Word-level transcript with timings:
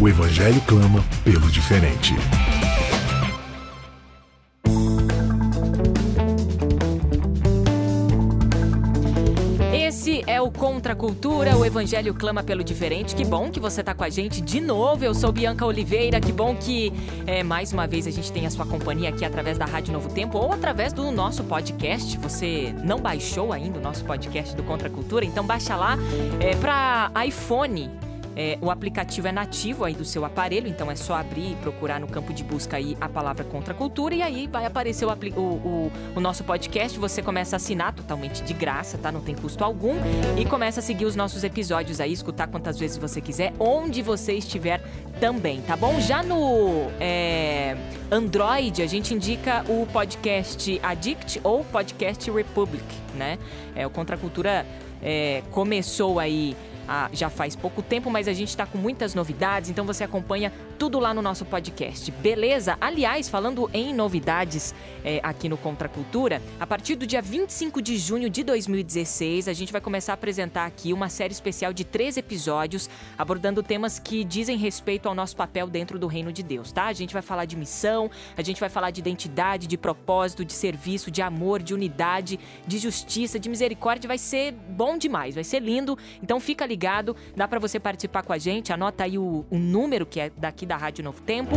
O 0.00 0.08
Evangelho 0.08 0.58
clama 0.62 1.04
pelo 1.22 1.46
diferente. 1.50 2.14
Esse 9.74 10.24
é 10.26 10.40
o 10.40 10.50
Contra 10.50 10.94
a 10.94 10.96
Cultura, 10.96 11.54
o 11.54 11.66
Evangelho 11.66 12.14
clama 12.14 12.42
pelo 12.42 12.64
diferente. 12.64 13.14
Que 13.14 13.26
bom 13.26 13.50
que 13.50 13.60
você 13.60 13.80
está 13.80 13.92
com 13.92 14.02
a 14.02 14.08
gente 14.08 14.40
de 14.40 14.58
novo. 14.58 15.04
Eu 15.04 15.12
sou 15.12 15.30
Bianca 15.30 15.66
Oliveira. 15.66 16.18
Que 16.18 16.32
bom 16.32 16.56
que 16.56 16.90
é, 17.26 17.42
mais 17.42 17.70
uma 17.70 17.86
vez 17.86 18.06
a 18.06 18.10
gente 18.10 18.32
tem 18.32 18.46
a 18.46 18.50
sua 18.50 18.64
companhia 18.64 19.10
aqui 19.10 19.22
através 19.22 19.58
da 19.58 19.66
Rádio 19.66 19.92
Novo 19.92 20.08
Tempo 20.08 20.38
ou 20.38 20.50
através 20.50 20.94
do 20.94 21.10
nosso 21.12 21.44
podcast. 21.44 22.16
Você 22.16 22.74
não 22.82 23.00
baixou 23.00 23.52
ainda 23.52 23.78
o 23.78 23.82
nosso 23.82 24.02
podcast 24.06 24.56
do 24.56 24.62
Contra 24.62 24.88
a 24.88 24.90
Cultura? 24.90 25.26
Então 25.26 25.44
baixa 25.44 25.76
lá 25.76 25.98
é, 26.40 26.56
para 26.56 27.12
iPhone 27.26 27.90
é, 28.40 28.56
o 28.62 28.70
aplicativo 28.70 29.28
é 29.28 29.32
nativo 29.32 29.84
aí 29.84 29.92
do 29.92 30.02
seu 30.02 30.24
aparelho, 30.24 30.66
então 30.66 30.90
é 30.90 30.96
só 30.96 31.12
abrir 31.12 31.52
e 31.52 31.56
procurar 31.56 32.00
no 32.00 32.08
campo 32.08 32.32
de 32.32 32.42
busca 32.42 32.78
aí 32.78 32.96
a 32.98 33.06
palavra 33.06 33.44
contra 33.44 33.74
a 33.74 33.76
cultura 33.76 34.14
e 34.14 34.22
aí 34.22 34.46
vai 34.46 34.64
aparecer 34.64 35.04
o, 35.04 35.10
o, 35.10 35.40
o, 35.40 35.92
o, 36.16 36.20
nosso 36.20 36.42
podcast. 36.42 36.98
Você 36.98 37.20
começa 37.20 37.56
a 37.56 37.58
assinar 37.58 37.92
totalmente 37.92 38.42
de 38.42 38.54
graça, 38.54 38.96
tá? 38.96 39.12
Não 39.12 39.20
tem 39.20 39.34
custo 39.34 39.62
algum. 39.62 39.94
E 40.38 40.46
começa 40.46 40.80
a 40.80 40.82
seguir 40.82 41.04
os 41.04 41.14
nossos 41.14 41.44
episódios 41.44 42.00
aí, 42.00 42.14
escutar 42.14 42.46
quantas 42.46 42.78
vezes 42.78 42.96
você 42.96 43.20
quiser, 43.20 43.52
onde 43.58 44.00
você 44.00 44.32
estiver 44.32 44.82
também, 45.20 45.60
tá 45.60 45.76
bom? 45.76 46.00
Já 46.00 46.22
no 46.22 46.90
é, 46.98 47.76
Android, 48.10 48.80
a 48.80 48.86
gente 48.86 49.12
indica 49.12 49.66
o 49.68 49.86
podcast 49.92 50.80
Addict 50.82 51.42
ou 51.44 51.62
podcast 51.62 52.30
Republic, 52.30 52.86
né? 53.14 53.38
É, 53.76 53.86
o 53.86 53.90
Contra 53.90 54.16
a 54.16 54.18
Cultura 54.18 54.64
é, 55.02 55.42
começou 55.50 56.18
aí 56.18 56.56
ah, 56.88 57.08
já 57.12 57.30
faz 57.30 57.54
pouco 57.54 57.82
tempo, 57.82 58.10
mas 58.10 58.28
a 58.28 58.32
gente 58.32 58.48
está 58.48 58.66
com 58.66 58.78
muitas 58.78 59.14
novidades, 59.14 59.70
então 59.70 59.84
você 59.84 60.04
acompanha 60.04 60.52
tudo 60.78 60.98
lá 60.98 61.12
no 61.12 61.20
nosso 61.20 61.44
podcast, 61.44 62.10
beleza? 62.10 62.76
Aliás, 62.80 63.28
falando 63.28 63.68
em 63.72 63.94
novidades 63.94 64.74
é, 65.04 65.20
aqui 65.22 65.48
no 65.48 65.56
Contra 65.56 65.88
Cultura, 65.88 66.42
a 66.58 66.66
partir 66.66 66.94
do 66.96 67.06
dia 67.06 67.20
25 67.20 67.82
de 67.82 67.96
junho 67.96 68.30
de 68.30 68.42
2016, 68.42 69.48
a 69.48 69.52
gente 69.52 69.72
vai 69.72 69.80
começar 69.80 70.12
a 70.12 70.14
apresentar 70.14 70.66
aqui 70.66 70.92
uma 70.92 71.08
série 71.08 71.32
especial 71.32 71.72
de 71.72 71.84
três 71.84 72.16
episódios 72.16 72.88
abordando 73.18 73.62
temas 73.62 73.98
que 73.98 74.24
dizem 74.24 74.56
respeito 74.56 75.08
ao 75.08 75.14
nosso 75.14 75.36
papel 75.36 75.66
dentro 75.66 75.98
do 75.98 76.06
reino 76.06 76.32
de 76.32 76.42
Deus, 76.42 76.72
tá? 76.72 76.86
A 76.86 76.92
gente 76.92 77.12
vai 77.12 77.22
falar 77.22 77.44
de 77.44 77.56
missão, 77.56 78.10
a 78.36 78.42
gente 78.42 78.60
vai 78.60 78.68
falar 78.68 78.90
de 78.90 79.00
identidade, 79.00 79.66
de 79.66 79.76
propósito, 79.76 80.44
de 80.44 80.52
serviço, 80.52 81.10
de 81.10 81.22
amor, 81.22 81.62
de 81.62 81.74
unidade, 81.74 82.38
de 82.66 82.78
justiça, 82.78 83.38
de 83.38 83.48
misericórdia. 83.48 84.08
Vai 84.08 84.18
ser 84.18 84.52
bom 84.52 84.96
demais, 84.96 85.34
vai 85.34 85.44
ser 85.44 85.60
lindo. 85.60 85.98
Então 86.22 86.40
fica 86.40 86.64
ligado 86.70 87.16
dá 87.36 87.46
para 87.46 87.58
você 87.58 87.78
participar 87.80 88.22
com 88.22 88.32
a 88.32 88.38
gente, 88.38 88.72
anota 88.72 89.04
aí 89.04 89.18
o, 89.18 89.44
o 89.50 89.58
número 89.58 90.06
que 90.06 90.20
é 90.20 90.30
daqui 90.30 90.64
da 90.64 90.76
Rádio 90.76 91.04
Novo 91.04 91.20
Tempo. 91.22 91.56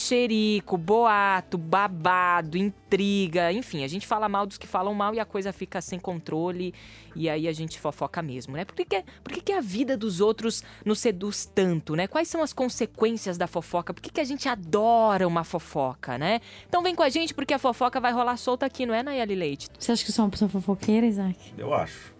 mexerico, 0.00 0.78
boato, 0.78 1.58
babado, 1.58 2.56
intriga, 2.56 3.52
enfim, 3.52 3.84
a 3.84 3.88
gente 3.88 4.06
fala 4.06 4.30
mal 4.30 4.46
dos 4.46 4.56
que 4.56 4.66
falam 4.66 4.94
mal 4.94 5.14
e 5.14 5.20
a 5.20 5.26
coisa 5.26 5.52
fica 5.52 5.80
sem 5.82 5.98
controle 5.98 6.72
e 7.14 7.28
aí 7.28 7.46
a 7.46 7.52
gente 7.52 7.78
fofoca 7.78 8.22
mesmo, 8.22 8.56
né? 8.56 8.64
Por 8.64 8.74
que, 8.74 8.84
que, 8.86 9.04
por 9.22 9.32
que, 9.32 9.40
que 9.42 9.52
a 9.52 9.60
vida 9.60 9.98
dos 9.98 10.20
outros 10.22 10.64
nos 10.86 11.00
seduz 11.00 11.44
tanto, 11.44 11.94
né? 11.94 12.06
Quais 12.06 12.28
são 12.28 12.42
as 12.42 12.52
consequências 12.52 13.36
da 13.36 13.46
fofoca? 13.46 13.92
Por 13.92 14.00
que, 14.00 14.10
que 14.10 14.20
a 14.20 14.24
gente 14.24 14.48
adora 14.48 15.28
uma 15.28 15.44
fofoca, 15.44 16.16
né? 16.16 16.40
Então 16.66 16.82
vem 16.82 16.94
com 16.94 17.02
a 17.02 17.10
gente 17.10 17.34
porque 17.34 17.52
a 17.52 17.58
fofoca 17.58 18.00
vai 18.00 18.12
rolar 18.12 18.38
solta 18.38 18.64
aqui, 18.64 18.86
não 18.86 18.94
é, 18.94 19.02
Nayeli 19.02 19.34
Leite? 19.34 19.68
Você 19.78 19.92
acha 19.92 20.02
que 20.02 20.10
eu 20.10 20.14
sou 20.14 20.24
uma 20.24 20.30
pessoa 20.30 20.48
fofoqueira, 20.48 21.06
Isaac? 21.06 21.36
Eu 21.58 21.74
acho. 21.74 22.14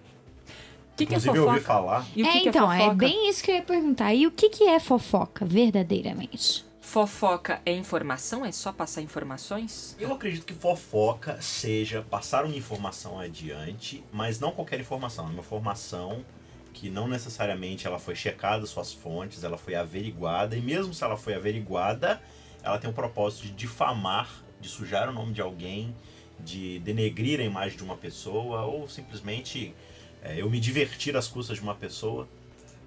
Que 0.96 1.06
que 1.06 1.14
é 1.14 1.16
Inclusive, 1.16 1.38
é 1.38 1.40
eu 1.40 1.48
ouvi 1.48 1.60
falar. 1.60 2.06
E 2.14 2.22
o 2.22 2.26
que 2.26 2.30
é, 2.30 2.40
que 2.40 2.48
é 2.48 2.50
então, 2.50 2.70
é 2.70 2.94
bem 2.94 3.30
isso 3.30 3.42
que 3.42 3.50
eu 3.50 3.54
ia 3.54 3.62
perguntar. 3.62 4.12
E 4.12 4.26
o 4.26 4.30
que, 4.30 4.50
que 4.50 4.64
é 4.64 4.78
fofoca, 4.78 5.46
verdadeiramente? 5.46 6.68
Fofoca 6.80 7.60
é 7.64 7.72
informação? 7.72 8.44
É 8.44 8.50
só 8.50 8.72
passar 8.72 9.02
informações? 9.02 9.94
Eu 10.00 10.12
acredito 10.12 10.44
que 10.44 10.54
fofoca 10.54 11.40
seja 11.40 12.02
passar 12.02 12.44
uma 12.44 12.56
informação 12.56 13.18
adiante, 13.20 14.02
mas 14.10 14.40
não 14.40 14.50
qualquer 14.50 14.80
informação. 14.80 15.26
É 15.26 15.30
uma 15.30 15.40
informação 15.40 16.24
que 16.72 16.88
não 16.88 17.06
necessariamente 17.06 17.86
ela 17.86 17.98
foi 17.98 18.16
checada 18.16 18.66
suas 18.66 18.92
fontes, 18.92 19.44
ela 19.44 19.58
foi 19.58 19.74
averiguada, 19.74 20.56
e 20.56 20.60
mesmo 20.60 20.94
se 20.94 21.04
ela 21.04 21.16
foi 21.16 21.34
averiguada, 21.34 22.20
ela 22.62 22.78
tem 22.78 22.88
o 22.88 22.92
propósito 22.92 23.42
de 23.42 23.52
difamar, 23.52 24.42
de 24.60 24.68
sujar 24.68 25.08
o 25.08 25.12
nome 25.12 25.32
de 25.32 25.40
alguém, 25.40 25.94
de 26.38 26.78
denegrir 26.80 27.40
a 27.40 27.44
imagem 27.44 27.76
de 27.76 27.84
uma 27.84 27.96
pessoa, 27.96 28.62
ou 28.62 28.88
simplesmente 28.88 29.74
é, 30.22 30.40
eu 30.40 30.48
me 30.50 30.58
divertir 30.58 31.16
às 31.16 31.28
custas 31.28 31.58
de 31.58 31.62
uma 31.62 31.74
pessoa, 31.74 32.28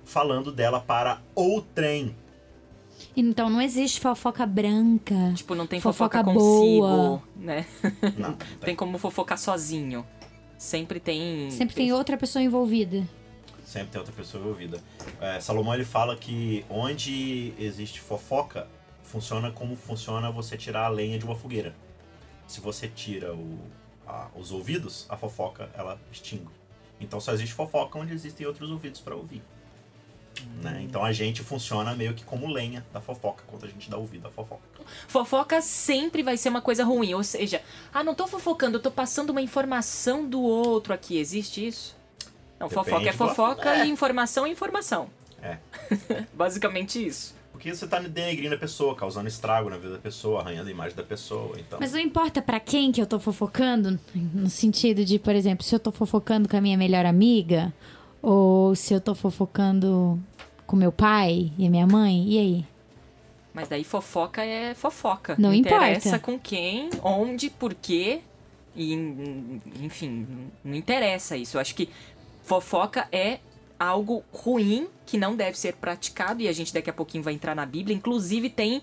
falando 0.03 0.51
dela 0.51 0.79
para 0.79 1.21
outrem 1.35 2.15
então 3.15 3.49
não 3.49 3.61
existe 3.61 3.99
fofoca 3.99 4.45
branca. 4.45 5.33
Tipo, 5.35 5.53
não 5.55 5.67
tem 5.67 5.79
fofoca, 5.79 6.19
fofoca 6.19 6.33
consigo, 6.33 6.81
boa. 6.81 7.23
né? 7.35 7.65
Não, 8.17 8.29
não 8.29 8.33
tem. 8.37 8.47
tem 8.61 8.75
como 8.75 8.97
fofocar 8.97 9.37
sozinho. 9.37 10.05
Sempre 10.57 10.99
tem. 10.99 11.51
Sempre 11.51 11.75
tem 11.75 11.91
outra 11.93 12.17
pessoa 12.17 12.41
envolvida. 12.41 13.07
Sempre 13.65 13.89
tem 13.89 13.99
outra 13.99 14.15
pessoa 14.15 14.41
envolvida. 14.41 14.81
É, 15.19 15.39
Salomão 15.39 15.73
ele 15.73 15.85
fala 15.85 16.15
que 16.15 16.65
onde 16.69 17.53
existe 17.57 17.99
fofoca, 17.99 18.67
funciona 19.03 19.51
como 19.51 19.75
funciona 19.75 20.31
você 20.31 20.57
tirar 20.57 20.85
a 20.85 20.89
lenha 20.89 21.19
de 21.19 21.25
uma 21.25 21.35
fogueira. 21.35 21.75
Se 22.47 22.59
você 22.61 22.87
tira 22.87 23.33
o, 23.33 23.59
a, 24.07 24.27
os 24.35 24.51
ouvidos, 24.51 25.05
a 25.09 25.17
fofoca 25.17 25.69
ela 25.75 25.99
extingue. 26.11 26.47
Então 26.99 27.19
só 27.19 27.33
existe 27.33 27.53
fofoca 27.53 27.97
onde 27.99 28.13
existem 28.13 28.45
outros 28.47 28.71
ouvidos 28.71 28.99
para 29.01 29.15
ouvir. 29.15 29.41
Né? 30.61 30.81
Então 30.83 31.03
a 31.03 31.11
gente 31.11 31.43
funciona 31.43 31.93
meio 31.95 32.13
que 32.13 32.23
como 32.23 32.47
lenha 32.47 32.85
da 32.93 33.01
fofoca 33.01 33.43
quando 33.47 33.65
a 33.65 33.67
gente 33.67 33.89
dá 33.89 33.97
ouvido 33.97 34.27
à 34.27 34.31
fofoca. 34.31 34.61
Fofoca 35.07 35.61
sempre 35.61 36.23
vai 36.23 36.37
ser 36.37 36.49
uma 36.49 36.61
coisa 36.61 36.83
ruim, 36.83 37.13
ou 37.13 37.23
seja, 37.23 37.61
ah, 37.93 38.03
não 38.03 38.15
tô 38.15 38.27
fofocando, 38.27 38.77
eu 38.77 38.81
tô 38.81 38.91
passando 38.91 39.29
uma 39.31 39.41
informação 39.41 40.27
do 40.27 40.41
outro 40.41 40.93
aqui. 40.93 41.17
Existe 41.17 41.67
isso? 41.67 41.95
Não, 42.59 42.67
Depende 42.67 42.89
fofoca 42.89 43.09
é 43.09 43.13
fofoca 43.13 43.69
é. 43.75 43.85
e 43.85 43.89
informação 43.89 44.45
é 44.45 44.49
informação. 44.49 45.09
É. 45.41 45.57
Basicamente 46.33 47.05
isso. 47.05 47.35
Porque 47.51 47.73
você 47.73 47.85
tá 47.87 47.99
denegrindo 47.99 48.55
a 48.55 48.57
pessoa, 48.57 48.95
causando 48.95 49.27
estrago 49.27 49.69
na 49.69 49.77
vida 49.77 49.93
da 49.93 49.99
pessoa, 49.99 50.41
arranhando 50.41 50.67
a 50.69 50.71
imagem 50.71 50.95
da 50.95 51.03
pessoa, 51.03 51.55
então... 51.57 51.79
Mas 51.79 51.91
não 51.91 51.99
importa 51.99 52.41
para 52.41 52.59
quem 52.59 52.91
que 52.91 53.01
eu 53.01 53.05
tô 53.05 53.19
fofocando, 53.19 53.99
no 54.13 54.49
sentido 54.49 55.05
de, 55.05 55.19
por 55.19 55.35
exemplo, 55.35 55.63
se 55.63 55.73
eu 55.73 55.79
tô 55.79 55.91
fofocando 55.91 56.49
com 56.49 56.57
a 56.57 56.61
minha 56.61 56.77
melhor 56.77 57.05
amiga, 57.05 57.71
ou 58.23 58.73
se 58.73 58.93
eu 58.93 59.01
tô 59.01 59.13
fofocando 59.13 60.17
com 60.65 60.77
meu 60.77 60.93
pai 60.93 61.51
e 61.57 61.69
minha 61.69 61.85
mãe, 61.85 62.25
e 62.25 62.39
aí? 62.39 62.65
Mas 63.53 63.67
daí 63.67 63.83
fofoca 63.83 64.41
é 64.43 64.73
fofoca. 64.73 65.35
Não, 65.37 65.49
não 65.49 65.53
interessa 65.53 66.07
importa. 66.07 66.25
com 66.25 66.39
quem, 66.39 66.89
onde, 67.03 67.49
por 67.49 67.73
quê. 67.73 68.21
E, 68.75 68.93
enfim, 69.81 70.25
não 70.63 70.73
interessa 70.73 71.35
isso. 71.35 71.57
Eu 71.57 71.61
acho 71.61 71.75
que 71.75 71.89
fofoca 72.41 73.07
é 73.11 73.39
algo 73.77 74.23
ruim 74.31 74.87
que 75.05 75.17
não 75.17 75.35
deve 75.35 75.59
ser 75.59 75.73
praticado 75.73 76.41
e 76.41 76.47
a 76.47 76.53
gente 76.53 76.73
daqui 76.73 76.89
a 76.89 76.93
pouquinho 76.93 77.23
vai 77.23 77.33
entrar 77.33 77.53
na 77.53 77.65
Bíblia. 77.65 77.95
Inclusive 77.95 78.49
tem 78.49 78.81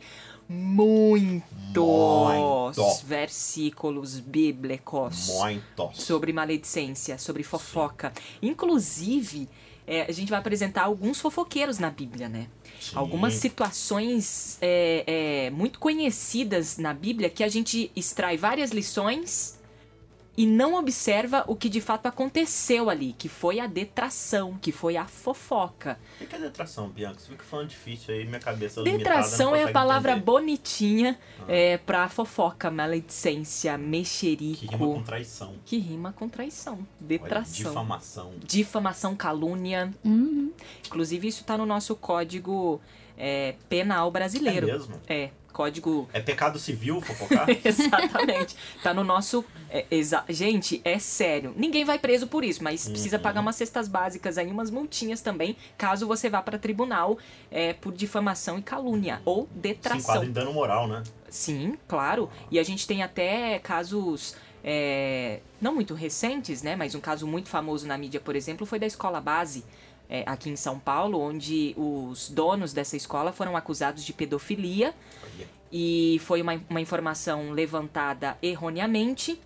muitos 0.53 1.47
Muito. 1.77 3.07
versículos 3.07 4.19
bíblicos 4.19 5.29
Muito. 5.29 5.91
sobre 5.95 6.33
maledicência, 6.33 7.17
sobre 7.19 7.45
fofoca. 7.45 8.13
Inclusive, 8.43 9.49
é, 9.87 10.03
a 10.03 10.13
gente 10.13 10.29
vai 10.29 10.41
apresentar 10.41 10.83
alguns 10.83 11.21
fofoqueiros 11.21 11.79
na 11.79 11.89
Bíblia, 11.89 12.29
né? 12.29 12.49
Sim. 12.81 12.97
Algumas 12.97 13.35
situações 13.35 14.59
é, 14.61 15.05
é, 15.07 15.51
muito 15.51 15.79
conhecidas 15.79 16.79
na 16.79 16.93
Bíblia 16.93 17.31
que 17.31 17.45
a 17.45 17.49
gente 17.49 17.93
extrai 17.95 18.37
várias 18.37 18.73
lições 18.73 19.60
e 20.37 20.47
não 20.47 20.75
observa 20.77 21.45
o 21.47 21.55
que 21.57 21.69
de 21.69 21.81
fato 21.81 22.07
aconteceu 22.07 22.89
ali, 22.89 23.13
que 23.19 23.29
foi 23.29 23.61
a 23.61 23.67
detração, 23.67 24.57
que 24.63 24.73
foi 24.73 24.97
a 24.97 25.05
fofoca. 25.07 25.99
O 26.21 26.27
que 26.27 26.35
é 26.35 26.39
detração, 26.39 26.89
Bianca? 26.89 27.19
Você 27.19 27.29
fica 27.31 27.45
falando 27.45 27.69
difícil 27.69 28.15
aí, 28.15 28.25
minha 28.25 28.39
cabeça 28.41 28.81
limitada 28.81 29.17
Detração 29.17 29.55
é 29.55 29.65
a 29.65 29.73
palavra 29.73 30.13
entender. 30.13 30.25
bonitinha 30.25 31.19
Ah. 31.41 31.45
é, 31.49 31.77
pra 31.79 32.09
fofoca, 32.09 32.71
maledicência, 32.71 33.73
Que 33.73 33.77
rima 33.79 33.89
mexerico. 33.91 34.79
com 34.79 35.03
traição. 35.03 35.55
Que 35.67 35.79
rima 35.79 36.13
com 36.13 36.29
traição. 36.29 36.75
Olha, 36.75 36.87
Detração. 37.01 37.69
difamação. 37.71 38.33
Difamação, 38.45 39.17
calúnia. 39.17 39.93
Uhum. 40.05 40.53
Inclusive, 40.87 41.29
isso 41.29 41.45
tá 41.45 41.59
no 41.59 41.67
nosso 41.67 41.95
código 41.97 42.81
é, 43.21 43.55
penal 43.69 44.09
É 44.09 44.11
brasileiro. 44.11 44.67
mesmo? 44.67 44.95
É, 45.07 45.31
código. 45.53 46.09
É 46.13 46.21
pecado 46.21 46.59
civil 46.59 47.01
fofocar? 47.01 47.47
Exatamente. 47.65 48.57
Tá 48.83 48.95
no 48.95 49.05
nosso. 49.05 49.45
é, 49.69 49.85
exa- 49.91 50.25
Gente, 50.29 50.81
é 50.85 50.99
sério. 50.99 51.53
Ninguém 51.57 51.85
vai 51.85 51.99
preso 51.99 52.27
por 52.27 52.43
isso, 52.45 52.63
mas 52.65 52.89
precisa 52.89 53.17
Uhum. 53.19 53.23
pagar 53.23 53.41
umas 53.41 53.57
cestas 53.57 53.87
básicas 53.89 54.39
aí, 54.39 54.47
umas 54.47 54.71
multinhas 54.71 55.21
também, 55.21 55.57
caso 55.77 56.07
você 56.07 56.31
vá 56.31 56.41
para 56.41 56.59
tribunal 56.59 57.19
é, 57.51 57.73
por 57.75 57.93
difamação 57.93 58.59
e 58.59 58.63
calúnia 58.63 59.21
ou 59.25 59.43
Se 59.53 59.59
detração. 59.61 60.01
enquadra 60.01 60.27
em 60.27 60.33
dano 60.33 60.53
moral, 60.55 60.89
né? 60.89 61.03
Sim, 61.29 61.77
claro. 61.87 62.31
E 62.51 62.59
a 62.59 62.63
gente 62.63 62.87
tem 62.87 63.03
até 63.03 63.59
casos. 63.59 64.35
é, 64.63 65.41
não 65.61 65.75
muito 65.75 65.95
recentes, 65.95 66.63
né? 66.63 66.77
Mas 66.77 66.95
um 66.95 67.01
caso 67.01 67.27
muito 67.27 67.49
famoso 67.49 67.87
na 67.87 67.97
mídia, 67.99 68.21
por 68.21 68.37
exemplo, 68.37 68.67
foi 68.67 68.79
da 68.79 68.87
escola 68.87 69.21
base. 69.21 69.65
É, 70.11 70.25
aqui 70.27 70.51
em 70.51 70.57
São 70.57 70.79
Paulo, 70.79 71.21
onde 71.21 71.73
os 71.79 72.29
donos 72.29 72.73
dessa 72.73 72.97
escola 72.97 73.33
foram 73.33 73.57
acusados 73.57 74.05
de 74.05 74.13
pedofilia 74.13 74.93
e 75.71 76.21
foi 76.25 76.43
uma, 76.43 76.61
uma 76.69 76.81
informação 76.81 77.53
levantada 77.53 78.37
erroneamente. 78.43 79.41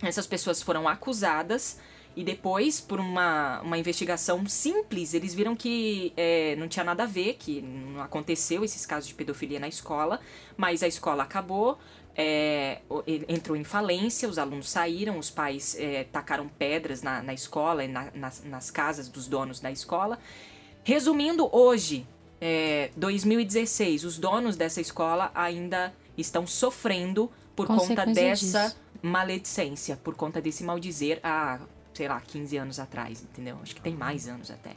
Essas 0.00 0.26
pessoas 0.26 0.62
foram 0.62 0.86
acusadas 0.86 1.80
e 2.16 2.22
depois, 2.22 2.80
por 2.80 3.00
uma, 3.00 3.60
uma 3.62 3.76
investigação 3.76 4.46
simples, 4.46 5.14
eles 5.14 5.34
viram 5.34 5.56
que 5.56 6.12
é, 6.16 6.54
não 6.56 6.68
tinha 6.68 6.84
nada 6.84 7.02
a 7.02 7.06
ver, 7.06 7.34
que 7.34 7.60
não 7.60 8.00
aconteceu 8.00 8.62
esses 8.64 8.86
casos 8.86 9.08
de 9.08 9.14
pedofilia 9.14 9.58
na 9.58 9.66
escola, 9.66 10.20
mas 10.56 10.84
a 10.84 10.86
escola 10.86 11.24
acabou, 11.24 11.76
é, 12.16 12.80
entrou 13.28 13.56
em 13.56 13.64
falência, 13.64 14.28
os 14.28 14.38
alunos 14.38 14.68
saíram, 14.70 15.18
os 15.18 15.30
pais 15.30 15.76
é, 15.78 16.04
tacaram 16.04 16.48
pedras 16.48 17.02
na, 17.02 17.22
na 17.22 17.34
escola 17.34 17.84
e 17.84 17.88
na- 17.88 18.10
nas, 18.14 18.44
nas 18.44 18.70
casas 18.70 19.08
dos 19.08 19.26
donos 19.26 19.60
da 19.60 19.70
escola. 19.70 20.18
Resumindo, 20.84 21.48
hoje, 21.50 22.06
é, 22.40 22.90
2016, 22.96 24.04
os 24.04 24.18
donos 24.18 24.56
dessa 24.56 24.80
escola 24.80 25.30
ainda 25.34 25.94
estão 26.16 26.46
sofrendo 26.46 27.30
por 27.56 27.66
conta 27.66 28.04
dessa 28.06 28.64
disso. 28.68 28.76
maledicência, 29.02 29.96
por 29.96 30.14
conta 30.14 30.40
desse 30.40 30.62
maldizer 30.62 31.20
há, 31.22 31.60
sei 31.92 32.06
lá, 32.08 32.20
15 32.20 32.56
anos 32.56 32.78
atrás, 32.78 33.22
entendeu? 33.22 33.58
Acho 33.62 33.74
que 33.74 33.80
tem 33.80 33.94
mais 33.94 34.28
anos 34.28 34.50
até. 34.50 34.72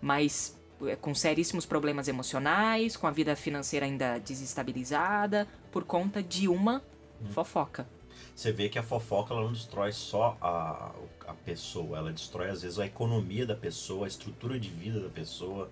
Mas 0.00 0.58
com 1.00 1.14
seríssimos 1.14 1.66
problemas 1.66 2.08
emocionais, 2.08 2.96
com 2.96 3.06
a 3.06 3.10
vida 3.10 3.34
financeira 3.36 3.86
ainda 3.86 4.18
desestabilizada, 4.18 5.46
por 5.70 5.84
conta 5.84 6.22
de 6.22 6.48
uma 6.48 6.82
fofoca. 7.30 7.86
Você 8.34 8.50
vê 8.50 8.68
que 8.68 8.78
a 8.78 8.82
fofoca 8.82 9.34
ela 9.34 9.42
não 9.42 9.52
destrói 9.52 9.92
só 9.92 10.36
a, 10.40 10.92
a 11.26 11.34
pessoa, 11.44 11.98
ela 11.98 12.12
destrói 12.12 12.48
às 12.48 12.62
vezes 12.62 12.78
a 12.78 12.86
economia 12.86 13.46
da 13.46 13.54
pessoa, 13.54 14.06
a 14.06 14.08
estrutura 14.08 14.58
de 14.58 14.68
vida 14.68 15.00
da 15.00 15.08
pessoa. 15.08 15.70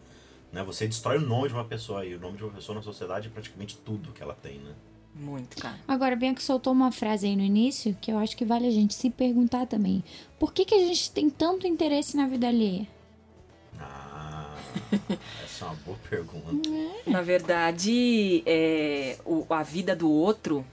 Né? 0.53 0.63
Você 0.65 0.87
destrói 0.87 1.19
o 1.19 1.21
nome 1.21 1.49
de 1.49 1.55
uma 1.55 1.65
pessoa 1.65 2.05
e 2.05 2.15
o 2.15 2.21
nome 2.21 2.37
de 2.37 2.45
uma 2.45 2.53
pessoa 2.53 2.77
na 2.77 2.83
sociedade 2.83 3.29
é 3.29 3.31
praticamente 3.31 3.77
tudo 3.79 4.13
que 4.13 4.23
ela 4.23 4.35
tem, 4.35 4.59
né? 4.59 4.75
Muito, 5.15 5.57
cara. 5.57 5.79
Agora, 5.89 6.15
Bianca 6.15 6.41
soltou 6.41 6.73
uma 6.73 6.93
frase 6.93 7.27
aí 7.27 7.35
no 7.35 7.43
início 7.43 7.97
que 8.01 8.13
eu 8.13 8.19
acho 8.19 8.37
que 8.37 8.45
vale 8.45 8.67
a 8.67 8.71
gente 8.71 8.95
se 8.95 9.11
perguntar 9.11 9.67
também. 9.67 10.05
Por 10.39 10.53
que, 10.53 10.65
que 10.65 10.75
a 10.75 10.79
gente 10.79 11.11
tem 11.11 11.29
tanto 11.29 11.67
interesse 11.67 12.17
na 12.17 12.29
vida 12.29 12.47
alheia? 12.47 12.87
Essa 15.45 15.65
é 15.65 15.69
uma 15.69 15.75
boa 15.85 15.99
pergunta. 16.09 16.71
Na 17.07 17.23
verdade, 17.23 18.43
é, 18.47 19.17
o- 19.25 19.47
a 19.51 19.63
vida 19.63 19.95
do 19.97 20.11
outro. 20.11 20.65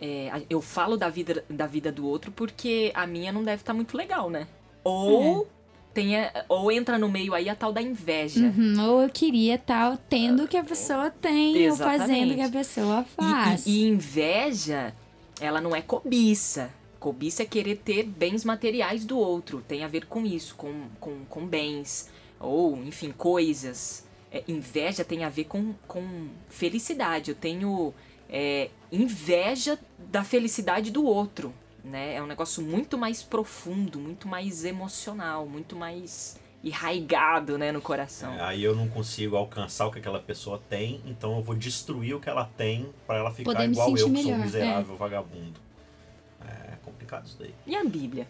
é, 0.00 0.42
eu 0.48 0.62
falo 0.62 0.96
da 0.96 1.08
vida, 1.10 1.44
da 1.48 1.66
vida 1.66 1.92
do 1.92 2.06
outro 2.06 2.32
porque 2.32 2.90
a 2.94 3.06
minha 3.06 3.30
não 3.30 3.42
deve 3.44 3.60
estar 3.62 3.74
muito 3.74 3.96
legal, 3.96 4.30
né? 4.30 4.46
Ou, 4.82 5.46
tenha, 5.92 6.32
ou 6.48 6.72
entra 6.72 6.98
no 6.98 7.06
meio 7.08 7.34
aí 7.34 7.50
a 7.50 7.54
tal 7.54 7.70
da 7.70 7.82
inveja. 7.82 8.40
Uhum, 8.46 8.76
ou 8.82 9.02
eu 9.02 9.10
queria 9.10 9.56
estar 9.56 9.98
tendo 10.08 10.44
o 10.44 10.48
que 10.48 10.56
a 10.56 10.64
pessoa 10.64 11.10
tem, 11.10 11.68
ou 11.70 11.76
fazendo 11.76 12.02
Exatamente. 12.02 12.32
o 12.32 12.34
que 12.36 12.40
a 12.42 12.48
pessoa 12.48 13.00
E- 13.02 13.14
faz. 13.14 13.66
E, 13.66 13.70
e 13.70 13.88
inveja, 13.88 14.94
ela 15.38 15.60
não 15.60 15.76
é 15.76 15.82
cobiça. 15.82 16.70
Cobiça 16.98 17.42
é 17.42 17.46
querer 17.46 17.76
ter 17.76 18.04
bens 18.04 18.42
materiais 18.44 19.04
do 19.04 19.18
outro. 19.18 19.62
Tem 19.68 19.84
a 19.84 19.88
ver 19.88 20.06
com 20.06 20.24
isso, 20.24 20.54
com, 20.54 20.84
com, 20.98 21.24
com 21.28 21.46
bens. 21.46 22.08
Ou, 22.40 22.76
enfim, 22.82 23.12
coisas. 23.12 24.06
É, 24.32 24.42
inveja 24.48 25.04
tem 25.04 25.24
a 25.24 25.28
ver 25.28 25.44
com, 25.44 25.74
com 25.86 26.28
felicidade. 26.48 27.30
Eu 27.30 27.36
tenho 27.36 27.92
é, 28.28 28.70
inveja 28.90 29.78
da 29.98 30.24
felicidade 30.24 30.90
do 30.90 31.04
outro. 31.04 31.52
Né? 31.84 32.14
É 32.14 32.22
um 32.22 32.26
negócio 32.26 32.62
muito 32.62 32.96
mais 32.96 33.22
profundo, 33.22 33.98
muito 33.98 34.26
mais 34.26 34.64
emocional, 34.64 35.46
muito 35.46 35.76
mais 35.76 36.38
enraigado 36.62 37.56
né, 37.56 37.72
no 37.72 37.80
coração. 37.80 38.34
É, 38.34 38.42
aí 38.42 38.62
eu 38.62 38.74
não 38.74 38.88
consigo 38.88 39.36
alcançar 39.36 39.86
o 39.86 39.90
que 39.90 39.98
aquela 39.98 40.20
pessoa 40.20 40.60
tem, 40.68 41.00
então 41.06 41.36
eu 41.36 41.42
vou 41.42 41.54
destruir 41.54 42.14
o 42.14 42.20
que 42.20 42.28
ela 42.28 42.44
tem 42.56 42.90
pra 43.06 43.16
ela 43.16 43.30
ficar 43.30 43.52
Poder 43.52 43.70
igual 43.70 43.88
eu, 43.88 43.94
que 43.94 44.00
sou 44.00 44.10
um 44.10 44.12
melhor, 44.12 44.38
miserável 44.38 44.96
vagabundo. 44.96 45.60
É 46.42 46.76
complicado 46.84 47.26
isso 47.26 47.36
daí. 47.38 47.54
E 47.66 47.74
a 47.74 47.84
Bíblia? 47.84 48.26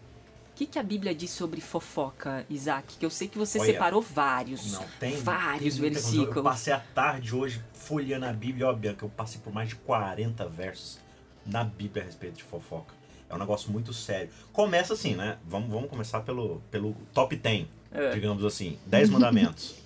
O 0.61 0.63
que, 0.63 0.73
que 0.73 0.79
a 0.79 0.83
Bíblia 0.83 1.15
diz 1.15 1.31
sobre 1.31 1.59
fofoca, 1.59 2.45
Isaac? 2.51 2.99
Que 2.99 3.07
eu 3.07 3.09
sei 3.09 3.29
que 3.29 3.39
você 3.39 3.59
Olha, 3.59 3.73
separou 3.73 4.03
vários. 4.03 4.73
Não, 4.73 4.85
tem 5.01 5.17
vários 5.17 5.77
tem 5.77 5.81
coisa. 5.85 5.95
versículos. 5.95 6.37
Eu 6.37 6.43
passei 6.43 6.71
a 6.71 6.79
tarde 6.79 7.35
hoje 7.35 7.65
folheando 7.73 8.27
a 8.27 8.33
Bíblia, 8.35 8.69
ó, 8.69 8.73
Bianca, 8.75 9.03
eu 9.07 9.09
passei 9.09 9.41
por 9.43 9.55
mais 9.55 9.71
de 9.71 9.77
40 9.77 10.47
versos 10.51 10.99
na 11.47 11.65
Bíblia 11.65 12.03
a 12.03 12.07
respeito 12.07 12.37
de 12.37 12.43
fofoca. 12.43 12.93
É 13.31 13.35
um 13.35 13.39
negócio 13.39 13.73
muito 13.73 13.95
sério. 13.95 14.29
Começa 14.53 14.93
assim, 14.93 15.15
né? 15.15 15.39
Vamos, 15.47 15.71
vamos 15.71 15.89
começar 15.89 16.21
pelo, 16.21 16.61
pelo 16.71 16.95
top 17.15 17.35
10, 17.37 17.67
É. 17.91 18.11
digamos 18.11 18.45
assim. 18.45 18.79
10 18.85 19.09
mandamentos. 19.17 19.77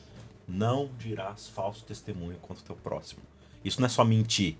Não 0.48 0.90
dirás 0.98 1.46
falso 1.46 1.84
testemunho 1.84 2.36
contra 2.38 2.64
o 2.64 2.66
teu 2.66 2.74
próximo. 2.74 3.22
Isso 3.64 3.80
não 3.80 3.86
é 3.86 3.88
só 3.88 4.04
mentir. 4.04 4.56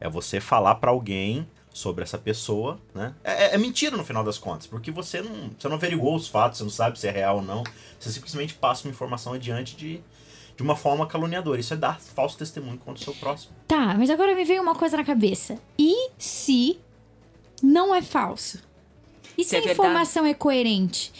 É 0.00 0.08
você 0.08 0.40
falar 0.40 0.76
pra 0.76 0.90
alguém 0.90 1.46
sobre 1.72 2.02
essa 2.02 2.18
pessoa, 2.18 2.78
né? 2.94 3.14
É, 3.22 3.44
é- 3.46 3.54
é 3.54 3.58
mentira 3.58 3.96
no 3.96 4.04
final 4.04 4.24
das 4.24 4.38
contas, 4.38 4.66
porque 4.66 4.90
você 4.90 5.22
não, 5.22 5.50
você 5.58 5.68
não 5.68 5.76
averigou 5.76 6.14
os 6.16 6.26
fatos, 6.28 6.58
você 6.58 6.64
não 6.64 6.70
sabe 6.70 6.98
se 6.98 7.06
é 7.06 7.10
real 7.10 7.36
ou 7.36 7.42
não. 7.42 7.62
Você 7.98 8.10
simplesmente 8.10 8.54
passa 8.54 8.86
uma 8.86 8.90
informação 8.92 9.32
adiante 9.32 9.76
de, 9.76 10.00
de 10.56 10.62
uma 10.62 10.74
forma 10.76 11.06
caluniadora. 11.06 11.60
Isso 11.60 11.72
é 11.72 11.76
dar 11.76 12.00
falso 12.00 12.36
testemunho 12.36 12.76
contra 12.78 13.00
o 13.00 13.04
seu 13.04 13.14
próximo. 13.14 13.52
Tá, 13.68 13.94
mas 13.96 14.10
agora 14.10 14.34
me 14.34 14.44
veio 14.44 14.60
uma 14.62 14.74
coisa 14.74 14.96
na 14.96 15.04
cabeça. 15.04 15.58
E 15.78 16.10
se 16.18 16.78
não 17.62 17.94
é 17.94 18.02
falso? 18.02 18.58
E 19.38 19.44
se, 19.44 19.50
Se 19.50 19.56
é 19.56 19.58
a 19.60 19.72
informação 19.72 20.26
é 20.26 20.34
coerente? 20.34 21.12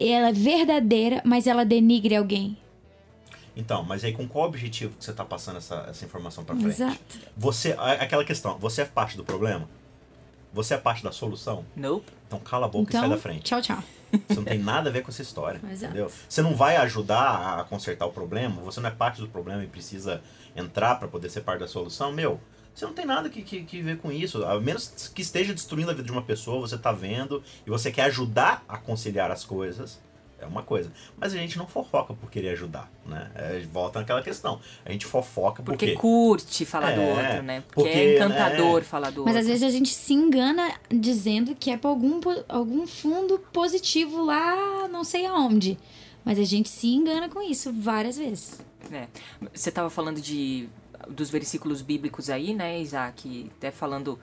Ela 0.00 0.30
é 0.30 0.32
verdadeira, 0.32 1.20
mas 1.24 1.46
ela 1.46 1.64
denigre 1.64 2.16
alguém? 2.16 2.56
Então, 3.54 3.82
mas 3.84 4.02
aí 4.02 4.12
com 4.12 4.26
qual 4.26 4.46
objetivo 4.46 4.96
que 4.96 5.04
você 5.04 5.10
está 5.10 5.24
passando 5.24 5.58
essa, 5.58 5.86
essa 5.90 6.04
informação 6.04 6.42
para 6.44 6.54
frente? 6.56 6.70
Exato. 6.70 7.18
Você, 7.36 7.72
aquela 7.78 8.24
questão, 8.24 8.56
você 8.58 8.82
é 8.82 8.84
parte 8.86 9.16
do 9.16 9.24
problema? 9.24 9.68
Você 10.52 10.74
é 10.74 10.78
parte 10.78 11.02
da 11.04 11.12
solução? 11.12 11.64
Nope. 11.76 12.10
Então 12.26 12.38
cala 12.40 12.66
a 12.66 12.68
boca 12.68 12.90
e 12.90 12.92
sai 12.92 13.00
Então, 13.02 13.10
da 13.16 13.22
frente. 13.22 13.42
tchau, 13.42 13.62
tchau. 13.62 13.82
Você 14.28 14.34
não 14.34 14.44
tem 14.44 14.58
nada 14.58 14.88
a 14.90 14.92
ver 14.92 15.02
com 15.02 15.10
essa 15.10 15.22
história, 15.22 15.60
Exato. 15.70 15.92
entendeu? 15.92 16.10
Você 16.28 16.42
não 16.42 16.54
vai 16.54 16.76
ajudar 16.76 17.60
a 17.60 17.64
consertar 17.64 18.06
o 18.06 18.12
problema, 18.12 18.60
você 18.62 18.80
não 18.80 18.88
é 18.88 18.92
parte 18.92 19.20
do 19.20 19.28
problema 19.28 19.62
e 19.62 19.68
precisa 19.68 20.20
entrar 20.56 20.96
para 20.96 21.06
poder 21.06 21.30
ser 21.30 21.42
parte 21.42 21.60
da 21.60 21.68
solução, 21.68 22.10
meu. 22.12 22.40
Você 22.74 22.84
não 22.86 22.92
tem 22.92 23.04
nada 23.04 23.28
que, 23.28 23.42
que, 23.42 23.62
que 23.64 23.82
ver 23.82 23.98
com 23.98 24.10
isso. 24.10 24.44
A 24.44 24.58
menos 24.60 25.10
que 25.14 25.22
esteja 25.22 25.52
destruindo 25.52 25.90
a 25.90 25.94
vida 25.94 26.04
de 26.06 26.12
uma 26.12 26.22
pessoa, 26.22 26.60
você 26.66 26.78
tá 26.78 26.92
vendo 26.92 27.42
e 27.66 27.70
você 27.70 27.90
quer 27.92 28.04
ajudar 28.04 28.64
a 28.68 28.78
conciliar 28.78 29.30
as 29.30 29.44
coisas, 29.44 30.00
é 30.40 30.46
uma 30.46 30.62
coisa. 30.62 30.90
Mas 31.16 31.32
a 31.32 31.36
gente 31.36 31.58
não 31.58 31.66
fofoca 31.66 32.14
por 32.14 32.30
querer 32.30 32.50
ajudar, 32.50 32.90
né? 33.06 33.30
É, 33.34 33.60
volta 33.60 33.98
naquela 33.98 34.22
questão. 34.22 34.60
A 34.84 34.90
gente 34.92 35.06
fofoca 35.06 35.62
Porque 35.62 35.86
porque... 35.88 36.00
curte 36.00 36.64
falar 36.64 36.92
do 36.94 37.00
É, 37.00 37.10
outro, 37.10 37.42
né? 37.42 37.60
Porque, 37.68 37.74
porque, 37.82 37.88
é 37.98 38.16
encantador 38.16 38.78
né? 38.78 38.84
falar 38.84 39.10
do 39.10 39.24
Mas 39.24 39.34
outro. 39.34 39.40
às 39.40 39.46
vezes 39.46 39.62
a 39.62 39.70
gente 39.70 39.90
se 39.92 40.14
engana 40.14 40.72
dizendo 40.88 41.54
que 41.54 41.70
é 41.70 41.76
pra 41.76 41.90
algum, 41.90 42.20
algum 42.48 42.86
fundo 42.86 43.38
positivo 43.52 44.24
lá, 44.24 44.88
não 44.88 45.04
sei 45.04 45.26
aonde. 45.26 45.78
Mas 46.24 46.38
a 46.38 46.44
gente 46.44 46.68
se 46.68 46.88
engana 46.88 47.28
com 47.28 47.40
isso 47.42 47.72
várias 47.72 48.16
vezes. 48.16 48.60
É. 48.92 49.06
Você 49.54 49.68
estava 49.68 49.88
falando 49.90 50.20
de 50.20 50.68
dos 51.08 51.30
versículos 51.30 51.80
bíblicos 51.80 52.28
aí, 52.28 52.52
né, 52.54 52.78
Isaac? 52.80 53.50
Até 53.56 53.70
falando. 53.70 54.18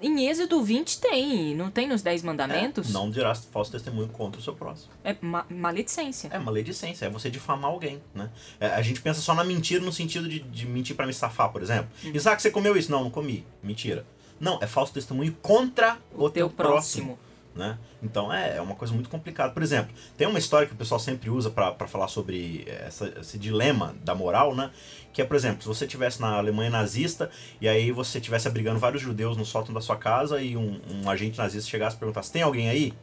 Em 0.00 0.28
Êxodo 0.28 0.62
20 0.62 1.00
tem, 1.00 1.54
não 1.54 1.70
tem 1.70 1.86
nos 1.86 2.02
10 2.02 2.24
mandamentos? 2.24 2.90
É, 2.90 2.92
não 2.92 3.08
dirás 3.08 3.44
falso 3.44 3.70
testemunho 3.70 4.08
contra 4.08 4.40
o 4.40 4.42
seu 4.42 4.54
próximo. 4.54 4.92
É 5.04 5.16
ma 5.20 5.46
maledicência. 5.48 6.28
É 6.32 6.38
maledicência, 6.38 7.06
é 7.06 7.08
você 7.08 7.30
difamar 7.30 7.70
alguém, 7.70 8.02
né? 8.12 8.28
É, 8.58 8.66
a 8.66 8.82
gente 8.82 9.00
pensa 9.00 9.20
só 9.20 9.34
na 9.34 9.44
mentira 9.44 9.84
no 9.84 9.92
sentido 9.92 10.28
de, 10.28 10.40
de 10.40 10.66
mentir 10.66 10.96
para 10.96 11.06
me 11.06 11.14
safar, 11.14 11.50
por 11.52 11.62
exemplo. 11.62 11.88
Uhum. 12.04 12.10
Isaac, 12.14 12.42
você 12.42 12.50
comeu 12.50 12.76
isso? 12.76 12.90
Não, 12.90 13.04
não 13.04 13.10
comi. 13.10 13.46
Mentira. 13.62 14.04
Não, 14.40 14.58
é 14.60 14.66
falso 14.66 14.92
testemunho 14.92 15.36
contra 15.40 15.98
o, 16.12 16.24
o 16.24 16.30
teu, 16.30 16.48
teu 16.48 16.50
próximo. 16.50 17.16
próximo. 17.16 17.31
Né? 17.54 17.78
Então 18.02 18.32
é, 18.32 18.56
é 18.56 18.60
uma 18.62 18.74
coisa 18.74 18.94
muito 18.94 19.10
complicada. 19.10 19.52
Por 19.52 19.62
exemplo, 19.62 19.94
tem 20.16 20.26
uma 20.26 20.38
história 20.38 20.66
que 20.66 20.72
o 20.72 20.76
pessoal 20.76 20.98
sempre 20.98 21.28
usa 21.28 21.50
para 21.50 21.86
falar 21.86 22.08
sobre 22.08 22.64
essa, 22.66 23.12
esse 23.20 23.38
dilema 23.38 23.94
da 24.02 24.14
moral, 24.14 24.54
né? 24.54 24.70
Que 25.12 25.20
é, 25.20 25.24
por 25.24 25.36
exemplo, 25.36 25.60
se 25.60 25.68
você 25.68 25.84
estivesse 25.84 26.18
na 26.18 26.38
Alemanha 26.38 26.70
nazista 26.70 27.30
e 27.60 27.68
aí 27.68 27.92
você 27.92 28.18
estivesse 28.18 28.48
abrigando 28.48 28.78
vários 28.78 29.02
judeus 29.02 29.36
no 29.36 29.44
sótão 29.44 29.74
da 29.74 29.82
sua 29.82 29.96
casa 29.96 30.40
e 30.40 30.56
um, 30.56 30.80
um 30.90 31.10
agente 31.10 31.36
nazista 31.36 31.68
chegasse 31.68 31.96
e 31.96 31.98
perguntasse: 31.98 32.32
tem 32.32 32.40
alguém 32.40 32.70
aí 32.70 32.94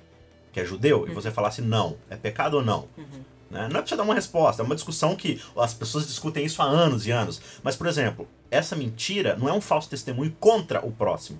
que 0.51 0.59
é 0.59 0.65
judeu? 0.65 1.01
Uhum. 1.01 1.09
E 1.09 1.13
você 1.13 1.29
falasse 1.29 1.61
não. 1.61 1.97
É 2.09 2.15
pecado 2.15 2.55
ou 2.55 2.65
não? 2.65 2.87
Uhum. 2.97 3.23
Né? 3.49 3.67
Não 3.71 3.79
é 3.79 3.81
pra 3.81 3.85
você 3.87 3.95
dar 3.95 4.03
uma 4.03 4.13
resposta, 4.13 4.61
é 4.61 4.65
uma 4.65 4.75
discussão 4.75 5.15
que 5.15 5.41
as 5.57 5.73
pessoas 5.73 6.07
discutem 6.07 6.45
isso 6.45 6.61
há 6.61 6.65
anos 6.65 7.07
e 7.07 7.11
anos. 7.11 7.41
Mas, 7.63 7.75
por 7.75 7.87
exemplo, 7.87 8.27
essa 8.51 8.75
mentira 8.75 9.35
não 9.35 9.49
é 9.49 9.53
um 9.53 9.61
falso 9.61 9.89
testemunho 9.89 10.35
contra 10.39 10.85
o 10.85 10.91
próximo. 10.91 11.39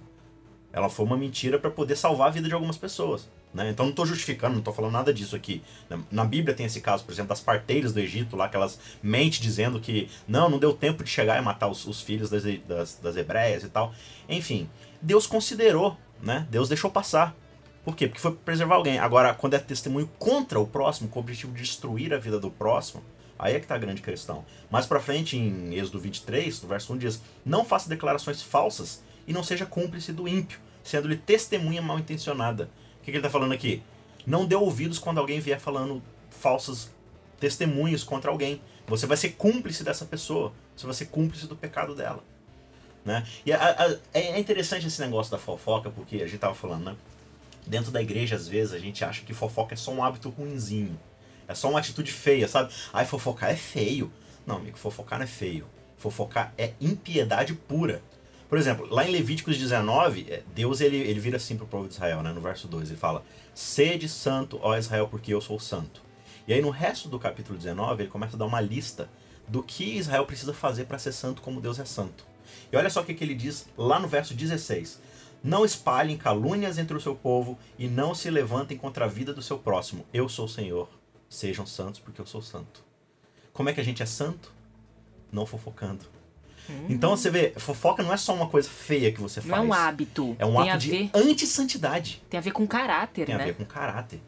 Ela 0.71 0.89
foi 0.89 1.05
uma 1.05 1.17
mentira 1.17 1.57
para 1.57 1.69
poder 1.69 1.95
salvar 1.95 2.27
a 2.27 2.31
vida 2.31 2.47
de 2.47 2.53
algumas 2.53 2.77
pessoas. 2.77 3.27
Né? 3.53 3.69
Então 3.69 3.85
não 3.85 3.91
estou 3.91 4.05
justificando, 4.05 4.53
não 4.53 4.59
estou 4.59 4.73
falando 4.73 4.93
nada 4.93 5.13
disso 5.13 5.35
aqui. 5.35 5.63
Na 6.11 6.23
Bíblia 6.23 6.55
tem 6.55 6.65
esse 6.65 6.81
caso, 6.81 7.03
por 7.03 7.11
exemplo, 7.11 7.29
das 7.29 7.41
parteiras 7.41 7.91
do 7.91 7.99
Egito, 7.99 8.35
lá 8.35 8.47
que 8.47 8.55
elas 8.55 8.79
mentem 9.01 9.41
dizendo 9.41 9.79
que 9.79 10.09
não, 10.27 10.49
não 10.49 10.59
deu 10.59 10.73
tempo 10.73 11.03
de 11.03 11.09
chegar 11.09 11.39
e 11.39 11.41
matar 11.41 11.67
os, 11.67 11.88
os 11.88 12.01
filhos 12.01 12.29
das, 12.29 12.43
das, 12.67 12.99
das 13.01 13.15
hebreias 13.15 13.63
e 13.63 13.69
tal. 13.69 13.93
Enfim, 14.27 14.69
Deus 15.01 15.25
considerou, 15.25 15.97
né? 16.21 16.47
Deus 16.51 16.69
deixou 16.69 16.91
passar. 16.91 17.35
Por 17.83 17.95
quê? 17.95 18.07
Porque 18.07 18.21
foi 18.21 18.33
preservar 18.33 18.75
alguém. 18.75 18.99
Agora, 18.99 19.33
quando 19.33 19.55
é 19.55 19.59
testemunho 19.59 20.09
contra 20.19 20.59
o 20.59 20.67
próximo, 20.67 21.09
com 21.09 21.19
o 21.19 21.23
objetivo 21.23 21.53
de 21.53 21.61
destruir 21.61 22.13
a 22.13 22.19
vida 22.19 22.39
do 22.39 22.51
próximo, 22.51 23.01
aí 23.38 23.55
é 23.55 23.59
que 23.59 23.65
está 23.65 23.73
a 23.73 23.79
grande 23.79 24.01
questão. 24.01 24.45
Mais 24.69 24.85
para 24.85 24.99
frente, 24.99 25.38
em 25.38 25.73
Êxodo 25.73 25.99
23, 25.99 26.61
no 26.61 26.69
verso 26.69 26.93
1 26.93 26.97
diz: 26.97 27.21
Não 27.43 27.65
faça 27.65 27.89
declarações 27.89 28.43
falsas 28.43 29.01
e 29.29 29.33
não 29.33 29.43
seja 29.43 29.65
cúmplice 29.65 30.12
do 30.12 30.27
ímpio, 30.27 30.59
sendo-lhe 30.83 31.15
testemunha 31.15 31.81
mal 31.81 31.98
intencionada 31.98 32.69
o 33.00 33.03
que, 33.03 33.05
que 33.05 33.12
ele 33.12 33.17
está 33.17 33.29
falando 33.29 33.53
aqui? 33.53 33.81
Não 34.25 34.45
dê 34.45 34.55
ouvidos 34.55 35.00
quando 35.00 35.19
alguém 35.19 35.39
vier 35.39 35.59
falando 35.59 36.01
falsos 36.29 36.89
testemunhos 37.39 38.03
contra 38.03 38.29
alguém. 38.29 38.62
Você 38.88 39.05
vai 39.05 39.17
ser 39.17 39.29
cúmplice 39.31 39.83
dessa 39.83 40.05
pessoa. 40.05 40.53
Você 40.75 40.86
vai 40.86 40.93
ser 40.93 41.05
cúmplice 41.05 41.48
do 41.48 41.55
pecado 41.55 41.95
dela. 41.95 42.24
Né? 43.05 43.25
E 43.45 43.53
a, 43.53 43.57
a, 43.57 43.95
é 44.13 44.38
interessante 44.39 44.86
esse 44.86 45.00
negócio 45.00 45.31
da 45.31 45.38
fofoca, 45.38 45.89
porque 45.89 46.17
a 46.17 46.25
gente 46.25 46.36
estava 46.36 46.53
falando, 46.53 46.86
né? 46.86 46.95
Dentro 47.65 47.91
da 47.91 48.01
igreja, 48.01 48.36
às 48.36 48.48
vezes, 48.48 48.74
a 48.74 48.79
gente 48.79 49.03
acha 49.05 49.24
que 49.24 49.33
fofoca 49.33 49.74
é 49.74 49.77
só 49.77 49.91
um 49.91 50.03
hábito 50.03 50.29
ruinzinho. 50.29 51.00
É 51.48 51.55
só 51.55 51.69
uma 51.69 51.79
atitude 51.79 52.12
feia, 52.12 52.48
sabe? 52.48 52.74
Ai, 52.91 53.05
fofocar 53.05 53.50
é 53.50 53.55
feio. 53.55 54.12
Não, 54.45 54.57
amigo, 54.57 54.77
fofocar 54.77 55.19
não 55.19 55.24
é 55.24 55.27
feio. 55.27 55.65
Fofocar 55.98 56.53
é 56.57 56.74
impiedade 56.81 57.53
pura. 57.53 58.01
Por 58.50 58.58
exemplo, 58.58 58.88
lá 58.89 59.08
em 59.08 59.12
Levíticos 59.12 59.60
19, 59.60 60.25
é, 60.27 60.44
Deus 60.56 60.82
ele, 60.82 60.98
ele 60.98 61.20
vira 61.20 61.38
assim 61.38 61.56
para 61.56 61.65
o 61.65 61.68
povo 61.68 61.88
de 61.88 61.94
Israel, 61.94 62.24
né? 62.24 62.34
no 62.34 62.41
verso 62.41 62.68
2, 62.68 62.89
ele 62.89 62.98
fala: 62.98 63.24
Sede 63.53 64.10
santo, 64.10 64.60
ó 64.63 64.75
Israel, 64.75 65.08
porque 65.08 65.32
eu 65.32 65.39
sou 65.39 65.60
santo. 65.60 66.01
E 66.48 66.53
aí 66.53 66.60
no 66.60 66.72
resto 66.72 67.08
do 67.08 67.20
capítulo 67.20 67.56
19, 67.56 68.01
ele 68.01 68.10
começa 68.10 68.36
a 68.36 68.39
dar 68.39 68.48
uma 68.48 68.60
lista 68.60 69.08
do 69.48 69.62
que 69.62 69.98
Israel 69.98 70.25
precisa 70.25 70.51
fazer 70.51 70.86
para 70.86 70.98
ser 70.98 71.12
santo 71.12 71.44
como 71.44 71.62
Deus 71.62 71.77
é 71.77 71.86
santo. 71.86 72.25
E 72.72 72.75
olha 72.75 72.89
só 72.89 73.01
o 73.01 73.06
que, 73.06 73.13
que 73.13 73.24
ele 73.24 73.36
diz 73.36 73.68
lá 73.77 74.00
no 74.00 74.08
verso 74.08 74.34
16: 74.34 75.00
Não 75.44 75.63
espalhem 75.63 76.18
calúnias 76.18 76.79
entre 76.79 76.98
o 76.98 77.01
seu 77.01 77.15
povo 77.15 77.56
e 77.77 77.88
não 77.88 78.15
se 78.15 78.32
levantem 78.32 78.79
contra 78.79 79.06
a 79.06 79.08
vida 79.08 79.32
do 79.32 79.44
seu 79.44 79.60
próximo. 79.60 80.08
Eu 80.12 80.27
sou 80.27 80.46
o 80.46 80.50
Senhor. 80.50 80.89
Sejam 81.29 81.68
santos, 81.68 82.00
porque 82.00 82.20
eu 82.20 82.25
sou 82.25 82.41
santo. 82.41 82.84
Como 83.53 83.70
é 83.70 83.74
que 83.74 83.79
a 83.82 83.86
gente 83.86 84.01
é 84.01 84.08
santo? 84.08 84.51
Não 85.32 85.46
fofocando 85.46 86.18
Uhum. 86.69 86.85
Então 86.89 87.09
você 87.11 87.29
vê, 87.29 87.53
fofoca 87.57 88.03
não 88.03 88.13
é 88.13 88.17
só 88.17 88.33
uma 88.33 88.47
coisa 88.47 88.69
feia 88.69 89.11
que 89.11 89.19
você 89.19 89.41
faz. 89.41 89.51
Não 89.51 89.57
é 89.57 89.61
um 89.61 89.73
hábito. 89.73 90.35
É 90.38 90.45
um 90.45 90.61
Tem 90.61 90.71
ato 90.71 90.79
de 90.79 91.09
antissantidade. 91.13 92.21
Tem 92.29 92.38
a 92.38 92.41
ver 92.41 92.51
com 92.51 92.67
caráter, 92.67 93.25
Tem 93.25 93.35
né? 93.35 93.43
Tem 93.43 93.51
a 93.51 93.55
ver 93.55 93.65
com 93.65 93.65
caráter. 93.65 94.21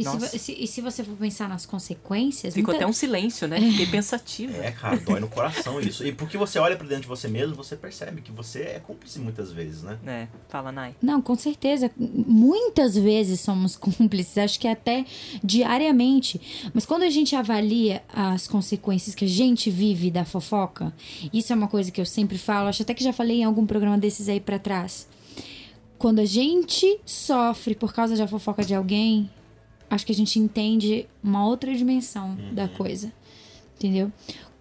E 0.00 0.04
se, 0.04 0.38
se, 0.38 0.52
e 0.52 0.66
se, 0.66 0.80
você 0.80 1.04
for 1.04 1.16
pensar 1.16 1.48
nas 1.48 1.66
consequências. 1.66 2.54
Ficou 2.54 2.72
muita... 2.72 2.84
até 2.84 2.90
um 2.90 2.92
silêncio, 2.92 3.46
né? 3.46 3.60
Fiquei 3.70 3.86
pensativa. 3.86 4.56
É, 4.56 4.70
cara, 4.72 4.96
dói 4.96 5.20
no 5.20 5.28
coração 5.28 5.80
isso. 5.80 6.06
E 6.06 6.12
porque 6.12 6.36
você 6.36 6.58
olha 6.58 6.76
para 6.76 6.86
dentro 6.86 7.02
de 7.02 7.08
você 7.08 7.28
mesmo, 7.28 7.54
você 7.54 7.76
percebe 7.76 8.20
que 8.22 8.32
você 8.32 8.60
é 8.62 8.78
cúmplice 8.80 9.18
muitas 9.18 9.52
vezes, 9.52 9.82
né? 9.82 9.98
É, 10.06 10.28
fala, 10.48 10.72
Nai. 10.72 10.94
Não, 11.02 11.20
com 11.20 11.36
certeza. 11.36 11.90
Muitas 11.96 12.96
vezes 12.96 13.40
somos 13.40 13.76
cúmplices, 13.78 14.38
acho 14.38 14.58
que 14.58 14.68
até 14.68 15.04
diariamente. 15.42 16.70
Mas 16.72 16.86
quando 16.86 17.02
a 17.02 17.10
gente 17.10 17.36
avalia 17.36 18.02
as 18.12 18.46
consequências 18.46 19.14
que 19.14 19.24
a 19.24 19.28
gente 19.28 19.70
vive 19.70 20.10
da 20.10 20.24
fofoca, 20.24 20.92
isso 21.32 21.52
é 21.52 21.56
uma 21.56 21.68
coisa 21.68 21.90
que 21.90 22.00
eu 22.00 22.06
sempre 22.06 22.38
falo, 22.38 22.68
acho 22.68 22.82
até 22.82 22.94
que 22.94 23.04
já 23.04 23.12
falei 23.12 23.40
em 23.40 23.44
algum 23.44 23.66
programa 23.66 23.98
desses 23.98 24.28
aí 24.28 24.40
para 24.40 24.58
trás. 24.58 25.08
Quando 26.00 26.20
a 26.20 26.24
gente 26.24 26.98
sofre 27.04 27.74
por 27.74 27.92
causa 27.92 28.16
da 28.16 28.26
fofoca 28.26 28.64
de 28.64 28.74
alguém, 28.74 29.28
acho 29.90 30.06
que 30.06 30.12
a 30.12 30.14
gente 30.14 30.38
entende 30.38 31.06
uma 31.22 31.44
outra 31.44 31.74
dimensão 31.74 32.30
uhum. 32.30 32.54
da 32.54 32.68
coisa. 32.68 33.12
Entendeu? 33.76 34.12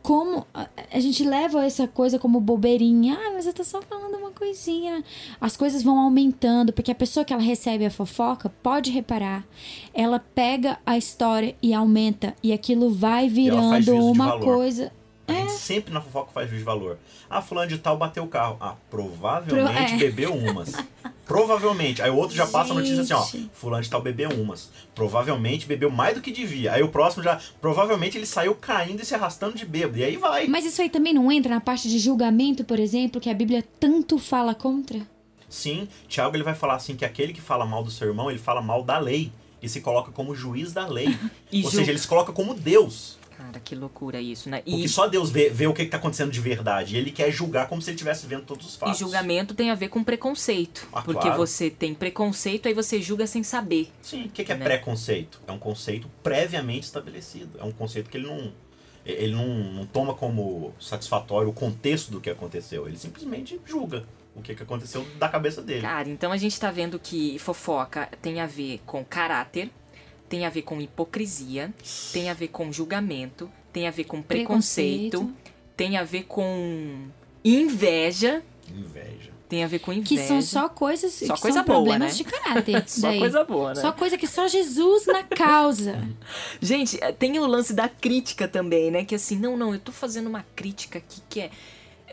Como 0.01 0.47
a, 0.53 0.99
gente 0.99 1.23
leva 1.23 1.65
essa 1.65 1.87
coisa 1.87 2.17
como 2.17 2.39
bobeirinha. 2.39 3.17
Ah, 3.21 3.31
mas 3.33 3.45
eu 3.45 3.53
tô 3.53 3.63
só 3.63 3.81
falando 3.81 4.15
uma 4.15 4.31
coisinha. 4.31 5.03
As 5.39 5.55
coisas 5.55 5.83
vão 5.83 5.99
aumentando, 5.99 6.73
porque 6.73 6.91
a 6.91 6.95
pessoa 6.95 7.25
que 7.25 7.33
ela 7.33 7.41
recebe 7.41 7.85
a 7.85 7.91
fofoca, 7.91 8.49
pode 8.63 8.91
reparar, 8.91 9.45
ela 9.93 10.19
pega 10.19 10.79
a 10.85 10.97
história 10.97 11.55
e 11.61 11.73
aumenta. 11.73 12.33
E 12.41 12.53
aquilo 12.53 12.89
vai 12.89 13.27
virando 13.27 13.95
uma 13.97 14.39
coisa. 14.39 14.91
A 15.27 15.33
é. 15.33 15.41
gente 15.41 15.51
sempre 15.51 15.93
na 15.93 16.01
fofoca 16.01 16.31
faz 16.31 16.49
juiz 16.49 16.61
de 16.61 16.65
valor. 16.65 16.97
Ah, 17.29 17.41
fulano 17.41 17.67
de 17.67 17.77
tal 17.77 17.97
bateu 17.97 18.23
o 18.23 18.27
carro. 18.27 18.57
Ah, 18.59 18.75
provavelmente 18.89 19.95
Pro... 19.95 19.95
é. 19.95 19.97
bebeu 19.97 20.33
umas. 20.33 20.73
provavelmente. 21.29 22.01
Aí 22.01 22.09
o 22.09 22.15
outro 22.15 22.35
já 22.35 22.47
passa 22.47 22.73
gente. 22.73 22.91
a 22.91 22.95
notícia 22.95 23.15
assim, 23.15 23.47
ó. 23.53 23.55
Fulano 23.55 23.83
de 23.83 23.89
tal 23.89 24.01
bebeu 24.01 24.31
umas. 24.31 24.71
Provavelmente 24.95 25.67
bebeu 25.67 25.91
mais 25.91 26.15
do 26.15 26.21
que 26.21 26.31
devia. 26.31 26.73
Aí 26.73 26.81
o 26.81 26.89
próximo 26.89 27.23
já. 27.23 27.39
Provavelmente 27.61 28.17
ele 28.17 28.25
saiu 28.25 28.55
caindo 28.55 29.03
e 29.03 29.05
se 29.05 29.13
arrastando 29.13 29.55
de 29.55 29.63
bêbado. 29.63 29.99
E 29.99 30.03
aí 30.03 30.17
vai. 30.17 30.47
Mas 30.47 30.65
isso 30.65 30.81
aí 30.81 30.89
também 30.89 31.13
não 31.13 31.31
entra 31.31 31.53
na 31.53 31.61
parte 31.61 31.87
de 31.87 31.99
julgamento, 31.99 32.63
por 32.65 32.79
exemplo, 32.79 33.21
que 33.21 33.29
a 33.29 33.33
Bíblia 33.33 33.63
tanto 33.79 34.17
fala 34.17 34.55
contra? 34.55 34.99
Sim, 35.47 35.87
Tiago 36.07 36.35
ele 36.35 36.43
vai 36.43 36.55
falar 36.55 36.75
assim 36.75 36.95
que 36.95 37.05
aquele 37.05 37.31
que 37.31 37.41
fala 37.41 37.65
mal 37.65 37.83
do 37.83 37.91
seu 37.91 38.07
irmão, 38.07 38.29
ele 38.29 38.39
fala 38.39 38.61
mal 38.61 38.83
da 38.83 38.97
lei. 38.97 39.31
E 39.61 39.69
se 39.69 39.81
coloca 39.81 40.11
como 40.11 40.33
juiz 40.33 40.73
da 40.73 40.87
lei. 40.87 41.15
Ou 41.63 41.69
seja, 41.69 41.91
ele 41.91 41.99
se 41.99 42.07
coloca 42.07 42.31
como 42.31 42.55
Deus. 42.55 43.18
Cara, 43.39 43.57
que 43.61 43.73
loucura 43.73 44.19
isso, 44.19 44.49
né? 44.49 44.61
E... 44.65 44.71
Porque 44.71 44.89
só 44.89 45.07
Deus 45.07 45.29
vê, 45.29 45.49
vê 45.49 45.65
o 45.65 45.73
que 45.73 45.83
está 45.83 45.95
acontecendo 45.95 46.29
de 46.29 46.41
verdade. 46.41 46.97
Ele 46.97 47.09
quer 47.09 47.31
julgar 47.31 47.69
como 47.69 47.81
se 47.81 47.89
ele 47.89 47.95
estivesse 47.95 48.27
vendo 48.27 48.43
todos 48.43 48.67
os 48.67 48.75
fatos. 48.75 48.97
E 48.97 48.99
julgamento 48.99 49.53
tem 49.53 49.71
a 49.71 49.75
ver 49.75 49.87
com 49.87 50.03
preconceito. 50.03 50.85
Ah, 50.91 51.01
porque 51.01 51.21
claro. 51.21 51.37
você 51.37 51.69
tem 51.69 51.93
preconceito, 51.93 52.67
aí 52.67 52.73
você 52.73 53.01
julga 53.01 53.25
sem 53.25 53.41
saber. 53.41 53.93
Sim, 54.01 54.25
o 54.25 54.29
que, 54.29 54.43
que 54.43 54.51
é 54.51 54.57
né? 54.57 54.65
preconceito? 54.65 55.39
É 55.47 55.53
um 55.53 55.57
conceito 55.57 56.09
previamente 56.21 56.83
estabelecido. 56.83 57.57
É 57.57 57.63
um 57.63 57.71
conceito 57.71 58.09
que 58.09 58.17
ele 58.17 58.27
não. 58.27 58.51
Ele 59.05 59.33
não, 59.33 59.47
não 59.47 59.85
toma 59.85 60.13
como 60.13 60.73
satisfatório 60.77 61.47
o 61.47 61.53
contexto 61.53 62.11
do 62.11 62.19
que 62.19 62.29
aconteceu. 62.29 62.89
Ele 62.89 62.97
simplesmente 62.97 63.59
julga 63.65 64.03
o 64.35 64.41
que, 64.41 64.53
que 64.53 64.63
aconteceu 64.63 65.07
da 65.17 65.29
cabeça 65.29 65.61
dele. 65.61 65.81
Cara, 65.81 66.09
então 66.09 66.31
a 66.31 66.37
gente 66.37 66.53
está 66.53 66.69
vendo 66.69 66.99
que 66.99 67.39
fofoca 67.39 68.09
tem 68.21 68.41
a 68.41 68.45
ver 68.45 68.81
com 68.85 69.03
caráter, 69.03 69.71
tem 70.29 70.45
a 70.45 70.49
ver 70.49 70.61
com 70.61 70.79
hipocrisia, 70.79 71.73
tem 72.13 72.29
a 72.29 72.33
ver 72.33 72.49
com 72.49 72.71
julgamento, 72.71 73.49
tem 73.73 73.87
a 73.87 73.91
ver 73.91 74.03
com 74.03 74.21
preconceito, 74.21 75.17
preconceito. 75.17 75.53
tem 75.75 75.97
a 75.97 76.03
ver 76.03 76.23
com 76.23 77.07
inveja. 77.43 78.43
Inveja. 78.69 79.31
Tem 79.49 79.63
a 79.63 79.67
ver 79.67 79.79
com 79.79 79.91
inveja. 79.91 80.07
Que 80.07 80.27
são 80.27 80.41
só 80.43 80.69
coisas 80.69 81.11
só 81.11 81.33
que 81.33 81.41
coisa 81.41 81.57
são 81.57 81.65
boa, 81.65 81.77
problemas 81.77 82.11
né? 82.11 82.17
de 82.17 82.23
caráter. 82.23 82.83
só 82.87 83.07
daí. 83.07 83.19
coisa 83.19 83.43
boa, 83.43 83.69
né? 83.73 83.81
Só 83.81 83.91
coisa 83.91 84.15
que 84.15 84.27
só 84.27 84.47
Jesus 84.47 85.07
na 85.07 85.23
causa. 85.23 86.07
Gente, 86.61 87.03
é, 87.03 87.11
tem 87.11 87.39
o 87.39 87.47
lance 87.47 87.73
da 87.73 87.89
crítica 87.89 88.47
também, 88.47 88.91
né? 88.91 89.03
Que 89.03 89.15
assim, 89.15 89.37
não, 89.39 89.57
não, 89.57 89.73
eu 89.73 89.79
tô 89.79 89.91
fazendo 89.91 90.27
uma 90.27 90.45
crítica 90.55 90.99
aqui 90.99 91.21
que 91.27 91.41
é 91.41 91.49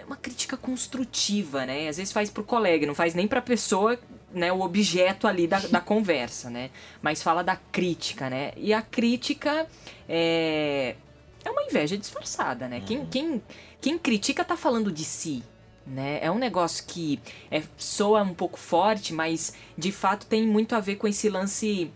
uma 0.06 0.16
crítica 0.16 0.56
construtiva, 0.56 1.66
né? 1.66 1.88
Às 1.88 1.98
vezes 1.98 2.12
faz 2.12 2.30
pro 2.30 2.42
colega, 2.42 2.86
não 2.86 2.94
faz 2.94 3.14
nem 3.14 3.28
pra 3.28 3.42
pessoa, 3.42 3.98
né, 4.36 4.52
o 4.52 4.60
objeto 4.60 5.26
ali 5.26 5.46
da, 5.46 5.58
da 5.60 5.80
conversa, 5.80 6.50
né? 6.50 6.70
Mas 7.00 7.22
fala 7.22 7.42
da 7.42 7.56
crítica, 7.56 8.28
né? 8.28 8.52
E 8.54 8.74
a 8.74 8.82
crítica 8.82 9.66
é, 10.06 10.94
é 11.42 11.50
uma 11.50 11.62
inveja 11.62 11.96
disfarçada, 11.96 12.68
né? 12.68 12.82
Quem, 12.84 12.98
uhum. 12.98 13.06
quem, 13.06 13.42
quem 13.80 13.98
critica 13.98 14.44
tá 14.44 14.54
falando 14.54 14.92
de 14.92 15.06
si, 15.06 15.42
né? 15.86 16.18
É 16.20 16.30
um 16.30 16.38
negócio 16.38 16.84
que 16.86 17.18
é, 17.50 17.62
soa 17.78 18.20
um 18.22 18.34
pouco 18.34 18.58
forte, 18.58 19.14
mas 19.14 19.54
de 19.76 19.90
fato 19.90 20.26
tem 20.26 20.46
muito 20.46 20.74
a 20.74 20.80
ver 20.80 20.96
com 20.96 21.08
esse 21.08 21.30
lance 21.30 21.90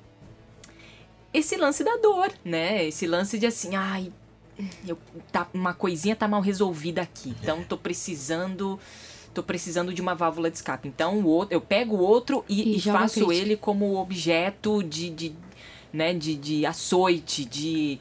esse 1.34 1.56
lance 1.58 1.84
da 1.84 1.96
dor, 1.98 2.32
né? 2.42 2.86
Esse 2.86 3.06
lance 3.06 3.38
de 3.38 3.44
assim, 3.44 3.76
ai, 3.76 4.10
eu, 4.88 4.96
tá, 5.30 5.46
uma 5.52 5.74
coisinha 5.74 6.16
tá 6.16 6.26
mal 6.26 6.40
resolvida 6.40 7.02
aqui, 7.02 7.36
então 7.42 7.62
tô 7.64 7.76
precisando 7.76 8.80
tô 9.32 9.42
precisando 9.42 9.92
de 9.92 10.00
uma 10.00 10.14
válvula 10.14 10.50
de 10.50 10.56
escape. 10.56 10.88
Então 10.88 11.20
o 11.20 11.26
outro, 11.26 11.54
eu 11.54 11.60
pego 11.60 11.96
o 11.96 12.00
outro 12.00 12.44
e, 12.48 12.74
E 12.74 12.76
e 12.76 12.80
faço 12.80 13.32
ele 13.32 13.56
como 13.56 13.96
objeto 13.96 14.82
de, 14.82 15.10
de 15.10 15.34
né, 15.92 16.14
de, 16.14 16.36
de 16.36 16.66
açoite, 16.66 17.44
de 17.44 17.98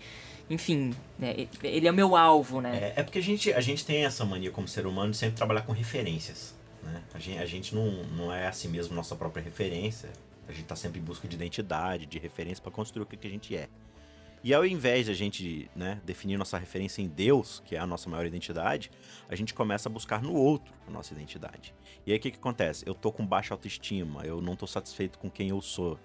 enfim, 0.50 0.96
né, 1.18 1.48
ele 1.64 1.88
é 1.88 1.92
o 1.92 1.94
meu 1.94 2.16
alvo, 2.16 2.60
né? 2.60 2.94
É, 2.96 3.02
é 3.02 3.04
porque 3.04 3.20
a 3.20 3.22
gente, 3.22 3.54
a 3.54 3.62
gente 3.62 3.86
tem 3.86 4.04
essa 4.06 4.26
mania 4.26 4.50
como 4.50 4.68
ser 4.68 4.88
humano 4.88 5.12
de 5.12 5.18
sempre 5.18 5.36
trabalhar 5.36 5.62
com 5.62 5.72
referências. 5.72 6.56
Né? 6.82 7.02
A 7.14 7.20
gente, 7.20 7.38
a 7.38 7.46
gente 7.46 7.76
não, 7.76 8.04
não 8.16 8.34
é 8.34 8.48
assim 8.48 8.68
mesmo 8.68 8.96
nossa 8.96 9.16
própria 9.16 9.44
referência. 9.44 10.10
A 10.48 10.52
gente 10.52 10.66
tá 10.66 10.76
sempre 10.76 11.00
em 11.00 11.04
busca 11.04 11.28
de 11.28 11.36
identidade, 11.36 12.08
de 12.08 12.18
referência 12.18 12.62
para 12.62 12.72
construir 12.72 13.04
o 13.04 13.06
que, 13.06 13.16
que 13.16 13.28
a 13.28 13.30
gente 13.30 13.56
é. 13.56 13.68
E 14.42 14.54
ao 14.54 14.66
invés 14.66 15.06
de 15.06 15.12
a 15.12 15.16
gente 15.16 15.70
né, 15.76 16.00
definir 16.06 16.38
nossa 16.38 16.58
referência 16.58 17.02
em 17.02 17.08
Deus, 17.08 17.62
que 17.66 17.76
é 17.76 17.80
a 17.80 17.86
nossa 17.86 18.10
maior 18.10 18.26
identidade, 18.26 18.90
a 19.28 19.36
gente 19.36 19.54
começa 19.54 19.90
a 19.90 19.92
buscar 19.92 20.22
no 20.22 20.34
outro 20.34 20.74
a 20.88 20.92
nossa 20.92 21.14
identidade. 21.14 21.74
E 22.06 22.12
aí 22.12 22.18
o 22.18 22.22
que, 22.22 22.32
que 22.32 22.38
acontece? 22.38 22.84
Eu 22.88 22.94
tô 22.94 23.12
com 23.12 23.26
baixa 23.26 23.54
autoestima, 23.54 24.24
eu 24.24 24.42
não 24.42 24.56
tô 24.56 24.66
satisfeito 24.66 25.20
com 25.20 25.30
quem 25.30 25.50
eu 25.50 25.62
sou. 25.62 26.00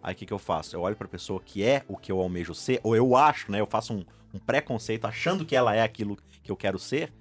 Aí 0.00 0.14
o 0.14 0.16
que, 0.16 0.26
que 0.26 0.32
eu 0.32 0.38
faço? 0.38 0.76
Eu 0.76 0.80
olho 0.82 0.96
pra 0.96 1.08
pessoa 1.08 1.40
que 1.40 1.64
é 1.64 1.84
o 1.88 1.96
que 1.96 2.12
eu 2.12 2.20
almejo 2.20 2.54
ser, 2.54 2.80
ou 2.84 2.94
eu 2.94 3.16
acho, 3.16 3.50
né? 3.50 3.60
Eu 3.60 3.66
faço 3.66 3.92
um, 3.92 4.04
um 4.32 4.38
preconceito 4.38 5.04
achando 5.04 5.44
que 5.44 5.56
ela 5.56 5.74
é 5.74 5.82
aquilo 5.82 6.16
que 6.42 6.50
eu 6.50 6.56
quero 6.56 6.78
ser, 6.78 7.12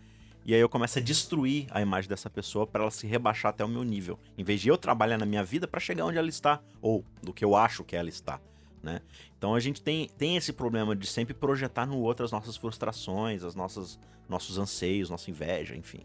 e 0.43 0.55
aí 0.55 0.59
eu 0.59 0.69
começo 0.69 0.97
a 0.97 1.01
destruir 1.01 1.67
a 1.69 1.81
imagem 1.81 2.09
dessa 2.09 2.29
pessoa 2.29 2.65
para 2.65 2.83
ela 2.83 2.91
se 2.91 3.05
rebaixar 3.05 3.49
até 3.49 3.63
o 3.63 3.67
meu 3.67 3.83
nível, 3.83 4.19
em 4.37 4.43
vez 4.43 4.59
de 4.59 4.69
eu 4.69 4.77
trabalhar 4.77 5.17
na 5.17 5.25
minha 5.25 5.43
vida 5.43 5.67
para 5.67 5.79
chegar 5.79 6.05
onde 6.05 6.17
ela 6.17 6.29
está, 6.29 6.59
ou 6.81 7.03
do 7.21 7.31
que 7.31 7.45
eu 7.45 7.55
acho 7.55 7.83
que 7.83 7.95
ela 7.95 8.09
está. 8.09 8.39
Né? 8.81 9.01
Então 9.37 9.53
a 9.53 9.59
gente 9.59 9.81
tem, 9.81 10.09
tem 10.17 10.37
esse 10.37 10.51
problema 10.51 10.95
de 10.95 11.05
sempre 11.05 11.33
projetar 11.33 11.85
no 11.85 11.99
outro 11.99 12.25
as 12.25 12.31
nossas 12.31 12.57
frustrações, 12.57 13.43
as 13.43 13.53
nossas 13.53 13.99
nossos 14.27 14.57
anseios, 14.57 15.09
nossa 15.09 15.29
inveja, 15.29 15.75
enfim. 15.75 15.99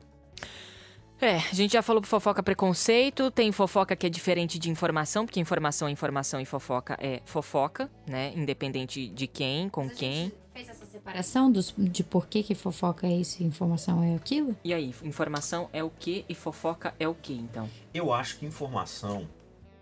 É, 1.19 1.37
a 1.37 1.55
gente 1.55 1.73
já 1.73 1.81
falou 1.81 2.03
que 2.03 2.09
fofoca 2.09 2.43
preconceito, 2.43 3.31
tem 3.31 3.51
fofoca 3.51 3.97
que 3.97 4.07
é 4.07 4.11
diferente 4.11 4.59
de 4.59 4.69
informação, 4.69 5.25
porque 5.25 5.41
informação 5.41 5.89
é 5.89 5.91
informação 5.91 6.39
e 6.41 6.45
fofoca 6.45 6.99
é 7.01 7.23
fofoca, 7.25 7.91
né? 8.07 8.35
Independente 8.37 9.09
de 9.09 9.27
quem, 9.27 9.71
com 9.71 9.89
quem. 9.89 10.31
Fez 10.53 10.69
essa 10.69 10.85
separação 10.85 11.51
dos, 11.51 11.73
de 11.79 12.05
por 12.05 12.27
que, 12.27 12.43
que 12.43 12.55
fofoca 12.55 13.07
é 13.07 13.13
isso 13.13 13.43
e 13.43 13.47
informação 13.47 14.03
é 14.03 14.15
aquilo? 14.15 14.55
E 14.63 14.75
aí, 14.75 14.95
informação 15.03 15.71
é 15.73 15.83
o 15.83 15.89
que 15.89 16.25
e 16.29 16.35
fofoca 16.35 16.95
é 16.99 17.09
o 17.09 17.15
que, 17.15 17.33
então? 17.33 17.69
Eu 17.95 18.13
acho 18.13 18.39
que 18.39 18.45
informação 18.45 19.27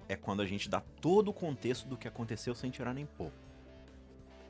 é 0.09 0.17
quando 0.17 0.43
a 0.43 0.47
gente 0.47 0.69
dá 0.69 0.83
todo 1.01 1.29
o 1.29 1.33
contexto 1.33 1.87
do 1.87 1.97
que 1.97 2.09
aconteceu 2.09 2.55
sem 2.55 2.71
tirar 2.71 2.95
nem 2.95 3.07
pôr. 3.07 3.31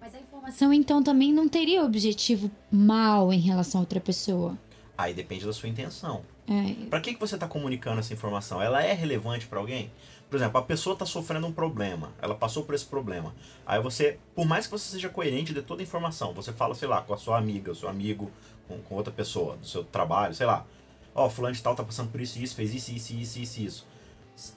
Mas 0.00 0.14
a 0.14 0.18
informação 0.18 0.72
então 0.72 1.02
também 1.02 1.32
não 1.32 1.48
teria 1.48 1.82
objetivo 1.82 2.50
mal 2.70 3.32
em 3.32 3.40
relação 3.40 3.80
a 3.80 3.82
outra 3.82 4.00
pessoa. 4.00 4.58
Aí 4.96 5.14
depende 5.14 5.46
da 5.46 5.52
sua 5.52 5.68
intenção. 5.68 6.22
É, 6.46 6.88
Pra 6.88 7.00
que, 7.00 7.14
que 7.14 7.20
você 7.20 7.38
tá 7.38 7.48
comunicando 7.48 8.00
essa 8.00 8.12
informação? 8.12 8.60
Ela 8.60 8.82
é 8.82 8.92
relevante 8.92 9.46
pra 9.46 9.58
alguém? 9.58 9.90
Por 10.28 10.36
exemplo, 10.36 10.58
a 10.58 10.62
pessoa 10.62 10.96
tá 10.96 11.06
sofrendo 11.06 11.46
um 11.46 11.52
problema, 11.52 12.12
ela 12.20 12.34
passou 12.34 12.64
por 12.64 12.74
esse 12.74 12.84
problema. 12.84 13.34
Aí 13.64 13.80
você, 13.80 14.18
por 14.34 14.44
mais 14.46 14.66
que 14.66 14.72
você 14.72 14.90
seja 14.90 15.08
coerente 15.08 15.54
de 15.54 15.62
toda 15.62 15.80
a 15.80 15.84
informação, 15.84 16.34
você 16.34 16.52
fala, 16.52 16.74
sei 16.74 16.88
lá, 16.88 17.00
com 17.02 17.14
a 17.14 17.16
sua 17.16 17.38
amiga, 17.38 17.72
o 17.72 17.74
seu 17.74 17.88
amigo, 17.88 18.30
com, 18.66 18.78
com 18.82 18.94
outra 18.94 19.12
pessoa, 19.12 19.56
do 19.56 19.66
seu 19.66 19.84
trabalho, 19.84 20.34
sei 20.34 20.46
lá. 20.46 20.66
Ó, 21.14 21.28
fulano 21.30 21.54
de 21.54 21.62
tal 21.62 21.74
tá 21.74 21.84
passando 21.84 22.10
por 22.10 22.20
isso 22.20 22.38
isso, 22.38 22.54
fez 22.56 22.74
isso, 22.74 22.92
isso, 22.92 23.14
isso, 23.14 23.38
isso, 23.38 23.60
isso. 23.60 23.86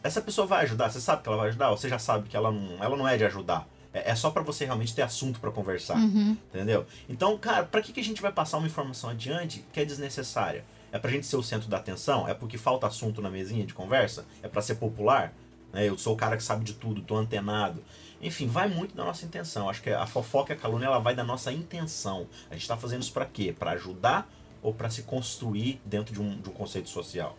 Essa 0.03 0.22
pessoa 0.22 0.48
vai 0.48 0.63
ajudar? 0.63 0.89
Você 0.89 1.00
sabe 1.00 1.22
que 1.22 1.29
ela 1.29 1.38
vai 1.38 1.50
ajudar? 1.50 1.69
Ou 1.69 1.77
você 1.77 1.88
já 1.89 2.00
sabe 2.00 2.27
que 2.29 2.36
ela 2.36 2.51
não, 2.51 2.84
ela 2.84 2.98
não 2.98 3.07
é 3.07 3.17
de 3.17 3.25
ajudar? 3.25 3.67
É, 3.93 4.12
é 4.12 4.15
só 4.15 4.31
pra 4.31 4.41
você 4.41 4.65
realmente 4.65 4.93
ter 4.93 5.01
assunto 5.01 5.39
pra 5.39 5.51
conversar. 5.51 5.98
uhum. 5.98 6.38
Entendeu? 6.50 6.86
Então, 7.07 7.38
cara, 7.38 7.63
pra 7.65 7.81
que, 7.81 7.93
que 7.93 8.00
a 8.00 8.03
gente 8.03 8.22
vai 8.22 8.31
passar 8.31 8.57
uma 8.57 8.67
informação 8.67 9.10
adiante 9.10 9.65
que 9.71 9.80
é 9.80 9.86
desnecessária? 9.86 10.65
É 10.91 10.97
pra 10.97 11.12
gente 11.12 11.25
ser 11.28 11.36
o 11.36 11.43
centro 11.43 11.67
da 11.69 11.78
atenção? 11.78 12.28
É 12.28 12.34
porque 12.34 12.58
falta 12.58 12.88
assunto 12.88 13.21
na 13.21 13.30
mesinha 13.30 13.65
de 13.65 13.73
conversa? 13.73 14.25
É 14.41 14.47
pra 14.47 14.62
ser 14.62 14.75
popular? 14.75 15.34
Né? 15.71 15.88
Eu 15.88 15.97
sou 15.97 16.13
o 16.13 16.17
cara 16.17 16.38
que 16.38 16.43
sabe 16.43 16.63
de 16.63 16.73
tudo, 16.73 17.01
tô 17.01 17.15
antenado. 17.17 17.84
Enfim, 18.21 18.47
vai 18.47 18.67
muito 18.67 18.95
da 18.95 19.04
nossa 19.04 19.25
intenção. 19.25 19.69
Acho 19.69 19.82
que 19.82 19.89
a 19.89 20.08
fofoca 20.08 20.54
e 20.54 20.56
a 20.56 20.60
calúnia 20.60 20.88
ela 20.88 20.99
vai 20.99 21.13
da 21.13 21.23
nossa 21.23 21.51
intenção. 21.51 22.28
A 22.49 22.56
gente 22.56 22.67
tá 22.67 22.75
fazendo 22.75 23.04
isso 23.04 23.13
pra 23.13 23.25
quê? 23.25 23.54
Pra 23.58 23.71
ajudar 23.71 24.28
ou 24.62 24.73
pra 24.73 24.89
se 24.89 25.04
construir 25.04 25.80
dentro 25.86 26.13
de 26.13 26.21
um, 26.21 26.39
de 26.39 26.49
um 26.49 26.54
conceito 26.54 26.89
social? 26.89 27.38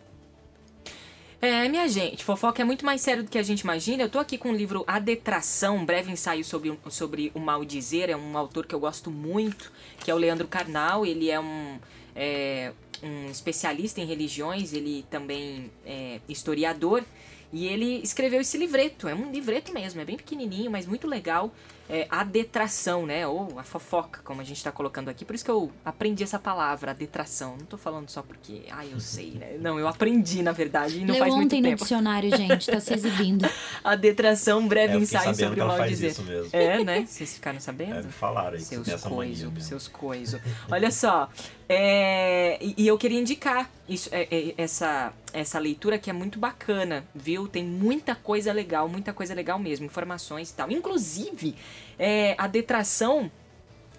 É, 1.41 1.69
minha 1.69 1.87
gente, 1.87 2.21
fofoca 2.21 2.61
é 2.61 2.65
muito 2.65 2.85
mais 2.85 2.99
sério 2.99 3.23
do 3.23 3.29
que 3.29 3.37
a 3.37 3.43
gente 3.43 3.61
imagina. 3.61 4.03
Eu 4.03 4.09
tô 4.09 4.19
aqui 4.19 4.37
com 4.37 4.49
o 4.49 4.55
livro 4.55 4.83
A 4.85 4.99
Detração, 4.99 5.77
um 5.77 5.85
breve 5.85 6.11
ensaio 6.11 6.43
sobre, 6.43 6.77
sobre 6.89 7.31
o 7.33 7.39
mal 7.39 7.63
dizer. 7.63 8.09
É 8.09 8.17
um 8.17 8.37
autor 8.37 8.65
que 8.65 8.75
eu 8.75 8.79
gosto 8.79 9.09
muito, 9.09 9.71
que 10.03 10.11
é 10.11 10.13
o 10.13 10.17
Leandro 10.17 10.49
Carnal. 10.49 11.05
Ele 11.05 11.31
é 11.31 11.39
um, 11.39 11.79
é, 12.13 12.73
um 13.01 13.31
especialista 13.31 14.01
em 14.01 14.05
religiões, 14.05 14.73
ele 14.73 15.05
também 15.09 15.71
é 15.85 16.19
historiador. 16.27 17.05
E 17.53 17.67
ele 17.67 18.01
escreveu 18.03 18.41
esse 18.41 18.57
livreto, 18.57 19.07
é 19.07 19.15
um 19.15 19.31
livreto 19.31 19.73
mesmo, 19.73 19.99
é 19.99 20.05
bem 20.05 20.17
pequenininho, 20.17 20.69
mas 20.69 20.85
muito 20.85 21.07
legal. 21.07 21.53
É, 21.89 22.05
a 22.09 22.23
detração, 22.23 23.05
né? 23.05 23.25
Ou 23.25 23.57
a 23.57 23.63
fofoca, 23.63 24.21
como 24.23 24.41
a 24.41 24.43
gente 24.43 24.63
tá 24.63 24.71
colocando 24.71 25.09
aqui. 25.09 25.25
Por 25.25 25.33
isso 25.33 25.43
que 25.43 25.49
eu 25.49 25.71
aprendi 25.83 26.23
essa 26.23 26.37
palavra, 26.37 26.91
a 26.91 26.93
detração. 26.93 27.57
Não 27.57 27.65
tô 27.65 27.77
falando 27.77 28.09
só 28.09 28.21
porque, 28.21 28.61
ah, 28.71 28.85
eu 28.85 28.99
sei, 28.99 29.31
né? 29.31 29.57
Não, 29.59 29.79
eu 29.79 29.87
aprendi, 29.87 30.43
na 30.43 30.51
verdade, 30.51 30.99
e 30.99 31.05
não 31.05 31.13
Leu 31.15 31.23
faz 31.23 31.33
muito 31.33 31.47
ontem 31.47 31.61
no 31.61 31.69
tempo. 31.69 31.81
dicionário, 31.81 32.29
gente, 32.37 32.69
tá 32.69 32.79
se 32.79 32.93
exibindo. 32.93 33.49
A 33.83 33.95
detração, 33.95 34.59
um 34.59 34.67
breve 34.67 34.93
É, 34.93 34.97
ensaio 34.99 35.33
sobre 35.33 35.61
o 35.61 35.67
mal 35.67 35.81
dizer. 35.87 36.09
isso 36.11 36.21
mesmo. 36.23 36.49
É, 36.53 36.83
né? 36.83 37.05
Vocês 37.07 37.33
ficaram 37.33 37.59
sabendo? 37.59 38.07
É, 38.07 38.11
falaram 38.11 38.55
aí 38.57 38.61
Seus 38.61 38.81
você 38.81 38.85
tem 38.85 38.93
essa 38.93 39.09
mania 39.09 39.25
coiso, 39.25 39.45
mesmo. 39.51 39.61
seus 39.61 39.87
coiso. 39.87 40.39
Olha 40.69 40.91
só, 40.91 41.27
é, 41.67 42.57
e, 42.61 42.75
e 42.77 42.87
eu 42.87 42.97
queria 42.97 43.19
indicar 43.19 43.69
isso, 43.87 44.09
é, 44.11 44.27
é, 44.29 44.53
essa, 44.57 45.11
essa 45.33 45.57
leitura 45.59 45.97
que 45.97 46.09
é 46.09 46.13
muito 46.13 46.37
bacana, 46.37 47.03
viu? 47.15 47.47
Tem 47.47 47.63
muita 47.63 48.13
coisa 48.15 48.51
legal, 48.53 48.87
muita 48.89 49.13
coisa 49.13 49.33
legal 49.33 49.57
mesmo, 49.57 49.85
informações 49.85 50.49
e 50.49 50.53
tal. 50.53 50.69
Inclusive, 50.71 51.55
é, 51.97 52.35
a 52.37 52.47
detração 52.47 53.31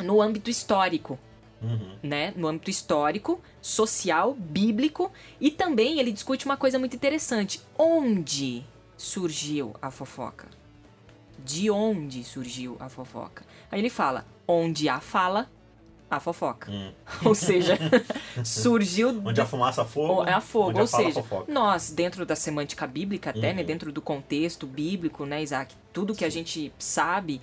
no 0.02 0.20
âmbito 0.22 0.50
histórico, 0.50 1.18
Uhum. 1.62 1.96
né? 2.02 2.32
No 2.36 2.48
âmbito 2.48 2.70
histórico, 2.70 3.38
social, 3.60 4.32
bíblico 4.34 5.12
e 5.38 5.50
também 5.50 5.98
ele 6.00 6.10
discute 6.10 6.46
uma 6.46 6.56
coisa 6.56 6.78
muito 6.78 6.96
interessante. 6.96 7.60
Onde 7.78 8.64
surgiu 8.96 9.74
a 9.82 9.90
fofoca? 9.90 10.48
De 11.44 11.70
onde 11.70 12.24
surgiu 12.24 12.76
a 12.80 12.88
fofoca? 12.88 13.44
Aí 13.70 13.78
ele 13.78 13.90
fala: 13.90 14.24
onde 14.48 14.88
há 14.88 15.00
fala, 15.00 15.50
há 16.10 16.18
fofoca. 16.18 16.70
Hum. 16.70 16.92
Ou 17.24 17.34
seja, 17.34 17.78
surgiu 18.44 19.20
Onde 19.24 19.40
a 19.40 19.46
fumaça 19.46 19.84
fogo, 19.84 20.14
ou 20.14 20.26
é 20.26 20.32
a 20.32 20.40
fogo, 20.40 20.70
onde 20.70 20.78
a 20.78 20.82
ou 20.82 20.88
fala, 20.88 21.04
seja, 21.04 21.22
fofoca. 21.22 21.52
nós, 21.52 21.90
dentro 21.90 22.24
da 22.24 22.34
semântica 22.36 22.86
bíblica 22.86 23.30
até, 23.30 23.52
né, 23.52 23.60
Uhum. 23.60 23.66
dentro 23.66 23.92
do 23.92 24.00
contexto 24.00 24.66
bíblico, 24.66 25.24
né, 25.26 25.42
Isaac, 25.42 25.74
tudo 25.92 26.14
que 26.14 26.24
a 26.24 26.30
gente 26.30 26.72
sabe, 26.78 27.40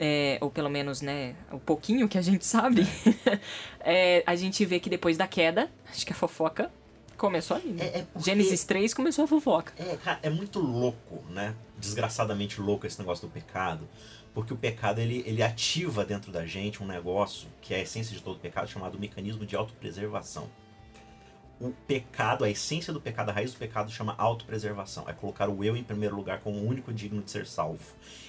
é, 0.00 0.38
ou 0.40 0.50
pelo 0.50 0.70
menos, 0.70 1.02
né, 1.02 1.36
o 1.52 1.58
pouquinho 1.60 2.08
que 2.08 2.16
a 2.16 2.22
gente 2.22 2.44
sabe, 2.46 2.86
é, 3.80 4.22
a 4.26 4.34
gente 4.34 4.64
vê 4.64 4.80
que 4.80 4.88
depois 4.90 5.16
da 5.16 5.26
queda, 5.28 5.70
acho 5.90 6.04
que 6.06 6.12
a 6.12 6.16
fofoca 6.16 6.70
começou 7.16 7.56
ali, 7.58 7.68
né? 7.68 7.84
É- 7.84 7.98
é 7.98 8.02
porque- 8.10 8.24
Gênesis 8.30 8.64
3 8.64 8.94
começou 8.94 9.24
a 9.24 9.28
fofoca. 9.28 9.72
É, 9.78 9.96
cara, 9.98 10.18
é 10.22 10.30
muito 10.30 10.58
louco, 10.58 11.22
né? 11.30 11.54
Desgraçadamente 11.78 12.60
louco 12.60 12.86
esse 12.86 12.98
negócio 12.98 13.28
do 13.28 13.32
pecado. 13.32 13.86
Porque 14.32 14.54
o 14.54 14.56
pecado, 14.56 15.00
ele, 15.00 15.22
ele 15.26 15.42
ativa 15.42 16.04
dentro 16.04 16.30
da 16.32 16.46
gente 16.46 16.82
um 16.82 16.86
negócio 16.86 17.48
que 17.60 17.74
é 17.74 17.78
a 17.78 17.80
essência 17.82 18.16
de 18.16 18.22
todo 18.22 18.38
pecado, 18.38 18.68
chamado 18.68 18.98
mecanismo 18.98 19.44
de 19.44 19.54
autopreservação. 19.56 20.48
O 21.60 21.72
pecado, 21.86 22.42
a 22.42 22.48
essência 22.48 22.90
do 22.90 23.02
pecado, 23.02 23.28
a 23.28 23.32
raiz 23.34 23.52
do 23.52 23.58
pecado 23.58 23.90
chama 23.90 24.14
autopreservação. 24.16 25.04
É 25.06 25.12
colocar 25.12 25.50
o 25.50 25.62
eu 25.62 25.76
em 25.76 25.84
primeiro 25.84 26.16
lugar 26.16 26.40
como 26.40 26.58
o 26.58 26.66
único 26.66 26.90
digno 26.90 27.20
de 27.20 27.30
ser 27.30 27.46
salvo. 27.46 27.84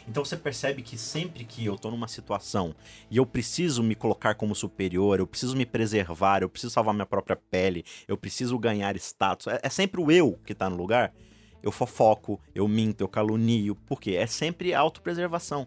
Então 0.05 0.25
você 0.25 0.35
percebe 0.35 0.81
que 0.81 0.97
sempre 0.97 1.45
que 1.45 1.65
eu 1.65 1.77
tô 1.77 1.89
numa 1.89 2.09
situação 2.09 2.75
e 3.09 3.15
eu 3.15 3.25
preciso 3.25 3.81
me 3.83 3.95
colocar 3.95 4.35
como 4.35 4.53
superior, 4.53 5.17
eu 5.17 5.25
preciso 5.25 5.55
me 5.55 5.65
preservar, 5.65 6.41
eu 6.41 6.49
preciso 6.49 6.73
salvar 6.73 6.93
minha 6.93 7.05
própria 7.05 7.37
pele, 7.37 7.85
eu 8.05 8.17
preciso 8.17 8.59
ganhar 8.59 8.97
status, 8.97 9.47
é, 9.47 9.61
é 9.63 9.69
sempre 9.69 10.01
o 10.01 10.11
eu 10.11 10.37
que 10.45 10.53
tá 10.53 10.69
no 10.69 10.75
lugar. 10.75 11.13
Eu 11.63 11.71
fofoco, 11.71 12.41
eu 12.53 12.67
minto, 12.67 13.01
eu 13.01 13.07
calunio, 13.07 13.75
porque 13.87 14.11
é 14.11 14.27
sempre 14.27 14.73
autopreservação. 14.73 15.65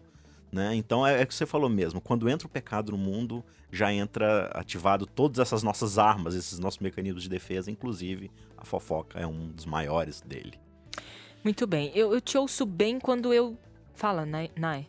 Né? 0.55 0.73
Então 0.73 1.05
é, 1.05 1.19
é 1.19 1.23
o 1.25 1.27
que 1.27 1.35
você 1.35 1.45
falou 1.45 1.69
mesmo. 1.69 1.99
Quando 1.99 2.29
entra 2.29 2.47
o 2.47 2.49
pecado 2.49 2.93
no 2.93 2.97
mundo, 2.97 3.43
já 3.69 3.91
entra 3.91 4.49
ativado 4.53 5.05
todas 5.05 5.39
essas 5.39 5.61
nossas 5.61 5.97
armas, 5.97 6.33
esses 6.33 6.59
nossos 6.59 6.79
mecanismos 6.79 7.23
de 7.23 7.27
defesa, 7.29 7.69
inclusive 7.69 8.31
a 8.57 8.63
fofoca 8.63 9.19
é 9.19 9.27
um 9.27 9.49
dos 9.49 9.65
maiores 9.65 10.21
dele. 10.21 10.57
Muito 11.43 11.67
bem, 11.67 11.91
eu, 11.93 12.13
eu 12.13 12.21
te 12.21 12.37
ouço 12.37 12.65
bem 12.65 13.01
quando 13.01 13.33
eu... 13.33 13.57
Fala, 13.95 14.25
Nai. 14.25 14.49
Nai. 14.55 14.87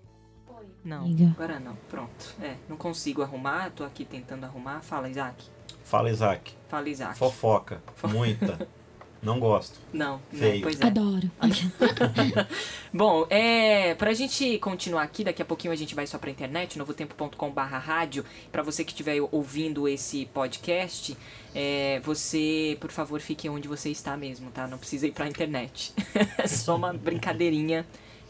Não, 0.85 0.99
Amiga. 1.01 1.33
agora 1.35 1.59
não, 1.59 1.75
pronto. 1.91 2.37
É, 2.41 2.55
não 2.69 2.77
consigo 2.77 3.21
arrumar, 3.21 3.71
tô 3.73 3.83
aqui 3.83 4.05
tentando 4.05 4.45
arrumar. 4.47 4.83
Fala, 4.83 5.09
Isaac. 5.11 5.45
Fala, 5.83 6.09
Isaac. 6.11 6.55
Fala, 6.69 6.89
Isaac. 6.89 7.19
Fofoca. 7.19 7.83
Fo- 7.97 8.07
Muita. 8.07 8.69
Não 9.23 9.41
gosto. 9.41 9.79
Não, 9.93 10.21
não, 10.33 10.39
Feio. 10.39 10.63
pois 10.63 10.81
é. 10.81 10.87
Adoro. 10.87 11.31
Bom, 12.93 13.27
é, 13.29 13.95
pra 13.95 14.13
gente 14.13 14.59
continuar 14.59 15.03
aqui, 15.03 15.25
daqui 15.25 15.43
a 15.43 15.45
pouquinho 15.45 15.73
a 15.73 15.77
gente 15.77 15.95
vai 15.95 16.07
só 16.07 16.19
pra 16.19 16.31
internet, 16.31 16.79
novotempo.com.br 16.79 17.61
rádio. 17.61 18.25
Pra 18.53 18.63
você 18.63 18.85
que 18.85 18.93
estiver 18.93 19.21
ouvindo 19.33 19.89
esse 19.89 20.27
podcast, 20.27 21.17
é, 21.55 22.01
você, 22.05 22.77
por 22.81 22.91
favor, 22.91 23.21
fique 23.21 23.49
onde 23.49 23.67
você 23.67 23.91
está 23.91 24.17
mesmo, 24.17 24.51
tá? 24.51 24.67
Não 24.67 24.79
precisa 24.79 25.07
ir 25.07 25.13
pra 25.13 25.27
internet. 25.27 25.93
É 26.39 26.47
só 26.47 26.77
uma 26.77 26.93
brincadeirinha 26.93 27.87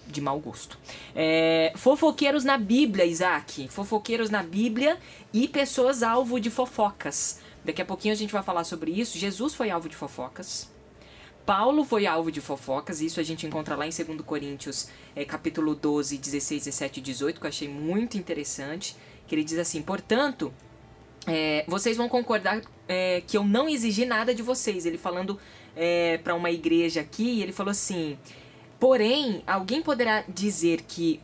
de 0.06 0.20
mau 0.20 0.38
gosto. 0.38 0.78
É, 1.14 1.72
fofoqueiros 1.76 2.44
na 2.44 2.56
Bíblia, 2.56 3.04
Isaac. 3.04 3.68
Fofoqueiros 3.68 4.30
na 4.30 4.42
Bíblia 4.42 4.96
e 5.32 5.48
pessoas 5.48 6.02
alvo 6.02 6.40
de 6.40 6.50
fofocas. 6.50 7.40
Daqui 7.64 7.82
a 7.82 7.84
pouquinho 7.84 8.14
a 8.14 8.16
gente 8.16 8.32
vai 8.32 8.42
falar 8.42 8.64
sobre 8.64 8.92
isso. 8.92 9.18
Jesus 9.18 9.54
foi 9.54 9.70
alvo 9.70 9.88
de 9.88 9.96
fofocas. 9.96 10.70
Paulo 11.46 11.84
foi 11.84 12.06
alvo 12.06 12.30
de 12.32 12.40
fofocas, 12.40 13.00
isso 13.00 13.20
a 13.20 13.22
gente 13.22 13.46
encontra 13.46 13.76
lá 13.76 13.86
em 13.86 13.90
2 13.90 14.20
Coríntios, 14.22 14.88
é, 15.14 15.24
capítulo 15.24 15.76
12, 15.76 16.18
16, 16.18 16.64
17 16.64 16.98
e 16.98 17.02
18, 17.02 17.40
que 17.40 17.46
eu 17.46 17.48
achei 17.48 17.68
muito 17.68 18.18
interessante, 18.18 18.96
que 19.28 19.34
ele 19.34 19.44
diz 19.44 19.58
assim, 19.58 19.80
portanto, 19.80 20.52
é, 21.26 21.64
vocês 21.68 21.96
vão 21.96 22.08
concordar 22.08 22.60
é, 22.88 23.22
que 23.26 23.36
eu 23.36 23.44
não 23.44 23.68
exigi 23.68 24.04
nada 24.04 24.34
de 24.34 24.42
vocês. 24.42 24.86
Ele 24.86 24.98
falando 24.98 25.38
é, 25.76 26.18
para 26.18 26.34
uma 26.34 26.50
igreja 26.50 27.00
aqui, 27.00 27.40
ele 27.40 27.52
falou 27.52 27.70
assim, 27.70 28.18
porém, 28.78 29.42
alguém 29.46 29.82
poderá 29.82 30.24
dizer 30.28 30.82
que 30.82 31.20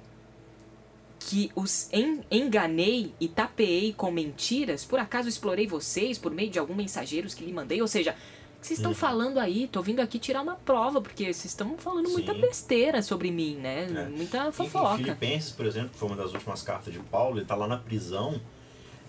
que 1.24 1.52
os 1.54 1.88
en- 1.92 2.24
enganei 2.32 3.14
e 3.20 3.28
tapeei 3.28 3.92
com 3.92 4.10
mentiras? 4.10 4.84
Por 4.84 4.98
acaso 4.98 5.28
explorei 5.28 5.68
vocês 5.68 6.18
por 6.18 6.32
meio 6.32 6.50
de 6.50 6.58
algum 6.58 6.74
mensageiros 6.74 7.32
que 7.32 7.44
lhe 7.44 7.52
mandei? 7.52 7.80
Ou 7.80 7.86
seja, 7.86 8.16
que 8.62 8.68
vocês 8.68 8.78
estão 8.78 8.94
falando 8.94 9.38
aí? 9.38 9.66
Tô 9.66 9.82
vindo 9.82 9.98
aqui 10.00 10.20
tirar 10.20 10.40
uma 10.40 10.54
prova, 10.54 11.02
porque 11.02 11.24
vocês 11.24 11.46
estão 11.46 11.76
falando 11.76 12.08
muita 12.08 12.32
Sim. 12.32 12.40
besteira 12.40 13.02
sobre 13.02 13.30
mim, 13.30 13.56
né? 13.56 13.86
É. 13.92 14.08
Muita 14.08 14.52
fofoca. 14.52 14.98
Filipenses, 14.98 15.50
por 15.50 15.66
exemplo, 15.66 15.90
que 15.90 15.98
foi 15.98 16.08
uma 16.08 16.16
das 16.16 16.32
últimas 16.32 16.62
cartas 16.62 16.94
de 16.94 17.00
Paulo, 17.00 17.38
ele 17.38 17.44
tá 17.44 17.56
lá 17.56 17.66
na 17.66 17.76
prisão 17.76 18.40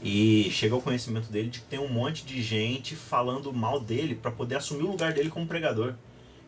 e 0.03 0.49
chega 0.51 0.73
ao 0.73 0.81
conhecimento 0.81 1.31
dele 1.31 1.49
de 1.49 1.59
que 1.59 1.65
tem 1.67 1.79
um 1.79 1.87
monte 1.87 2.25
de 2.25 2.41
gente 2.41 2.95
falando 2.95 3.53
mal 3.53 3.79
dele 3.79 4.15
para 4.15 4.31
poder 4.31 4.55
assumir 4.55 4.83
o 4.83 4.91
lugar 4.91 5.13
dele 5.13 5.29
como 5.29 5.45
pregador. 5.45 5.93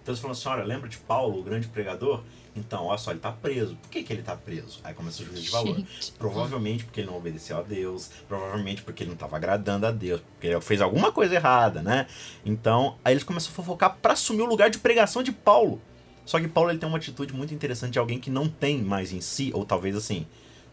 Então 0.06 0.14
eles 0.14 0.22
falam 0.22 0.34
assim, 0.34 0.48
olha, 0.50 0.64
lembra 0.64 0.88
de 0.88 0.98
Paulo, 1.00 1.40
o 1.40 1.44
grande 1.44 1.68
pregador? 1.68 2.22
Então, 2.56 2.86
olha 2.86 2.98
só, 3.00 3.10
ele 3.10 3.20
tá 3.20 3.32
preso. 3.32 3.76
Por 3.76 3.90
que, 3.90 4.04
que 4.04 4.14
ele 4.14 4.22
tá 4.22 4.36
preso? 4.36 4.80
Aí 4.84 4.94
começa 4.94 5.24
o 5.24 5.26
juízo 5.26 5.42
de 5.42 5.50
valor. 5.50 5.78
Gente. 5.78 6.12
Provavelmente 6.12 6.84
porque 6.84 7.02
ele 7.02 7.08
não 7.08 7.18
obedeceu 7.18 7.58
a 7.58 7.64
Deus, 7.64 8.12
provavelmente 8.28 8.84
porque 8.84 9.02
ele 9.02 9.08
não 9.10 9.16
estava 9.16 9.36
agradando 9.36 9.88
a 9.88 9.92
Deus, 9.92 10.22
porque 10.22 10.46
ele 10.46 10.62
fez 10.62 10.80
alguma 10.80 11.12
coisa 11.12 11.34
errada, 11.34 11.82
né? 11.82 12.06
Então, 12.46 13.00
aí 13.04 13.14
eles 13.14 13.24
começam 13.24 13.52
a 13.52 13.56
fofocar 13.56 13.98
para 14.00 14.14
assumir 14.14 14.44
o 14.44 14.46
lugar 14.46 14.70
de 14.70 14.78
pregação 14.78 15.24
de 15.24 15.32
Paulo. 15.32 15.82
Só 16.24 16.40
que 16.40 16.48
Paulo 16.48 16.70
ele 16.70 16.78
tem 16.78 16.88
uma 16.88 17.00
atitude 17.00 17.34
muito 17.34 17.56
interessante 17.56 17.94
de 17.94 18.00
alguém 18.00 18.20
que 18.20 18.30
não 18.30 18.48
tem 18.48 18.84
mais 18.84 19.12
em 19.12 19.22
si, 19.22 19.50
ou 19.56 19.66
talvez 19.66 19.96
assim, 19.96 20.28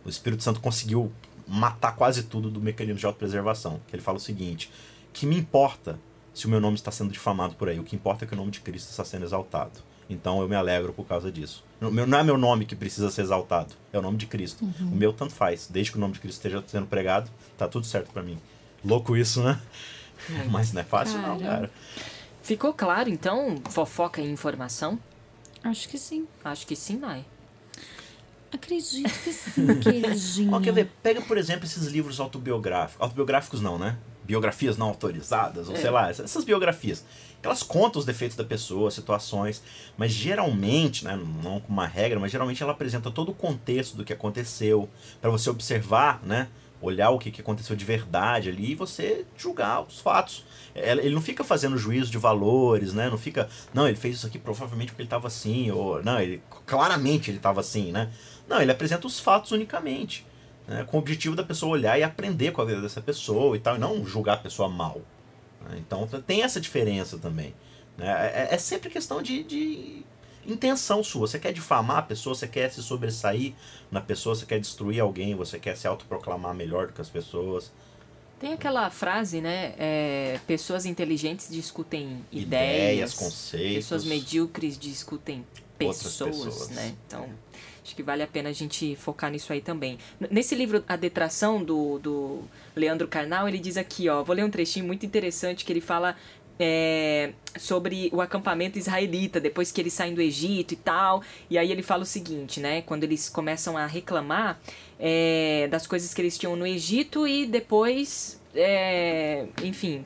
o 0.05 0.11
Espírito 0.11 0.43
Santo 0.43 0.61
conseguiu 0.61 1.11
matar 1.49 1.97
quase 1.97 2.25
tudo 2.25 2.51
do 2.51 2.61
mecanismo 2.61 2.99
de 2.99 3.07
autopreservação. 3.07 3.81
Que 3.89 3.97
ele 3.97 4.03
fala 4.03 4.19
o 4.19 4.21
seguinte: 4.21 4.71
que 5.11 5.25
me 5.25 5.39
importa 5.39 5.99
se 6.35 6.47
o 6.47 6.51
meu 6.51 6.61
nome 6.61 6.77
está 6.77 6.91
sendo 6.91 7.13
difamado 7.13 7.55
por 7.55 7.69
aí, 7.69 7.79
o 7.79 7.85
que 7.85 7.95
importa 7.97 8.25
é 8.25 8.29
que 8.29 8.35
o 8.35 8.37
nome 8.37 8.51
de 8.51 8.61
Cristo 8.61 8.91
está 8.91 9.05
sendo 9.05 9.25
exaltado. 9.25 9.81
Então 10.09 10.41
eu 10.41 10.49
me 10.49 10.57
alegro 10.57 10.93
por 10.93 11.07
causa 11.07 11.31
disso. 11.31 11.65
Não 11.81 12.19
é 12.19 12.23
meu 12.23 12.37
nome 12.37 12.67
que 12.67 12.77
precisa 12.77 13.11
ser 13.11 13.23
exaltado, 13.23 13.75
é 13.93 13.99
o 13.99 14.03
nome 14.03 14.19
de 14.19 14.27
Cristo. 14.27 14.65
O 14.81 14.95
meu 14.95 15.13
tanto 15.13 15.33
faz. 15.35 15.69
Desde 15.71 15.93
que 15.93 15.99
o 15.99 16.01
nome 16.01 16.15
de 16.15 16.21
Cristo 16.21 16.39
esteja 16.39 16.63
sendo 16.67 16.87
pregado, 16.87 17.31
tá 17.57 17.67
tudo 17.67 17.87
certo 17.87 18.11
pra 18.13 18.23
mim. 18.23 18.39
Louco 18.85 19.17
isso, 19.17 19.43
né? 19.43 19.61
Mas 20.51 20.73
não 20.73 20.81
é 20.81 20.85
fácil 20.85 21.19
não, 21.19 21.39
Cara. 21.39 21.51
cara. 21.51 21.71
Ficou 22.43 22.73
claro, 22.75 23.09
então, 23.09 23.63
fofoca 23.71 24.21
e 24.21 24.29
informação? 24.31 24.99
Acho 25.63 25.89
que 25.89 25.97
sim. 25.97 26.27
Acho 26.45 26.67
que 26.67 26.75
sim, 26.75 26.97
Nai. 26.97 27.25
Acredito 28.53 29.09
que 29.23 29.33
sim, 29.33 29.67
queridinha. 29.81 30.51
Ó, 30.55 30.61
quer 30.61 30.73
ver? 30.73 30.91
Pega, 31.03 31.23
por 31.23 31.39
exemplo, 31.39 31.65
esses 31.65 31.87
livros 31.87 32.21
autobiográficos. 32.21 33.01
Autobiográficos 33.01 33.61
não, 33.61 33.79
né? 33.79 33.97
Biografias 34.25 34.77
não 34.77 34.89
autorizadas, 34.89 35.69
ou 35.69 35.77
sei 35.77 35.91
lá, 35.91 36.09
essas- 36.11 36.45
biografias. 36.45 37.05
Elas 37.43 37.63
contam 37.63 37.99
os 37.99 38.07
defeitos 38.07 38.37
da 38.37 38.45
pessoa, 38.45 38.89
situações, 38.91 39.63
mas 39.97 40.13
geralmente, 40.13 41.05
né, 41.05 41.19
não 41.43 41.59
com 41.61 41.73
uma 41.73 41.87
regra, 41.87 42.21
mas 42.21 42.31
geralmente 42.31 42.63
ela 42.63 42.71
apresenta 42.73 43.11
todo 43.11 43.31
o 43.31 43.35
contexto 43.35 43.97
do 43.97 44.05
que 44.05 44.13
aconteceu, 44.13 44.89
para 45.21 45.29
você 45.31 45.51
observar, 45.51 46.21
né? 46.23 46.49
Olhar 46.81 47.11
o 47.11 47.19
que, 47.19 47.31
que 47.31 47.41
aconteceu 47.41 47.75
de 47.77 47.85
verdade 47.85 48.49
ali 48.49 48.73
e 48.73 48.75
você 48.75 49.25
julgar 49.37 49.83
os 49.83 50.01
fatos. 50.01 50.45
Ele 50.75 51.15
não 51.15 51.23
fica 51.23 51.45
fazendo 51.45 51.77
juízo 51.79 52.11
de 52.11 52.19
valores, 52.19 52.93
né? 52.93 53.09
Não 53.11 53.19
fica, 53.19 53.49
não, 53.75 53.87
ele 53.87 53.97
fez 53.97 54.17
isso 54.17 54.27
aqui 54.27 54.39
provavelmente 54.39 54.89
porque 54.91 55.03
ele 55.03 55.07
estava 55.07 55.27
assim, 55.29 55.71
ou 55.71 56.03
não, 56.03 56.21
ele 56.21 56.43
claramente 56.67 57.31
ele 57.31 57.37
estava 57.39 57.61
assim, 57.61 57.93
né? 57.93 58.11
Não, 58.49 58.61
ele 58.61 58.71
apresenta 58.73 59.07
os 59.07 59.19
fatos 59.21 59.53
unicamente 59.53 60.25
né, 60.67 60.85
com 60.85 60.97
o 60.97 61.01
objetivo 61.01 61.35
da 61.37 61.43
pessoa 61.43 61.73
olhar 61.73 61.99
e 61.99 62.03
aprender 62.03 62.53
com 62.53 62.61
a 62.63 62.65
vida 62.65 62.81
dessa 62.81 63.01
pessoa 63.01 63.57
e 63.57 63.61
tal, 63.61 63.77
e 63.77 63.79
não 63.79 64.05
julgar 64.07 64.35
a 64.35 64.39
pessoa 64.39 64.69
mal. 64.69 65.01
né. 65.69 65.77
Então 65.79 66.07
tem 66.27 66.43
essa 66.43 66.61
diferença 66.61 67.19
também. 67.19 67.55
né. 67.97 68.31
É, 68.35 68.55
é 68.55 68.59
sempre 68.59 68.91
questão 68.91 69.21
de, 69.23 69.43
de 69.43 70.03
intenção 70.47 71.03
sua. 71.05 71.27
Você 71.27 71.39
quer 71.39 71.53
difamar 71.53 71.99
a 71.99 72.03
pessoa, 72.03 72.35
você 72.35 72.49
quer 72.49 72.71
se 72.71 72.83
sobressair 72.83 73.55
na 73.91 74.01
pessoa, 74.01 74.35
você 74.35 74.47
quer 74.47 74.59
destruir 74.61 75.01
alguém, 75.01 75.35
você 75.35 75.59
quer 75.59 75.77
se 75.77 75.87
autoproclamar 75.87 76.55
melhor 76.55 76.87
do 76.89 76.93
que 76.93 77.01
as 77.01 77.09
pessoas. 77.09 77.73
Tem 78.41 78.53
aquela 78.55 78.91
frase, 78.91 79.41
né? 79.41 79.73
é, 79.79 80.41
pessoas 80.49 80.85
inteligentes 80.85 81.49
discutem 81.49 82.25
ideias, 82.33 82.43
Ideias, 82.43 83.15
conceitos. 83.15 83.75
pessoas 83.77 84.05
medíocres 84.05 84.77
discutem 84.77 85.47
pessoas, 85.79 86.17
pessoas. 86.19 86.69
né? 86.71 86.93
Então, 87.07 87.29
acho 87.85 87.97
que 87.97 88.03
vale 88.03 88.23
a 88.23 88.27
pena 88.27 88.49
a 88.49 88.53
gente 88.53 88.95
focar 88.97 89.31
nisso 89.31 89.53
aí 89.53 89.61
também. 89.61 89.99
Nesse 90.31 90.55
livro, 90.55 90.85
A 90.87 90.97
Detração, 90.97 91.63
do, 91.63 91.99
do 91.99 92.43
Leandro 92.77 93.09
Carnal, 93.09 93.49
ele 93.49 93.59
diz 93.59 93.77
aqui, 93.77 94.09
ó, 94.09 94.23
vou 94.23 94.35
ler 94.35 94.45
um 94.45 94.51
trechinho 94.51 94.87
muito 94.87 95.05
interessante 95.05 95.65
que 95.65 95.73
ele 95.73 95.81
fala 95.81 96.17
é, 96.59 97.33
sobre 97.59 98.09
o 98.13 98.21
acampamento 98.21 98.79
israelita, 98.79 99.41
depois 99.41 99.73
que 99.73 99.81
eles 99.81 99.93
saem 99.93 100.15
do 100.15 100.21
Egito 100.21 100.75
e 100.75 100.77
tal. 100.77 101.23
E 101.51 101.59
aí 101.59 101.73
ele 101.73 101.83
fala 101.83 102.03
o 102.03 102.07
seguinte, 102.07 102.61
né? 102.61 102.83
Quando 102.83 103.05
eles 103.05 103.29
começam 103.29 103.77
a 103.77 103.87
reclamar 103.87 104.61
é, 104.99 105.67
das 105.69 105.87
coisas 105.87 106.15
que 106.15 106.21
eles 106.21 106.39
tinham 106.39 106.55
no 106.55 106.67
Egito 106.67 107.27
e 107.27 107.47
depois, 107.47 108.41
é, 108.55 109.47
enfim, 109.63 110.03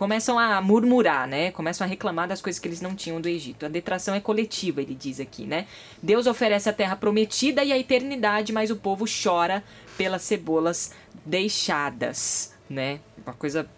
começam 0.00 0.38
a 0.38 0.62
murmurar, 0.62 1.28
né? 1.28 1.50
Começam 1.50 1.86
a 1.86 1.90
reclamar 1.90 2.26
das 2.26 2.40
coisas 2.40 2.58
que 2.58 2.66
eles 2.66 2.80
não 2.80 2.94
tinham 2.94 3.20
do 3.20 3.28
Egito. 3.28 3.66
A 3.66 3.68
detração 3.68 4.14
é 4.14 4.20
coletiva, 4.20 4.80
ele 4.80 4.94
diz 4.94 5.20
aqui, 5.20 5.44
né? 5.44 5.66
Deus 6.02 6.26
oferece 6.26 6.70
a 6.70 6.72
terra 6.72 6.96
prometida 6.96 7.62
e 7.62 7.70
a 7.70 7.78
eternidade, 7.78 8.50
mas 8.50 8.70
o 8.70 8.76
povo 8.76 9.04
chora 9.04 9.62
pelas 9.98 10.22
cebolas 10.22 10.94
deixadas, 11.26 12.54
né? 12.66 13.00
Uma 13.26 13.34
coisa 13.34 13.68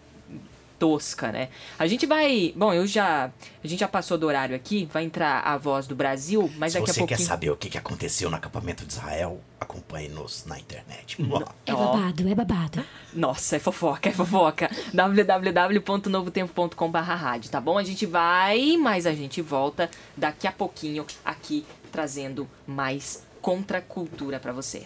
tosca, 0.83 1.31
né? 1.31 1.47
A 1.79 1.87
gente 1.87 2.05
vai, 2.05 2.51
bom, 2.57 2.73
eu 2.73 2.85
já, 2.85 3.31
a 3.63 3.67
gente 3.67 3.79
já 3.79 3.87
passou 3.87 4.17
do 4.17 4.27
horário 4.27 4.53
aqui, 4.53 4.85
vai 4.91 5.05
entrar 5.05 5.39
a 5.39 5.57
voz 5.57 5.87
do 5.87 5.95
Brasil, 5.95 6.51
mas 6.57 6.73
Se 6.73 6.77
daqui 6.77 6.91
a 6.91 6.93
você 6.93 6.99
pouquinho 6.99 7.17
quer 7.17 7.23
saber 7.23 7.49
o 7.51 7.55
que 7.55 7.77
aconteceu 7.77 8.29
no 8.29 8.35
acampamento 8.35 8.85
de 8.85 8.91
Israel, 8.91 9.39
acompanhe-nos 9.61 10.43
na 10.45 10.59
internet. 10.59 11.15
É 11.65 11.71
babado, 11.71 12.27
é 12.27 12.35
babado. 12.35 12.83
Nossa, 13.13 13.55
é 13.55 13.59
fofoca, 13.59 14.09
é 14.09 14.11
fofoca. 14.11 14.69
www.novotempo.com.br 14.93 16.97
rádio, 16.97 17.49
tá 17.49 17.61
bom? 17.61 17.77
A 17.77 17.83
gente 17.83 18.05
vai, 18.05 18.75
mas 18.75 19.05
a 19.05 19.13
gente 19.13 19.41
volta 19.41 19.89
daqui 20.17 20.47
a 20.47 20.51
pouquinho 20.51 21.05
aqui 21.23 21.65
trazendo 21.93 22.45
mais 22.67 23.23
contracultura 23.41 24.37
pra 24.37 24.51
você. 24.51 24.85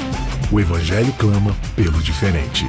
O 0.51 0.59
Evangelho 0.59 1.13
clama 1.13 1.55
pelo 1.75 2.01
diferente. 2.01 2.65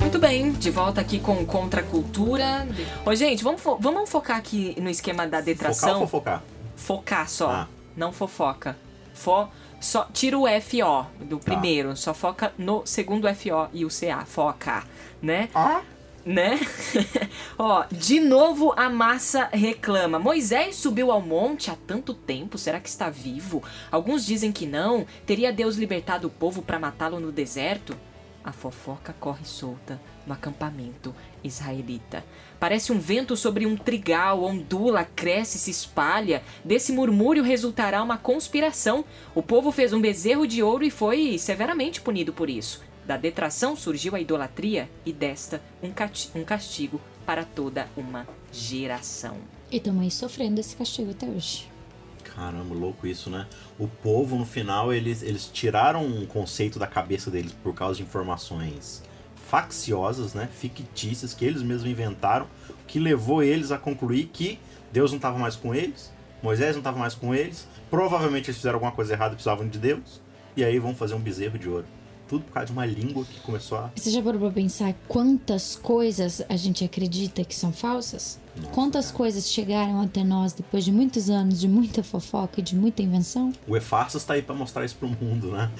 Muito 0.00 0.18
bem, 0.18 0.52
de 0.52 0.70
volta 0.70 1.00
aqui 1.00 1.18
com 1.18 1.44
contracultura. 1.46 2.66
Ô, 3.04 3.14
gente, 3.14 3.42
vamos, 3.42 3.60
fo- 3.60 3.76
vamos 3.80 4.08
focar 4.10 4.36
aqui 4.36 4.74
no 4.80 4.90
esquema 4.90 5.26
da 5.26 5.38
Focar 5.38 5.40
ou 5.40 5.44
detração. 5.44 6.00
fofocar? 6.00 6.42
Focar 6.76 7.28
só, 7.28 7.50
Ah. 7.50 7.68
não 7.96 8.12
fofoca. 8.12 8.76
Fo, 9.14 9.48
só 9.80 10.06
tira 10.12 10.38
o 10.38 10.46
FO 10.60 11.06
do 11.24 11.38
primeiro, 11.38 11.96
só 11.96 12.12
foca 12.14 12.52
no 12.58 12.82
segundo 12.84 13.26
FO 13.28 13.68
e 13.72 13.84
o 13.84 13.88
CA, 13.90 14.24
foca, 14.24 14.82
né? 15.20 15.48
Ah. 15.54 15.80
Né? 16.24 16.60
Ó, 17.58 17.84
de 17.90 18.20
novo 18.20 18.72
a 18.76 18.88
massa 18.88 19.48
reclama. 19.52 20.18
Moisés 20.18 20.76
subiu 20.76 21.10
ao 21.10 21.20
monte 21.20 21.70
há 21.70 21.76
tanto 21.86 22.14
tempo, 22.14 22.56
será 22.56 22.78
que 22.78 22.88
está 22.88 23.10
vivo? 23.10 23.62
Alguns 23.90 24.24
dizem 24.24 24.52
que 24.52 24.66
não. 24.66 25.04
Teria 25.26 25.52
Deus 25.52 25.76
libertado 25.76 26.28
o 26.28 26.30
povo 26.30 26.62
para 26.62 26.78
matá-lo 26.78 27.18
no 27.18 27.32
deserto? 27.32 27.96
A 28.44 28.50
fofoca 28.50 29.14
corre 29.20 29.44
solta 29.44 30.00
no 30.26 30.32
acampamento 30.32 31.14
israelita. 31.44 32.24
Parece 32.58 32.92
um 32.92 32.98
vento 32.98 33.36
sobre 33.36 33.66
um 33.66 33.76
trigal, 33.76 34.42
ondula, 34.42 35.04
cresce, 35.04 35.58
se 35.58 35.70
espalha. 35.70 36.42
Desse 36.64 36.92
murmúrio 36.92 37.44
resultará 37.44 38.02
uma 38.02 38.18
conspiração. 38.18 39.04
O 39.32 39.42
povo 39.42 39.70
fez 39.70 39.92
um 39.92 40.00
bezerro 40.00 40.46
de 40.46 40.60
ouro 40.62 40.84
e 40.84 40.90
foi 40.90 41.38
severamente 41.38 42.00
punido 42.00 42.32
por 42.32 42.50
isso. 42.50 42.82
Da 43.12 43.18
detração 43.18 43.76
surgiu 43.76 44.14
a 44.14 44.20
idolatria 44.22 44.88
e 45.04 45.12
desta 45.12 45.60
um 45.82 46.42
castigo 46.42 46.98
para 47.26 47.44
toda 47.44 47.86
uma 47.94 48.26
geração. 48.50 49.36
E 49.70 49.76
estamos 49.76 50.02
aí 50.02 50.10
sofrendo 50.10 50.58
esse 50.58 50.74
castigo 50.74 51.10
até 51.10 51.26
hoje. 51.26 51.68
Caramba, 52.24 52.74
louco 52.74 53.06
isso, 53.06 53.28
né? 53.28 53.46
O 53.78 53.86
povo, 53.86 54.38
no 54.38 54.46
final, 54.46 54.94
eles, 54.94 55.22
eles 55.22 55.44
tiraram 55.52 56.06
um 56.06 56.24
conceito 56.24 56.78
da 56.78 56.86
cabeça 56.86 57.30
deles 57.30 57.52
por 57.62 57.74
causa 57.74 57.98
de 57.98 58.02
informações 58.02 59.02
facciosas, 59.46 60.32
né? 60.32 60.48
Fictícias, 60.50 61.34
que 61.34 61.44
eles 61.44 61.62
mesmos 61.62 61.90
inventaram, 61.90 62.46
que 62.86 62.98
levou 62.98 63.42
eles 63.42 63.70
a 63.70 63.76
concluir 63.76 64.30
que 64.32 64.58
Deus 64.90 65.10
não 65.10 65.18
estava 65.18 65.38
mais 65.38 65.54
com 65.54 65.74
eles, 65.74 66.10
Moisés 66.42 66.74
não 66.74 66.80
estava 66.80 66.98
mais 66.98 67.14
com 67.14 67.34
eles, 67.34 67.68
provavelmente 67.90 68.46
eles 68.46 68.56
fizeram 68.56 68.76
alguma 68.76 68.92
coisa 68.92 69.12
errada 69.12 69.34
e 69.34 69.36
precisavam 69.36 69.68
de 69.68 69.78
Deus, 69.78 70.22
e 70.56 70.64
aí 70.64 70.78
vão 70.78 70.94
fazer 70.94 71.12
um 71.12 71.20
bezerro 71.20 71.58
de 71.58 71.68
ouro 71.68 71.84
tudo 72.32 72.44
por 72.44 72.52
causa 72.54 72.68
de 72.68 72.72
uma 72.72 72.86
língua 72.86 73.26
que 73.26 73.40
começou 73.40 73.76
a. 73.76 73.90
Você 73.94 74.10
já 74.10 74.22
parou 74.22 74.40
pra 74.40 74.50
pensar 74.50 74.94
quantas 75.06 75.76
coisas 75.76 76.42
a 76.48 76.56
gente 76.56 76.82
acredita 76.82 77.44
que 77.44 77.54
são 77.54 77.70
falsas? 77.70 78.40
Nossa, 78.56 78.68
quantas 78.70 79.06
cara. 79.06 79.18
coisas 79.18 79.50
chegaram 79.50 80.00
até 80.00 80.24
nós 80.24 80.54
depois 80.54 80.82
de 80.82 80.90
muitos 80.90 81.28
anos 81.28 81.60
de 81.60 81.68
muita 81.68 82.02
fofoca 82.02 82.60
e 82.60 82.62
de 82.62 82.74
muita 82.74 83.02
invenção? 83.02 83.52
O 83.68 83.76
E-Farsas 83.76 84.24
tá 84.24 84.32
aí 84.32 84.40
pra 84.40 84.54
mostrar 84.54 84.82
isso 84.82 84.96
pro 84.96 85.08
mundo, 85.08 85.50
né? 85.50 85.70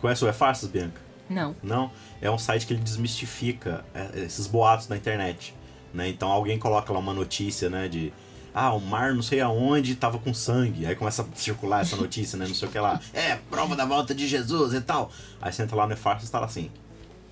Conhece 0.00 0.24
o 0.24 0.28
E-Farsas, 0.28 0.68
Bianca? 0.68 1.00
Não. 1.28 1.54
Não? 1.62 1.92
É 2.20 2.28
um 2.28 2.38
site 2.38 2.66
que 2.66 2.72
ele 2.72 2.82
desmistifica 2.82 3.84
é, 3.94 4.24
esses 4.24 4.48
boatos 4.48 4.88
na 4.88 4.96
internet. 4.96 5.54
Né? 5.94 6.08
Então 6.08 6.28
alguém 6.28 6.58
coloca 6.58 6.92
lá 6.92 6.98
uma 6.98 7.14
notícia, 7.14 7.70
né, 7.70 7.86
de 7.86 8.12
ah, 8.54 8.72
o 8.74 8.80
mar 8.80 9.14
não 9.14 9.22
sei 9.22 9.40
aonde 9.40 9.94
tava 9.94 10.18
com 10.18 10.34
sangue. 10.34 10.86
Aí 10.86 10.94
começa 10.94 11.22
a 11.22 11.36
circular 11.36 11.82
essa 11.82 11.96
notícia, 11.96 12.38
né? 12.38 12.46
Não 12.46 12.54
sei 12.54 12.68
o 12.68 12.70
que 12.70 12.78
lá. 12.78 13.00
É, 13.12 13.36
prova 13.50 13.76
da 13.76 13.84
volta 13.84 14.14
de 14.14 14.26
Jesus 14.26 14.74
e 14.74 14.80
tal. 14.80 15.10
Aí 15.40 15.52
você 15.52 15.62
entra 15.62 15.76
lá 15.76 15.86
no 15.86 15.92
Efácio 15.92 16.22
e 16.22 16.24
está 16.24 16.40
lá 16.40 16.46
assim. 16.46 16.70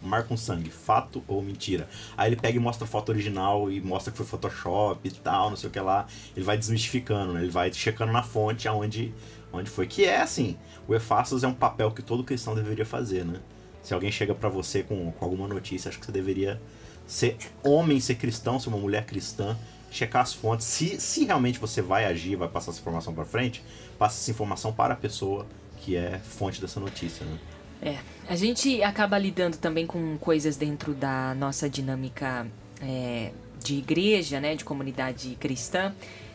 Mar 0.01 0.23
com 0.23 0.37
sangue, 0.37 0.71
fato 0.71 1.25
ou 1.27 1.43
mentira? 1.43 1.89
Aí 2.17 2.29
ele 2.29 2.37
pega 2.37 2.57
e 2.57 2.61
mostra 2.61 2.85
a 2.85 2.89
foto 2.89 3.09
original 3.09 3.69
e 3.69 3.81
mostra 3.81 4.13
que 4.13 4.17
foi 4.17 4.25
Photoshop 4.25 5.09
e 5.09 5.11
tal, 5.11 5.51
não 5.51 5.57
sei 5.57 5.69
o 5.69 5.73
que 5.73 5.81
lá. 5.81 6.07
Ele 6.37 6.45
vai 6.45 6.57
desmistificando, 6.57 7.33
né? 7.33 7.43
Ele 7.43 7.51
vai 7.51 7.73
checando 7.73 8.13
na 8.13 8.23
fonte 8.23 8.69
aonde 8.69 9.13
onde 9.53 9.69
foi. 9.69 9.87
Que 9.87 10.05
é 10.05 10.21
assim, 10.21 10.57
o 10.87 10.95
Efácios 10.95 11.43
é 11.43 11.49
um 11.49 11.55
papel 11.55 11.91
que 11.91 12.03
todo 12.03 12.23
cristão 12.23 12.55
deveria 12.55 12.87
fazer, 12.87 13.25
né? 13.25 13.41
Se 13.83 13.93
alguém 13.93 14.13
chega 14.13 14.35
para 14.35 14.49
você 14.49 14.83
com, 14.83 15.11
com 15.13 15.25
alguma 15.25 15.49
notícia, 15.49 15.89
acho 15.89 15.99
que 15.99 16.07
você 16.07 16.13
deveria 16.13 16.61
ser 17.07 17.37
homem, 17.65 17.99
ser 17.99 18.17
cristão, 18.17 18.61
ser 18.61 18.69
uma 18.69 18.79
mulher 18.79 19.05
cristã 19.07 19.57
checar 19.91 20.23
as 20.23 20.33
fontes. 20.33 20.67
Se, 20.67 21.01
se 21.01 21.25
realmente 21.25 21.59
você 21.59 21.81
vai 21.81 22.05
agir, 22.05 22.37
vai 22.37 22.49
passar 22.49 22.71
essa 22.71 22.81
informação 22.81 23.15
para 23.15 23.25
frente, 23.25 23.63
passa 23.99 24.21
essa 24.21 24.31
informação 24.31 24.73
para 24.73 24.95
a 24.95 24.97
pessoa 24.97 25.47
que 25.79 25.97
é 25.97 26.19
fonte 26.19 26.61
dessa 26.61 26.81
notícia, 26.81 27.25
né? 27.25 27.39
É, 27.81 27.99
a 28.29 28.35
gente 28.35 28.83
acaba 28.83 29.17
lidando 29.17 29.57
também 29.57 29.87
com 29.87 30.19
coisas 30.19 30.57
dentro 30.57 30.95
da 30.95 31.35
nossa 31.35 31.71
dinâmica 31.71 32.47
é, 32.83 33.31
de 33.63 33.77
igreja, 33.77 34.41
né, 34.41 34.57
de 34.57 34.65
comunidade 34.65 35.37
cristã, 35.37 35.95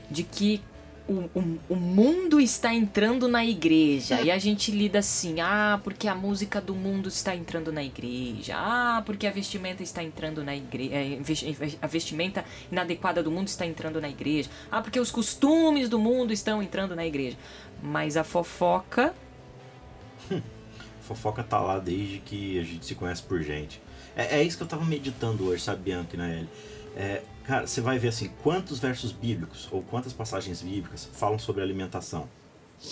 de 0.10 0.24
que 0.24 0.62
o, 1.08 1.30
o, 1.38 1.60
o, 1.70 1.76
mundo 1.76 2.40
está 2.40 2.74
entrando 2.74 3.28
na 3.28 3.46
igreja. 3.46 4.22
E 4.22 4.32
a 4.32 4.38
gente 4.38 4.72
lida 4.72 5.00
assim, 5.00 5.42
ah, 5.42 5.80
porque 5.84 6.08
a 6.08 6.16
música 6.16 6.62
do 6.62 6.74
mundo 6.74 7.10
está 7.10 7.36
entrando 7.36 7.72
na 7.72 7.84
igreja. 7.84 8.56
Ah, 8.58 9.04
porque 9.06 9.28
a 9.28 9.32
vestimenta 9.32 9.84
está 9.84 10.02
entrando 10.02 10.44
na 10.44 10.56
igreja. 10.56 10.96
É, 10.96 11.20
a 11.82 11.88
vestimenta 11.88 12.46
inadequada 12.72 13.22
do 13.22 13.30
mundo 13.30 13.48
está 13.48 13.66
entrando 13.66 14.00
na 14.00 14.10
igreja. 14.10 14.50
Ah, 14.72 14.82
porque 14.82 15.00
os 15.00 15.12
costumes 15.12 15.90
do 15.90 16.00
mundo 16.00 16.32
estão 16.32 16.64
entrando 16.64 16.96
na 16.96 17.06
igreja. 17.06 17.38
Mas 17.82 18.16
a 18.16 18.24
fofoca. 18.24 19.14
fofoca 21.02 21.44
tá 21.44 21.60
lá 21.60 21.80
desde 21.80 22.20
que 22.20 22.60
a 22.60 22.64
gente 22.64 22.86
se 22.86 22.96
conhece 22.96 23.24
por 23.24 23.42
gente. 23.42 23.82
É, 24.16 24.40
é 24.40 24.44
isso 24.44 24.56
que 24.56 24.64
eu 24.64 24.68
tava 24.68 24.86
meditando 24.86 25.46
hoje, 25.46 25.64
sabe, 25.64 25.84
Bianca, 25.84 26.16
né, 26.16 26.48
É, 26.96 27.24
Cara, 27.44 27.68
você 27.68 27.82
vai 27.82 28.00
ver 28.00 28.08
assim, 28.08 28.30
quantos 28.42 28.80
versos 28.80 29.12
bíblicos 29.12 29.68
ou 29.70 29.84
quantas 29.84 30.14
passagens 30.14 30.62
bíblicas 30.62 31.10
falam 31.12 31.38
sobre 31.38 31.62
alimentação? 31.62 32.30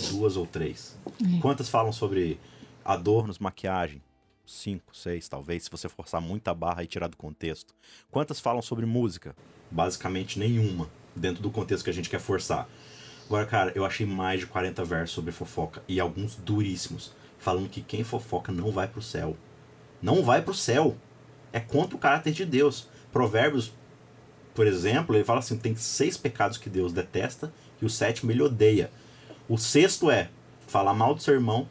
Duas 0.10 0.36
ou 0.36 0.46
três. 0.46 0.98
É. 1.06 1.40
Quantas 1.40 1.70
falam 1.70 1.94
sobre 1.94 2.38
adornos, 2.84 3.40
maquiagem? 3.40 4.02
Cinco, 4.46 4.96
seis, 4.96 5.30
talvez, 5.30 5.64
se 5.64 5.72
você 5.72 5.88
forçar 5.88 6.20
muita 6.20 6.54
barra 6.54 6.84
e 6.84 6.88
tirar 6.88 7.08
do 7.08 7.16
contexto. 7.16 7.74
Quantas 8.10 8.42
falam 8.42 8.62
sobre 8.62 8.86
música? 8.86 9.34
Basicamente 9.70 10.38
nenhuma, 10.38 10.90
dentro 11.16 11.42
do 11.42 11.50
contexto 11.50 11.86
que 11.86 11.90
a 11.90 11.94
gente 11.94 12.10
quer 12.10 12.20
forçar. 12.20 12.68
Agora, 13.28 13.46
cara, 13.46 13.72
eu 13.74 13.86
achei 13.86 14.06
mais 14.06 14.42
de 14.42 14.48
40 14.48 14.84
versos 14.84 15.16
sobre 15.16 15.32
fofoca 15.32 15.82
e 15.88 15.98
alguns 16.02 16.36
duríssimos, 16.36 17.14
falando 17.40 17.70
que 17.70 17.82
quem 17.82 18.04
fofoca 18.04 18.52
não 18.52 18.70
vai 18.70 18.90
pro 18.90 19.02
céu. 19.02 19.38
Não 20.02 20.22
vai 20.22 20.42
pro 20.42 20.54
céu. 20.54 20.98
É 21.54 21.60
contra 21.62 21.96
o 21.96 22.00
caráter 22.00 22.34
de 22.34 22.46
Deus. 22.46 22.90
Provérbios 23.14 23.72
por 24.54 24.68
exemplo, 24.68 25.16
ele 25.16 25.24
fala 25.24 25.40
assim: 25.40 25.58
tem 25.58 25.76
seis 25.76 26.18
pecados 26.18 26.58
que 26.58 26.70
Deus 26.70 26.92
detesta 26.94 27.52
e 27.82 27.86
o 27.86 27.90
sétimo 27.90 28.32
ele 28.32 28.42
odeia. 28.42 28.92
O 29.48 29.58
sexto 29.58 30.10
é 30.10 30.30
falar 30.68 30.94
mal 30.94 31.14
do 31.14 31.22
seu 31.22 31.34
irmão 31.34 31.68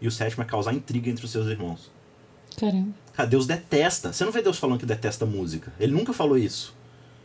e 0.00 0.06
o 0.06 0.10
sétimo 0.10 0.42
é 0.42 0.46
causar 0.46 0.72
intriga 0.72 1.10
entre 1.10 1.24
os 1.24 1.30
seus 1.30 1.46
irmãos. 1.46 1.90
Caramba. 2.56 2.92
Cara, 3.12 3.28
Deus 3.28 3.46
detesta. 3.46 4.12
Você 4.12 4.24
não 4.24 4.32
vê 4.32 4.42
Deus 4.42 4.58
falando 4.58 4.78
que 4.78 4.86
detesta 4.86 5.24
música. 5.26 5.72
Ele 5.78 5.92
nunca 5.92 6.12
falou 6.12 6.36
isso. 6.36 6.74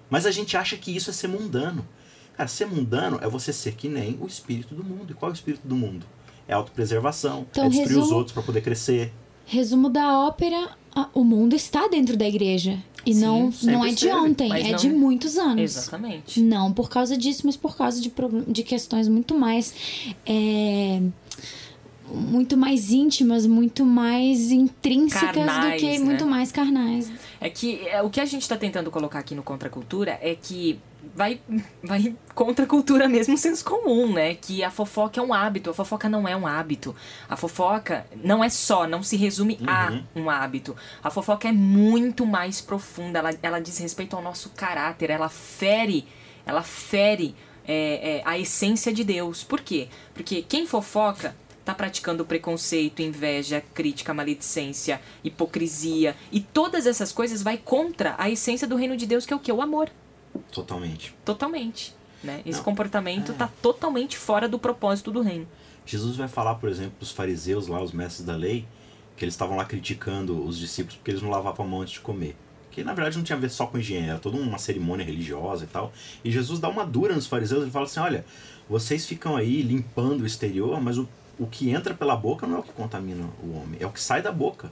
Mas 0.10 0.26
a 0.26 0.32
gente 0.32 0.58
acha 0.58 0.76
que 0.78 0.96
isso 0.96 1.10
é 1.10 1.14
ser 1.14 1.28
mundano. 1.28 1.86
Cara, 2.36 2.48
ser 2.48 2.66
mundano 2.66 3.20
é 3.22 3.28
você 3.28 3.52
ser 3.52 3.74
que 3.74 3.88
nem 3.88 4.18
o 4.20 4.26
espírito 4.26 4.74
do 4.74 4.84
mundo. 4.84 5.12
E 5.12 5.14
qual 5.14 5.30
é 5.30 5.34
o 5.34 5.36
espírito 5.36 5.68
do 5.68 5.76
mundo? 5.76 6.06
É 6.48 6.54
autopreservação, 6.54 7.46
então, 7.52 7.66
é 7.66 7.70
destruir 7.70 7.90
resumo, 7.90 8.06
os 8.06 8.12
outros 8.12 8.34
para 8.34 8.42
poder 8.42 8.62
crescer. 8.62 9.14
Resumo 9.50 9.90
da 9.90 10.20
ópera: 10.20 10.70
o 11.14 11.24
mundo 11.24 11.56
está 11.56 11.88
dentro 11.88 12.16
da 12.16 12.28
igreja. 12.28 12.78
E 13.06 13.14
Sim, 13.14 13.22
não, 13.22 13.54
não 13.64 13.86
é 13.86 13.92
de 13.92 14.08
ontem, 14.10 14.52
é 14.52 14.72
não... 14.72 14.78
de 14.78 14.90
muitos 14.90 15.38
anos. 15.38 15.76
Exatamente. 15.76 16.40
Não 16.40 16.72
por 16.72 16.90
causa 16.90 17.18
disso, 17.18 17.42
mas 17.46 17.58
por 17.58 17.76
causa 17.76 18.00
de, 18.00 18.12
de 18.48 18.64
questões 18.64 19.08
muito 19.08 19.34
mais. 19.34 19.74
É, 20.26 21.02
muito 22.12 22.58
mais 22.58 22.92
íntimas, 22.92 23.46
muito 23.48 23.86
mais 23.86 24.52
intrínsecas 24.52 25.32
carnais, 25.32 25.74
do 25.74 25.80
que 25.80 25.98
né? 25.98 26.06
muito 26.06 26.26
mais 26.28 26.52
carnais. 26.52 27.12
É 27.42 27.50
que 27.50 27.88
é, 27.88 28.02
o 28.02 28.10
que 28.10 28.20
a 28.20 28.26
gente 28.26 28.42
está 28.42 28.58
tentando 28.58 28.92
colocar 28.92 29.20
aqui 29.20 29.34
no 29.34 29.44
Contra 29.44 29.70
Cultura 29.70 30.20
é 30.22 30.36
que 30.36 30.80
vai, 31.16 31.40
vai 31.84 32.16
contra 32.36 32.66
a 32.66 32.68
cultura 32.68 33.08
mesmo, 33.08 33.38
senso 33.38 33.64
comum, 33.64 34.12
né? 34.12 34.36
Que 34.36 34.64
a 34.64 34.70
fofoca 34.70 35.20
é 35.20 35.24
um 35.24 35.34
hábito, 35.34 35.70
a 35.70 35.74
fofoca 35.74 36.10
não 36.10 36.28
é 36.28 36.36
um 36.36 36.46
hábito. 36.46 36.96
A 37.28 37.36
fofoca 37.36 38.06
não 38.24 38.44
é 38.44 38.50
só, 38.50 38.88
não 38.88 39.02
se 39.02 39.16
resume 39.16 39.58
uhum. 39.62 39.68
a 39.68 40.02
um 40.16 40.30
hábito. 40.30 40.76
A 41.04 41.10
fofoca 41.10 41.48
é 41.48 41.52
muito 41.52 42.26
mais 42.26 42.62
profunda, 42.62 43.20
ela, 43.20 43.32
ela 43.42 43.60
diz 43.60 43.78
respeito 43.78 44.16
ao 44.16 44.22
nosso 44.22 44.50
caráter, 44.50 45.10
ela 45.10 45.30
fere, 45.30 46.08
ela 46.46 46.62
fere 46.62 47.36
é, 47.68 48.18
é, 48.18 48.22
a 48.26 48.38
essência 48.38 48.92
de 48.94 49.04
Deus. 49.04 49.44
Por 49.44 49.62
quê? 49.62 49.88
Porque 50.14 50.42
quem 50.42 50.66
fofoca 50.66 51.36
está 51.70 51.76
praticando 51.76 52.26
preconceito, 52.26 53.02
inveja, 53.02 53.64
crítica, 53.74 54.12
maledicência, 54.14 55.00
hipocrisia 55.24 56.16
e 56.32 56.40
todas 56.40 56.88
essas 56.88 57.12
coisas 57.12 57.44
vai 57.44 57.58
contra 57.58 58.16
a 58.18 58.30
essência 58.30 58.68
do 58.68 58.76
reino 58.76 58.98
de 58.98 59.06
Deus 59.06 59.26
que 59.26 59.34
é 59.34 59.36
o 59.36 59.40
que 59.40 59.52
o 59.52 59.62
amor. 59.62 59.90
Totalmente. 60.52 61.16
Totalmente. 61.24 61.96
Né? 62.24 62.42
Esse 62.46 62.58
Não, 62.58 62.66
comportamento 62.66 63.32
está 63.32 63.46
é. 63.46 63.50
totalmente 63.62 64.18
fora 64.18 64.50
do 64.50 64.58
propósito 64.58 65.12
do 65.12 65.22
reino. 65.22 65.48
Jesus 65.86 66.18
vai 66.18 66.28
falar, 66.28 66.56
por 66.56 66.70
exemplo, 66.70 66.94
para 66.98 67.04
os 67.04 67.12
fariseus 67.12 67.68
lá, 67.68 67.82
os 67.82 67.92
mestres 67.92 68.26
da 68.26 68.36
lei, 68.36 68.66
que 69.16 69.24
eles 69.24 69.34
estavam 69.36 69.56
lá 69.56 69.66
criticando 69.66 70.44
os 70.44 70.58
discípulos 70.58 70.96
porque 70.96 71.12
eles 71.12 71.22
não 71.22 71.30
lavavam 71.30 71.66
a 71.66 71.70
mão 71.70 71.82
antes 71.82 71.94
de 71.94 72.00
comer. 72.00 72.36
Que 72.72 72.84
na 72.84 72.94
verdade 72.94 73.18
não 73.18 73.24
tinha 73.24 73.38
a 73.38 73.40
ver 73.40 73.50
só 73.50 73.66
com 73.68 73.78
higiene, 73.78 74.10
era 74.10 74.20
toda 74.20 74.38
uma 74.38 74.58
cerimônia 74.58 75.06
religiosa 75.06 75.66
e 75.66 75.68
tal. 75.68 75.92
E 76.24 76.32
Jesus 76.32 76.60
dá 76.60 76.70
uma 76.70 76.86
dura 76.86 77.14
nos 77.14 77.28
fariseus, 77.28 77.64
ele 77.64 77.72
fala 77.72 77.86
assim: 77.86 78.00
olha, 78.00 78.26
vocês 78.70 79.06
ficam 79.06 79.36
aí 79.36 79.62
limpando 79.62 80.22
o 80.22 80.26
exterior, 80.26 80.80
mas 80.80 80.98
o, 80.98 81.10
o 81.40 81.48
que 81.48 81.70
entra 81.70 81.94
pela 81.94 82.16
boca 82.16 82.46
não 82.46 82.58
é 82.58 82.60
o 82.60 82.64
que 82.64 82.74
contamina 82.74 83.26
o 83.42 83.56
homem, 83.56 83.78
é 83.80 83.88
o 83.88 83.92
que 83.92 84.02
sai 84.02 84.22
da 84.22 84.32
boca. 84.32 84.72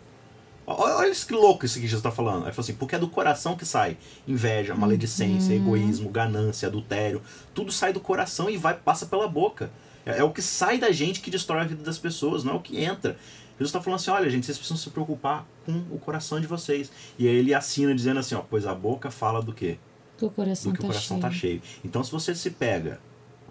Olha 0.69 1.15
que 1.15 1.33
louco 1.33 1.65
isso 1.65 1.75
que 1.75 1.87
Jesus 1.87 1.99
está 1.99 2.11
falando. 2.11 2.43
Ele 2.43 2.51
falou 2.51 2.65
assim, 2.65 2.73
porque 2.73 2.95
é 2.95 2.99
do 2.99 3.07
coração 3.07 3.55
que 3.55 3.65
sai 3.65 3.97
inveja, 4.27 4.75
maledicência, 4.75 5.55
uhum. 5.55 5.61
egoísmo, 5.61 6.09
ganância, 6.09 6.67
adultério. 6.67 7.21
Tudo 7.53 7.71
sai 7.71 7.93
do 7.93 8.01
coração 8.01 8.49
e 8.49 8.57
vai 8.57 8.73
passa 8.73 9.05
pela 9.05 9.29
boca. 9.29 9.71
É, 10.05 10.19
é, 10.19 10.23
o 10.25 10.29
que 10.29 10.41
sai 10.41 10.77
da 10.77 10.91
gente 10.91 11.21
que 11.21 11.31
destrói 11.31 11.61
a 11.61 11.63
vida 11.63 11.81
das 11.81 11.97
pessoas, 11.97 12.43
não 12.43 12.53
é 12.53 12.55
o 12.57 12.59
que 12.59 12.83
entra. 12.83 13.17
Jesus 13.53 13.69
está 13.69 13.81
falando 13.81 13.99
assim, 14.01 14.11
olha 14.11 14.29
gente, 14.29 14.45
vocês 14.45 14.57
precisam 14.57 14.77
se 14.77 14.89
preocupar 14.89 15.47
com 15.65 15.71
o 15.89 15.97
coração 15.99 16.39
de 16.41 16.47
vocês. 16.47 16.91
E 17.17 17.25
aí 17.29 17.35
ele 17.35 17.53
assina 17.53 17.95
dizendo 17.95 18.19
assim, 18.19 18.35
ó, 18.35 18.41
pois 18.41 18.65
a 18.65 18.75
boca 18.75 19.09
fala 19.09 19.41
do 19.41 19.53
quê? 19.53 19.79
Do, 20.19 20.29
coração 20.29 20.71
do 20.71 20.75
que 20.75 20.81
tá 20.81 20.87
o 20.87 20.91
coração 20.91 21.17
cheio. 21.17 21.27
está 21.27 21.31
cheio. 21.31 21.61
Então 21.83 22.03
se 22.03 22.11
você 22.11 22.35
se 22.35 22.51
pega 22.51 22.99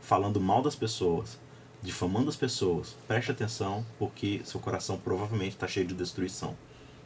falando 0.00 0.38
mal 0.38 0.60
das 0.60 0.76
pessoas, 0.76 1.38
difamando 1.82 2.28
as 2.28 2.36
pessoas, 2.36 2.96
preste 3.06 3.30
atenção, 3.30 3.84
porque 3.98 4.40
seu 4.44 4.60
coração 4.60 4.98
provavelmente 4.98 5.52
está 5.54 5.68
cheio 5.68 5.86
de 5.86 5.94
destruição. 5.94 6.56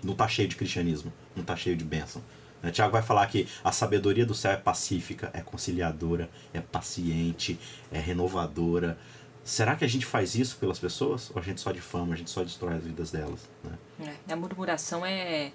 Não 0.03 0.13
está 0.13 0.27
cheio 0.27 0.49
de 0.49 0.57
cristianismo, 0.57 1.13
não 1.35 1.43
está 1.43 1.55
cheio 1.55 1.77
de 1.77 1.85
bênção. 1.85 2.23
Né? 2.63 2.71
Tiago 2.71 2.93
vai 2.93 3.03
falar 3.03 3.27
que 3.27 3.47
a 3.63 3.73
sabedoria 3.73 4.25
do 4.25 4.35
céu 4.35 4.53
é 4.53 4.57
pacífica, 4.57 5.31
é 5.35 5.41
conciliadora, 5.41 6.31
é 6.53 6.61
paciente, 6.61 7.59
é 7.93 7.99
renovadora. 7.99 8.99
Será 9.45 9.75
que 9.77 9.85
a 9.85 9.89
gente 9.89 10.07
faz 10.07 10.35
isso 10.35 10.57
pelas 10.59 10.79
pessoas? 10.79 11.31
Ou 11.35 11.41
a 11.41 11.45
gente 11.45 11.61
só 11.61 11.73
difama, 11.73 12.15
a 12.15 12.17
gente 12.17 12.31
só 12.31 12.43
destrói 12.43 12.75
as 12.75 12.85
vidas 12.85 13.11
delas? 13.11 13.49
Né? 13.65 14.15
É, 14.29 14.33
a 14.33 14.37
murmuração 14.37 15.05
é, 15.05 15.53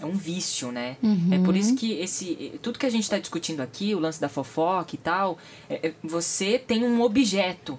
é 0.00 0.04
um 0.04 0.12
vício, 0.12 0.70
né? 0.70 0.96
Uhum. 1.02 1.28
É 1.32 1.38
por 1.38 1.56
isso 1.56 1.74
que 1.74 1.92
esse 1.94 2.58
tudo 2.62 2.78
que 2.78 2.86
a 2.86 2.90
gente 2.90 3.02
está 3.02 3.18
discutindo 3.18 3.60
aqui, 3.60 3.94
o 3.94 3.98
lance 3.98 4.20
da 4.20 4.28
fofoca 4.28 4.94
e 4.94 4.98
tal, 4.98 5.38
é, 5.68 5.88
é, 5.88 5.94
você 6.02 6.58
tem 6.58 6.84
um 6.84 7.02
objeto. 7.02 7.78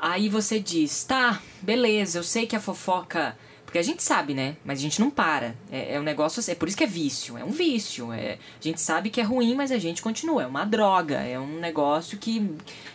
Aí 0.00 0.28
você 0.28 0.58
diz, 0.58 1.04
tá, 1.04 1.40
beleza, 1.60 2.18
eu 2.18 2.24
sei 2.24 2.46
que 2.46 2.56
a 2.56 2.60
fofoca 2.60 3.36
porque 3.70 3.78
a 3.78 3.82
gente 3.82 4.02
sabe, 4.02 4.34
né? 4.34 4.56
Mas 4.64 4.80
a 4.80 4.82
gente 4.82 5.00
não 5.00 5.08
para. 5.08 5.54
É, 5.70 5.94
é 5.94 6.00
um 6.00 6.02
negócio. 6.02 6.42
É 6.50 6.56
por 6.56 6.66
isso 6.66 6.76
que 6.76 6.82
é 6.82 6.88
vício. 6.88 7.38
É 7.38 7.44
um 7.44 7.52
vício. 7.52 8.12
É, 8.12 8.32
a 8.32 8.62
gente 8.62 8.80
sabe 8.80 9.10
que 9.10 9.20
é 9.20 9.22
ruim, 9.22 9.54
mas 9.54 9.70
a 9.70 9.78
gente 9.78 10.02
continua. 10.02 10.42
É 10.42 10.46
uma 10.46 10.64
droga. 10.64 11.20
É 11.20 11.38
um 11.38 11.60
negócio 11.60 12.18
que, 12.18 12.50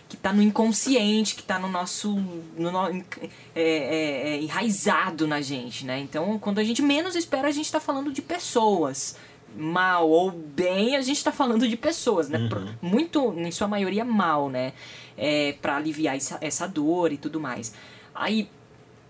que 0.09 0.17
tá 0.17 0.33
no 0.33 0.41
inconsciente, 0.41 1.33
que 1.33 1.43
tá 1.43 1.57
no 1.57 1.69
nosso. 1.69 2.13
No, 2.57 2.89
é, 2.89 3.29
é, 3.55 4.29
é, 4.33 4.41
enraizado 4.41 5.25
na 5.25 5.39
gente, 5.39 5.85
né? 5.85 5.97
Então, 5.97 6.37
quando 6.39 6.59
a 6.59 6.63
gente 6.65 6.81
menos 6.81 7.15
espera, 7.15 7.47
a 7.47 7.51
gente 7.51 7.71
tá 7.71 7.79
falando 7.79 8.11
de 8.11 8.21
pessoas. 8.21 9.15
Mal 9.55 10.09
ou 10.09 10.31
bem, 10.31 10.95
a 10.95 11.01
gente 11.01 11.23
tá 11.23 11.31
falando 11.31 11.67
de 11.67 11.77
pessoas, 11.77 12.29
né? 12.29 12.37
Uhum. 12.37 12.73
Muito, 12.81 13.33
em 13.37 13.51
sua 13.51 13.67
maioria, 13.67 14.03
mal, 14.03 14.49
né? 14.49 14.73
É, 15.17 15.53
para 15.61 15.77
aliviar 15.77 16.15
essa, 16.15 16.37
essa 16.41 16.67
dor 16.67 17.11
e 17.13 17.17
tudo 17.17 17.39
mais. 17.39 17.73
Aí, 18.13 18.49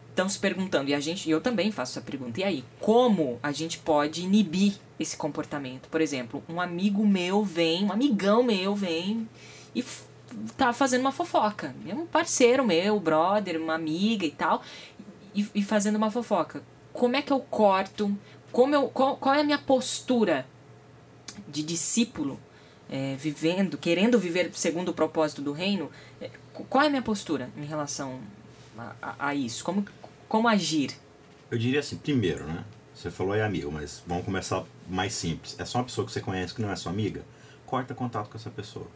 estão 0.10 0.30
se 0.30 0.40
perguntando, 0.40 0.90
e 0.90 0.94
a 0.94 1.00
gente, 1.00 1.28
e 1.28 1.32
eu 1.32 1.42
também 1.42 1.72
faço 1.72 1.98
essa 2.00 2.06
pergunta, 2.06 2.40
e 2.40 2.44
aí, 2.44 2.64
como 2.80 3.38
a 3.44 3.52
gente 3.52 3.78
pode 3.80 4.24
inibir 4.24 4.76
esse 4.98 5.18
comportamento? 5.18 5.90
Por 5.90 6.00
exemplo, 6.00 6.42
um 6.48 6.62
amigo 6.62 7.06
meu 7.06 7.44
vem, 7.44 7.86
um 7.86 7.92
amigão 7.92 8.42
meu 8.42 8.74
vem 8.74 9.28
e 9.76 9.84
tá 10.58 10.72
fazendo 10.72 11.02
uma 11.02 11.12
fofoca. 11.12 11.76
É 11.88 11.94
um 11.94 12.06
parceiro 12.06 12.66
meu, 12.66 13.00
brother, 13.00 13.62
uma 13.62 13.76
amiga 13.76 14.26
e 14.26 14.32
tal, 14.32 14.62
e, 15.34 15.46
e 15.54 15.62
fazendo 15.62 15.98
uma 15.98 16.10
fofoca. 16.10 16.64
Como 16.94 17.16
é 17.16 17.22
que 17.22 17.34
eu 17.34 17.42
corto? 17.42 18.18
Como 18.56 18.74
eu, 18.74 18.88
qual, 18.88 19.18
qual 19.18 19.36
é 19.36 19.42
a 19.42 19.44
minha 19.44 19.58
postura 19.58 20.46
de 21.46 21.62
discípulo 21.62 22.40
é, 22.90 23.14
vivendo, 23.18 23.78
querendo 23.78 24.18
viver 24.18 24.50
segundo 24.54 24.92
o 24.92 24.94
propósito 24.94 25.42
do 25.42 25.52
reino? 25.52 25.92
É, 26.22 26.32
qual 26.70 26.86
é 26.86 26.88
a 26.88 26.90
minha 26.90 27.02
postura 27.02 27.50
em 27.58 27.66
relação 27.66 28.18
a, 28.78 28.96
a, 29.02 29.28
a 29.28 29.36
isso? 29.36 29.62
Como, 29.62 29.86
como 30.30 30.48
agir? 30.48 30.92
Eu 31.52 31.58
diria 31.58 31.82
assim, 31.82 31.98
primeiro, 31.98 32.46
né? 32.46 32.64
Você 32.94 33.12
falou 33.12 33.36
é 33.36 33.44
amigo, 33.44 33.70
mas 33.70 34.02
vamos 34.08 34.24
começar 34.24 34.64
mais 34.88 35.14
simples. 35.14 35.58
É 35.60 35.66
só 35.66 35.80
uma 35.80 35.84
pessoa 35.84 36.08
que 36.08 36.14
você 36.14 36.22
conhece 36.22 36.56
que 36.56 36.62
não 36.62 36.72
é 36.72 36.78
sua 36.78 36.94
amiga? 36.94 37.26
Corta 37.66 37.94
contato 37.94 38.30
com 38.30 38.38
essa 38.38 38.50
pessoa. 38.50 38.88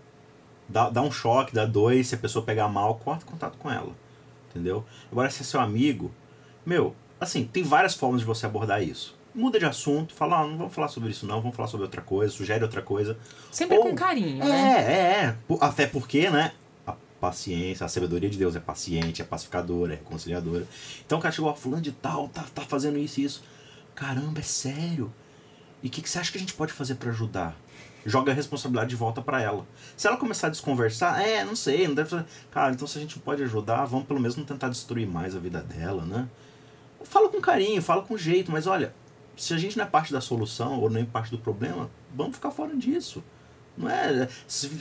Dá, 0.69 0.89
dá 0.89 1.01
um 1.01 1.11
choque, 1.11 1.53
dá 1.53 1.65
dois, 1.65 2.07
se 2.07 2.15
a 2.15 2.17
pessoa 2.17 2.45
pegar 2.45 2.69
mal, 2.69 2.95
corta 2.95 3.25
contato 3.25 3.57
com 3.57 3.69
ela. 3.69 3.93
Entendeu? 4.49 4.85
Agora, 5.11 5.29
se 5.29 5.41
é 5.41 5.43
seu 5.43 5.59
amigo, 5.59 6.13
meu, 6.65 6.95
assim, 7.19 7.43
tem 7.43 7.61
várias 7.61 7.93
formas 7.93 8.21
de 8.21 8.25
você 8.25 8.45
abordar 8.45 8.81
isso. 8.81 9.18
Muda 9.39 9.57
de 9.57 9.65
assunto, 9.65 10.13
fala, 10.13 10.39
ah, 10.41 10.47
não 10.47 10.57
vamos 10.57 10.73
falar 10.73 10.89
sobre 10.89 11.11
isso 11.11 11.25
não, 11.25 11.39
vamos 11.41 11.55
falar 11.55 11.69
sobre 11.69 11.85
outra 11.85 12.01
coisa, 12.01 12.31
sugere 12.33 12.61
outra 12.63 12.81
coisa. 12.81 13.17
Sempre 13.51 13.77
Ou- 13.77 13.83
com 13.83 13.95
carinho, 13.95 14.43
É, 14.43 14.47
né? 14.47 14.75
é, 14.81 15.23
é. 15.25 15.35
Até 15.61 15.87
porque, 15.87 16.29
né? 16.29 16.51
A 16.85 16.93
paciência, 17.21 17.85
a 17.85 17.89
sabedoria 17.89 18.29
de 18.29 18.37
Deus 18.37 18.55
é 18.55 18.59
paciente, 18.59 19.21
é 19.21 19.25
pacificadora, 19.25 19.93
é 19.93 19.95
reconciliadora. 19.95 20.67
Então 21.05 21.19
o 21.19 21.21
cara 21.21 21.31
chegou, 21.33 21.49
a 21.49 21.55
fulano 21.55 21.81
de 21.81 21.91
tal, 21.93 22.27
tá, 22.27 22.43
tá 22.53 22.63
fazendo 22.63 22.97
isso 22.97 23.21
e 23.21 23.23
isso. 23.23 23.43
Caramba, 23.95 24.39
é 24.39 24.43
sério. 24.43 25.11
E 25.81 25.87
o 25.87 25.89
que, 25.89 26.01
que 26.01 26.09
você 26.09 26.19
acha 26.19 26.31
que 26.31 26.37
a 26.37 26.41
gente 26.41 26.53
pode 26.53 26.73
fazer 26.73 26.95
pra 26.95 27.09
ajudar? 27.09 27.55
Joga 28.05 28.31
a 28.33 28.35
responsabilidade 28.35 28.89
de 28.89 28.95
volta 28.97 29.21
pra 29.21 29.41
ela. 29.41 29.65
Se 29.95 30.05
ela 30.07 30.17
começar 30.17 30.47
a 30.47 30.49
desconversar, 30.49 31.21
é, 31.25 31.43
não 31.45 31.55
sei, 31.55 31.87
não 31.87 31.95
deve 31.95 32.09
fazer. 32.09 32.25
Cara, 32.51 32.73
então 32.73 32.85
se 32.87 32.97
a 32.97 33.01
gente 33.01 33.17
pode 33.19 33.41
ajudar, 33.43 33.85
vamos 33.85 34.05
pelo 34.05 34.19
menos 34.19 34.35
não 34.35 34.43
tentar 34.43 34.67
destruir 34.69 35.07
mais 35.07 35.33
a 35.35 35.39
vida 35.39 35.61
dela, 35.61 36.03
né? 36.03 36.27
Fala 37.03 37.29
com 37.29 37.39
carinho, 37.39 37.81
fala 37.81 38.01
com 38.01 38.17
jeito, 38.17 38.51
mas 38.51 38.67
olha, 38.67 38.93
se 39.39 39.53
a 39.53 39.57
gente 39.57 39.77
não 39.77 39.85
é 39.85 39.87
parte 39.87 40.11
da 40.11 40.21
solução 40.21 40.79
ou 40.79 40.89
nem 40.89 41.05
parte 41.05 41.31
do 41.31 41.37
problema, 41.37 41.89
vamos 42.13 42.35
ficar 42.35 42.51
fora 42.51 42.75
disso. 42.75 43.23
Não 43.77 43.89
é, 43.89 44.27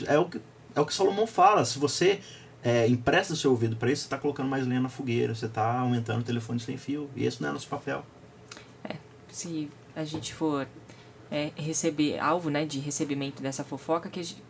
é 0.07 0.19
o 0.19 0.25
que 0.27 0.41
é 0.75 0.81
o 0.81 0.87
que 0.87 0.95
Salomão 0.95 1.27
fala. 1.27 1.65
Se 1.65 1.79
você 1.79 2.21
é, 2.63 2.87
empresta 2.89 3.35
seu 3.35 3.51
ouvido 3.51 3.77
para 3.77 3.91
isso, 3.91 4.03
você 4.03 4.07
está 4.07 4.19
colocando 4.19 4.49
mais 4.49 4.67
lenha 4.67 4.81
na 4.81 4.89
fogueira, 4.89 5.35
você 5.35 5.47
está 5.47 5.81
aumentando 5.81 6.21
o 6.21 6.25
telefone 6.25 6.61
sem 6.61 6.77
fio. 6.77 7.11
E 7.17 7.25
esse 7.25 7.43
não 7.43 7.51
é 7.51 7.53
nosso 7.53 7.69
papel. 7.69 8.05
Se 9.31 9.69
a 9.95 10.05
gente 10.05 10.35
for 10.35 10.67
é, 11.31 11.51
receber, 11.57 12.19
alvo 12.19 12.51
né, 12.51 12.65
de 12.65 12.79
recebimento 12.79 13.43
dessa 13.43 13.63
fofoca, 13.63 14.09
que 14.09 14.21
a 14.21 14.23
gente, 14.23 14.43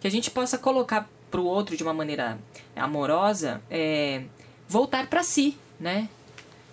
que 0.00 0.06
a 0.06 0.10
gente 0.10 0.30
possa 0.30 0.58
colocar 0.58 1.08
pro 1.30 1.44
outro 1.44 1.76
de 1.76 1.82
uma 1.82 1.94
maneira 1.94 2.38
amorosa, 2.74 3.62
é, 3.70 4.24
voltar 4.68 5.08
para 5.08 5.22
si, 5.22 5.56
né? 5.78 6.08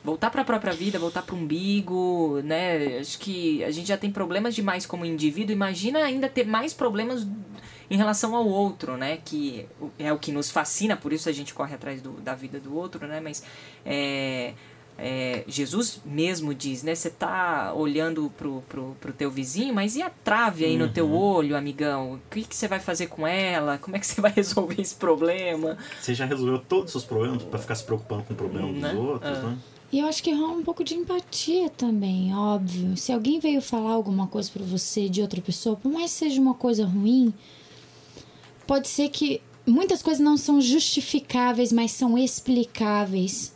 Voltar 0.03 0.29
para 0.31 0.41
a 0.41 0.45
própria 0.45 0.71
vida, 0.71 0.97
voltar 0.97 1.21
para 1.23 1.35
o 1.35 1.37
umbigo, 1.37 2.39
né? 2.43 2.99
Acho 2.99 3.19
que 3.19 3.63
a 3.63 3.71
gente 3.71 3.87
já 3.87 3.97
tem 3.97 4.09
problemas 4.11 4.55
demais 4.55 4.85
como 4.85 5.05
indivíduo. 5.05 5.51
Imagina 5.53 5.99
ainda 5.99 6.29
ter 6.29 6.45
mais 6.45 6.73
problemas 6.73 7.27
em 7.91 7.97
relação 7.97 8.33
ao 8.35 8.47
outro, 8.47 8.95
né? 8.95 9.17
Que 9.25 9.65
é 9.97 10.13
o 10.13 10.17
que 10.17 10.31
nos 10.31 10.49
fascina, 10.51 10.95
por 10.95 11.11
isso 11.11 11.27
a 11.27 11.31
gente 11.33 11.53
corre 11.53 11.75
atrás 11.75 12.01
do, 12.01 12.11
da 12.13 12.33
vida 12.33 12.59
do 12.59 12.73
outro, 12.75 13.05
né? 13.07 13.19
Mas 13.19 13.43
é, 13.85 14.53
é, 14.97 15.43
Jesus 15.47 15.99
mesmo 16.05 16.53
diz, 16.53 16.81
né? 16.81 16.95
Você 16.95 17.09
tá 17.09 17.73
olhando 17.75 18.31
pro, 18.37 18.61
pro, 18.69 18.95
pro 19.01 19.11
teu 19.11 19.29
vizinho, 19.29 19.73
mas 19.73 19.97
e 19.97 20.01
a 20.01 20.09
trave 20.09 20.63
aí 20.63 20.77
no 20.77 20.87
teu 20.87 21.11
olho, 21.11 21.57
amigão? 21.57 22.13
O 22.13 22.19
que, 22.29 22.43
que 22.43 22.55
você 22.55 22.69
vai 22.69 22.79
fazer 22.79 23.07
com 23.07 23.27
ela? 23.27 23.77
Como 23.77 23.97
é 23.97 23.99
que 23.99 24.07
você 24.07 24.21
vai 24.21 24.31
resolver 24.31 24.81
esse 24.81 24.95
problema? 24.95 25.77
Você 25.99 26.13
já 26.13 26.23
resolveu 26.25 26.57
todos 26.59 26.85
os 26.85 26.91
seus 26.91 27.03
problemas 27.03 27.43
para 27.43 27.59
ficar 27.59 27.75
se 27.75 27.83
preocupando 27.83 28.23
com 28.23 28.33
o 28.33 28.37
problema 28.37 28.71
Né? 28.71 28.89
dos 28.93 28.97
outros, 28.97 29.37
Ah. 29.39 29.41
né? 29.41 29.57
E 29.91 29.99
eu 29.99 30.05
acho 30.05 30.21
que 30.21 30.31
rola 30.31 30.53
um 30.53 30.63
pouco 30.63 30.83
de 30.83 30.93
empatia 30.93 31.69
também, 31.69 32.35
óbvio. 32.35 32.95
Se 32.95 33.11
alguém 33.11 33.39
veio 33.39 33.61
falar 33.61 33.91
alguma 33.91 34.27
coisa 34.27 34.49
pra 34.51 34.63
você 34.63 35.09
de 35.09 35.21
outra 35.21 35.41
pessoa, 35.41 35.75
por 35.75 35.91
mais 35.91 36.11
que 36.11 36.17
seja 36.19 36.39
uma 36.39 36.53
coisa 36.53 36.85
ruim, 36.85 37.33
pode 38.67 38.87
ser 38.87 39.09
que 39.09 39.41
muitas 39.65 40.03
coisas 40.03 40.23
não 40.23 40.37
são 40.37 40.61
justificáveis, 40.61 41.71
mas 41.71 41.91
são 41.91 42.17
explicáveis. 42.17 43.51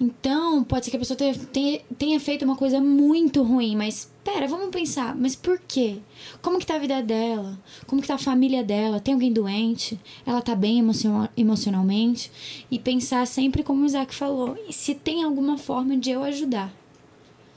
Então, 0.00 0.64
pode 0.64 0.84
ser 0.84 0.90
que 0.90 0.96
a 0.96 1.00
pessoa 1.00 1.16
tenha, 1.16 1.34
tenha, 1.34 1.80
tenha 1.98 2.20
feito 2.20 2.44
uma 2.44 2.56
coisa 2.56 2.80
muito 2.80 3.42
ruim, 3.42 3.76
mas 3.76 4.10
pera, 4.24 4.48
vamos 4.48 4.70
pensar, 4.70 5.14
mas 5.14 5.36
por 5.36 5.60
quê? 5.60 5.98
Como 6.40 6.58
que 6.58 6.66
tá 6.66 6.76
a 6.76 6.78
vida 6.78 7.02
dela? 7.02 7.58
Como 7.86 8.00
que 8.00 8.08
tá 8.08 8.14
a 8.14 8.18
família 8.18 8.64
dela? 8.64 9.00
Tem 9.00 9.14
alguém 9.14 9.32
doente? 9.32 9.98
Ela 10.26 10.40
tá 10.42 10.54
bem 10.54 10.78
emocion- 10.78 11.28
emocionalmente? 11.36 12.30
E 12.70 12.78
pensar 12.78 13.26
sempre 13.26 13.62
como 13.62 13.82
o 13.82 13.86
Isaac 13.86 14.14
falou, 14.14 14.56
se 14.70 14.94
tem 14.94 15.22
alguma 15.22 15.58
forma 15.58 15.96
de 15.96 16.10
eu 16.10 16.22
ajudar. 16.24 16.72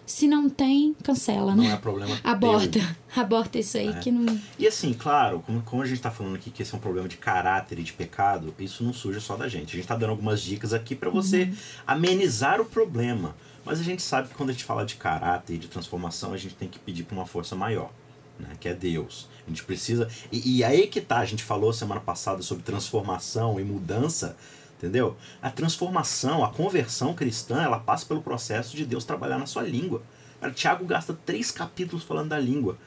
Se 0.08 0.26
não 0.26 0.50
tem, 0.50 0.96
cancela, 1.04 1.54
Não 1.54 1.64
né? 1.66 1.74
é 1.74 1.76
problema 1.76 2.18
Aborta. 2.24 2.70
teu. 2.80 2.82
Aborta 3.22 3.60
isso 3.60 3.78
aí 3.78 3.90
É. 3.90 3.94
que 4.00 4.10
não. 4.10 4.40
E 4.58 4.66
assim, 4.66 4.94
claro, 4.94 5.42
como, 5.46 5.62
como 5.64 5.82
a 5.82 5.86
gente 5.86 6.02
tá 6.02 6.10
falando 6.10 6.36
aqui 6.36 6.50
que 6.50 6.64
esse 6.64 6.74
é 6.74 6.78
um 6.78 6.80
problema 6.80 7.10
de 7.10 7.18
caráter 7.18 7.78
e 7.78 7.84
de 7.84 7.92
pecado, 7.92 8.56
isso 8.58 8.84
não 8.86 8.94
surge 8.94 9.20
só 9.20 9.36
da 9.36 9.50
gente. 9.50 9.74
A 9.74 9.76
gente 9.78 9.88
tá 9.88 9.98
dando 9.98 10.12
algumas 10.12 10.42
dicas 10.42 10.74
aqui 10.74 10.96
para 10.96 11.10
você 11.10 11.52
amenizar 11.86 12.62
o 12.62 12.66
problema. 12.66 13.36
Mas 13.66 13.82
a 13.82 13.84
gente 13.84 14.02
sabe 14.02 14.30
que 14.30 14.34
quando 14.36 14.50
a 14.50 14.54
gente 14.54 14.64
fala 14.64 14.86
de 14.86 14.96
caráter 14.96 15.56
e 15.56 15.58
de 15.58 15.68
transformação, 15.68 16.32
a 16.32 16.38
gente 16.38 16.56
tem 16.56 16.70
que 16.70 16.80
pedir 16.80 17.04
para 17.04 17.14
uma 17.18 17.26
força 17.26 17.54
maior, 17.54 17.92
né? 18.40 18.52
Que 18.62 18.70
é 18.70 18.74
Deus. 18.74 19.28
A 19.46 19.50
gente 19.50 19.64
precisa. 19.66 20.08
E, 20.32 20.58
e 20.60 20.64
aí 20.64 20.88
que 20.88 21.02
tá, 21.02 21.18
a 21.18 21.26
gente 21.26 21.44
falou 21.44 21.74
semana 21.74 22.00
passada 22.00 22.42
sobre 22.42 22.64
transformação 22.64 23.60
e 23.60 23.64
mudança. 23.64 24.38
Entendeu? 24.78 25.18
A 25.42 25.50
transformação, 25.50 26.44
a 26.44 26.50
conversão 26.50 27.14
cristã, 27.14 27.62
ela 27.64 27.80
passa 27.80 28.06
pelo 28.06 28.22
processo 28.22 28.78
de 28.78 28.86
Deus 28.86 29.04
trabalhar 29.04 29.40
na 29.40 29.48
sua 29.48 29.64
língua. 29.64 30.04
Cara, 30.40 30.54
Tiago 30.54 30.86
gasta 30.86 31.18
três 31.26 31.50
capítulos 31.50 32.04
falando 32.04 32.30
da 32.30 32.40
língua 32.40 32.78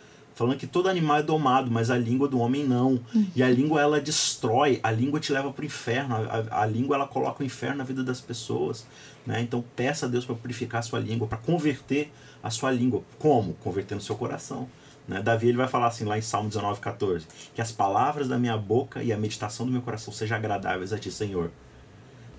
falando 0.40 0.56
que 0.56 0.66
todo 0.66 0.88
animal 0.88 1.18
é 1.18 1.22
domado, 1.22 1.70
mas 1.70 1.90
a 1.90 1.98
língua 1.98 2.26
do 2.26 2.38
homem 2.38 2.64
não. 2.64 2.92
Uhum. 3.14 3.26
E 3.36 3.42
a 3.42 3.50
língua 3.50 3.78
ela 3.78 4.00
destrói, 4.00 4.80
a 4.82 4.90
língua 4.90 5.20
te 5.20 5.30
leva 5.32 5.52
para 5.52 5.62
o 5.62 5.66
inferno, 5.66 6.14
a, 6.16 6.62
a, 6.62 6.64
língua 6.64 6.96
ela 6.96 7.06
coloca 7.06 7.42
o 7.42 7.46
inferno 7.46 7.76
na 7.76 7.84
vida 7.84 8.02
das 8.02 8.22
pessoas. 8.22 8.86
Né? 9.26 9.42
Então 9.42 9.62
peça 9.76 10.06
a 10.06 10.08
Deus 10.08 10.24
para 10.24 10.34
purificar 10.34 10.78
a 10.78 10.82
sua 10.82 10.98
língua, 10.98 11.28
para 11.28 11.36
converter 11.36 12.10
a 12.42 12.48
sua 12.48 12.70
língua. 12.70 13.02
Como? 13.18 13.52
Convertendo 13.54 14.00
o 14.00 14.04
seu 14.04 14.16
coração. 14.16 14.66
Né? 15.06 15.20
Davi 15.20 15.48
ele 15.48 15.58
vai 15.58 15.68
falar 15.68 15.88
assim 15.88 16.04
lá 16.04 16.16
em 16.16 16.22
Salmo 16.22 16.48
19, 16.48 16.80
14: 16.80 17.26
Que 17.54 17.60
as 17.60 17.70
palavras 17.70 18.26
da 18.26 18.38
minha 18.38 18.56
boca 18.56 19.02
e 19.02 19.12
a 19.12 19.18
meditação 19.18 19.66
do 19.66 19.72
meu 19.72 19.82
coração 19.82 20.10
sejam 20.10 20.38
agradáveis 20.38 20.90
a 20.90 20.98
ti, 20.98 21.10
Senhor 21.10 21.50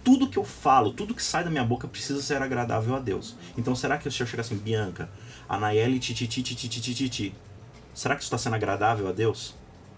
tudo 0.03 0.29
que 0.29 0.37
eu 0.37 0.43
falo, 0.43 0.91
tudo 0.91 1.13
que 1.13 1.23
sai 1.23 1.43
da 1.43 1.49
minha 1.49 1.63
boca 1.63 1.87
precisa 1.87 2.21
ser 2.21 2.41
agradável 2.41 2.95
a 2.95 2.99
Deus. 2.99 3.35
Então 3.57 3.75
será 3.75 3.97
que 3.97 4.07
o 4.07 4.11
Senhor 4.11 4.27
chega 4.27 4.41
assim, 4.41 4.57
Bianca, 4.57 5.09
a 5.47 5.57
Nayeli 5.57 5.99
tititi 5.99 6.41
tititi 6.41 6.81
tititi, 6.81 7.35
será 7.93 8.15
que 8.15 8.21
isso 8.21 8.27
está 8.27 8.37
sendo 8.37 8.55
agradável 8.55 9.07
a 9.07 9.11
Deus? 9.11 9.55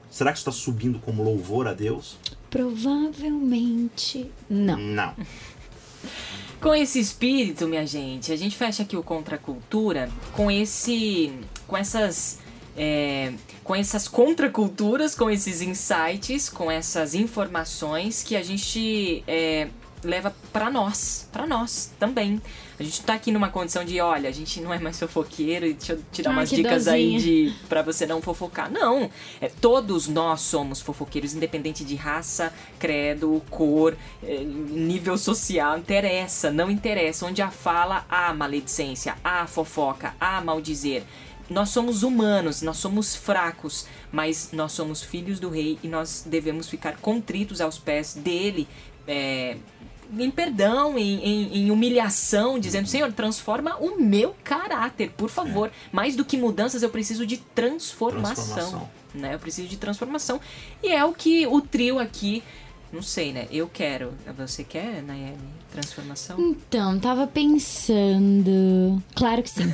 Será 0.09 0.31
que 0.31 0.37
isso 0.37 0.49
está 0.49 0.63
subindo 0.63 0.99
como 0.99 1.23
louvor 1.23 1.67
a 1.67 1.73
Deus? 1.73 2.17
Provavelmente 2.49 4.29
não. 4.49 4.77
Não. 4.77 5.15
Com 6.63 6.73
esse 6.73 6.97
espírito, 6.97 7.67
minha 7.67 7.85
gente, 7.85 8.31
a 8.31 8.37
gente 8.37 8.55
fecha 8.55 8.83
aqui 8.83 8.95
o 8.95 9.03
Contra 9.03 9.35
a 9.35 9.37
Cultura 9.37 10.09
com 10.31 10.49
esse. 10.49 11.33
com 11.67 11.75
essas. 11.75 12.39
É, 12.77 13.33
com 13.63 13.75
essas 13.75 14.07
contraculturas, 14.07 15.13
com 15.13 15.29
esses 15.29 15.61
insights, 15.61 16.47
com 16.47 16.71
essas 16.71 17.13
informações 17.13 18.23
que 18.23 18.35
a 18.35 18.41
gente 18.41 19.23
é, 19.27 19.67
leva 20.03 20.35
para 20.51 20.69
nós, 20.69 21.27
para 21.31 21.45
nós 21.47 21.91
também. 21.99 22.41
A 22.79 22.83
gente 22.83 23.01
tá 23.03 23.13
aqui 23.13 23.31
numa 23.31 23.49
condição 23.49 23.85
de, 23.85 23.99
olha, 24.01 24.27
a 24.29 24.31
gente 24.31 24.59
não 24.61 24.73
é 24.73 24.79
mais 24.79 24.99
fofoqueiro 24.99 25.65
e 25.65 25.73
deixa 25.73 25.93
eu 25.93 26.01
te 26.11 26.21
dar 26.21 26.31
Ah, 26.31 26.33
umas 26.33 26.49
dicas 26.49 26.85
dozinha. 26.85 26.95
aí 26.95 27.17
de 27.21 27.53
para 27.69 27.81
você 27.81 28.05
não 28.05 28.21
fofocar. 28.21 28.71
Não, 28.71 29.09
é 29.39 29.47
todos 29.47 30.07
nós 30.07 30.41
somos 30.41 30.81
fofoqueiros, 30.81 31.33
independente 31.33 31.83
de 31.85 31.95
raça, 31.95 32.51
credo, 32.79 33.41
cor, 33.49 33.95
eh, 34.23 34.43
nível 34.43 35.17
social, 35.17 35.77
interessa, 35.77 36.51
não 36.51 36.69
interessa. 36.69 37.25
Onde 37.25 37.41
há 37.41 37.51
fala, 37.51 38.05
há 38.09 38.33
maledicência, 38.33 39.15
há 39.23 39.45
fofoca, 39.47 40.15
há 40.19 40.41
maldizer. 40.41 41.03
Nós 41.49 41.69
somos 41.69 42.03
humanos, 42.03 42.61
nós 42.61 42.77
somos 42.77 43.15
fracos, 43.15 43.85
mas 44.11 44.49
nós 44.53 44.71
somos 44.71 45.03
filhos 45.03 45.39
do 45.41 45.49
rei 45.49 45.77
e 45.83 45.87
nós 45.87 46.23
devemos 46.25 46.67
ficar 46.69 46.95
contritos 46.97 47.59
aos 47.61 47.77
pés 47.77 48.13
dele, 48.13 48.65
é, 49.05 49.57
em 50.20 50.30
perdão, 50.32 50.97
em, 50.97 51.20
em- 51.24 51.57
em 51.59 51.72
humilhação, 51.72 52.59
dizendo: 52.59 52.88
Senhor, 52.88 53.11
transforma 53.14 53.76
o 53.78 53.99
meu 53.99 54.36
caráter, 54.43 55.11
por 55.18 55.30
favor. 55.30 55.72
Mais 55.91 56.16
do 56.16 56.24
que 56.26 56.38
mudanças, 56.38 56.84
eu 56.84 56.89
preciso 56.89 57.26
de 57.26 57.38
transformação. 57.38 58.45
Transformação. 58.53 58.89
Né? 59.14 59.34
Eu 59.36 59.39
preciso 59.39 59.68
de 59.68 59.78
transformação. 59.78 60.39
E 60.82 60.88
é 60.91 61.03
o 61.05 61.14
que 61.14 61.45
o 61.47 61.61
trio 61.61 61.99
aqui. 61.99 62.43
Não 62.91 63.01
sei, 63.01 63.34
né? 63.34 63.47
Eu 63.51 63.68
quero. 63.72 64.14
Você 64.38 64.64
quer, 64.64 65.01
Nayeli? 65.01 65.38
Transformação? 65.74 66.39
Então, 66.39 66.99
tava 66.99 67.26
pensando. 67.28 69.01
Claro 69.15 69.41
que 69.41 69.49
sim. 69.49 69.63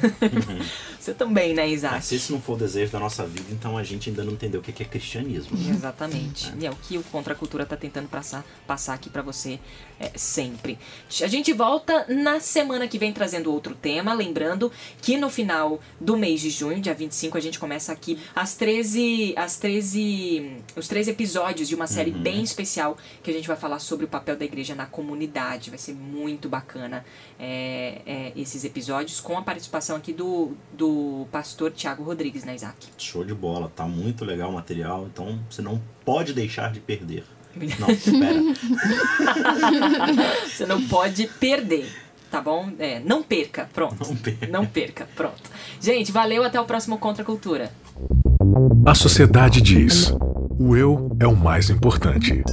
Você 1.00 1.14
também, 1.14 1.54
né, 1.54 1.64
Ah, 1.64 1.68
Isaac? 1.68 2.06
se 2.06 2.16
esse 2.16 2.32
não 2.32 2.42
for 2.42 2.54
o 2.54 2.58
desejo 2.58 2.92
da 2.92 3.00
nossa 3.00 3.26
vida, 3.26 3.46
então 3.52 3.78
a 3.78 3.84
gente 3.84 4.10
ainda 4.10 4.24
não 4.24 4.34
entendeu 4.34 4.60
o 4.60 4.64
que 4.64 4.84
é 4.84 4.86
cristianismo. 4.86 5.58
né? 5.58 5.70
Exatamente. 5.74 6.52
E 6.60 6.66
é 6.66 6.70
o 6.70 6.76
que 6.76 6.98
o 6.98 7.04
Contra 7.04 7.34
a 7.34 7.36
Cultura 7.36 7.66
tá 7.66 7.78
tentando 7.78 8.08
passar, 8.10 8.46
passar 8.68 8.96
aqui 8.96 9.10
pra 9.10 9.22
você 9.22 9.60
é, 10.00 10.12
sempre. 10.16 10.78
A 11.22 11.28
gente 11.28 11.54
volta 11.54 12.06
na 12.10 12.40
semana 12.42 12.86
que 12.88 12.98
vem 13.00 13.14
trazendo 13.14 13.52
outro 13.52 13.76
tema. 13.76 14.14
Lembrando 14.14 14.72
que 15.02 15.18
no 15.18 15.30
final 15.30 15.80
do 16.02 16.18
mês 16.18 16.42
de 16.42 16.50
junho, 16.50 16.82
dia 16.82 16.94
25, 16.94 17.38
a 17.38 17.42
gente 17.42 17.58
começa 17.60 17.92
aqui 17.94 18.20
as 18.36 18.56
13. 18.56 19.34
As 19.38 19.58
13. 19.58 20.58
Os 20.76 20.88
três 20.88 21.08
episódios 21.08 21.68
de 21.70 21.76
uma 21.76 21.88
série 21.88 22.12
bem 22.12 22.44
especial 22.44 22.98
que 23.24 23.32
a 23.32 23.34
gente 23.34 23.48
vai 23.48 23.58
falar 23.58 23.80
sobre 23.80 24.06
o 24.06 24.08
papel 24.08 24.36
da 24.36 24.44
igreja 24.46 24.76
na 24.76 24.86
comunidade. 24.86 25.70
Vai 25.70 25.80
ser 25.90 25.94
muito 25.94 26.48
bacana 26.48 27.04
é, 27.40 28.02
é, 28.06 28.34
esses 28.36 28.64
episódios, 28.64 29.20
com 29.20 29.38
a 29.38 29.42
participação 29.42 29.96
aqui 29.96 30.14
do, 30.14 30.54
do 30.74 31.28
pastor 31.32 31.72
Tiago 31.72 32.04
Rodrigues, 32.04 32.44
né, 32.44 32.56
Isaac? 32.56 32.88
Show 32.98 33.24
de 33.24 33.34
bola, 33.34 33.72
tá 33.76 33.86
muito 33.86 34.24
legal 34.24 34.50
o 34.50 34.54
material, 34.54 35.08
então 35.12 35.40
você 35.50 35.62
não 35.62 35.82
pode 36.06 36.34
deixar 36.34 36.72
de 36.72 36.80
perder. 36.80 37.24
Não, 37.80 37.90
espera. 37.90 38.40
Você 40.46 40.68
não 40.68 40.88
pode 40.88 41.26
perder, 41.40 41.92
tá 42.30 42.40
bom? 42.40 42.72
É, 42.78 43.00
não 43.00 43.24
perca, 43.24 43.68
pronto. 43.74 44.08
Não 44.08 44.16
perca. 44.16 44.48
Não 44.48 44.66
perca, 44.68 45.10
pronto. 45.16 45.50
Gente, 45.82 46.12
valeu, 46.12 46.44
até 46.44 46.62
o 46.62 46.66
próximo 46.66 47.00
Contra 47.00 47.24
a 47.24 47.26
Cultura. 47.26 47.72
A 48.86 48.94
sociedade 48.94 49.62
diz: 49.62 50.14
o 50.60 50.78
eu 50.78 51.18
é 51.20 51.28
o 51.28 51.36
mais 51.36 51.72
importante. 51.72 52.44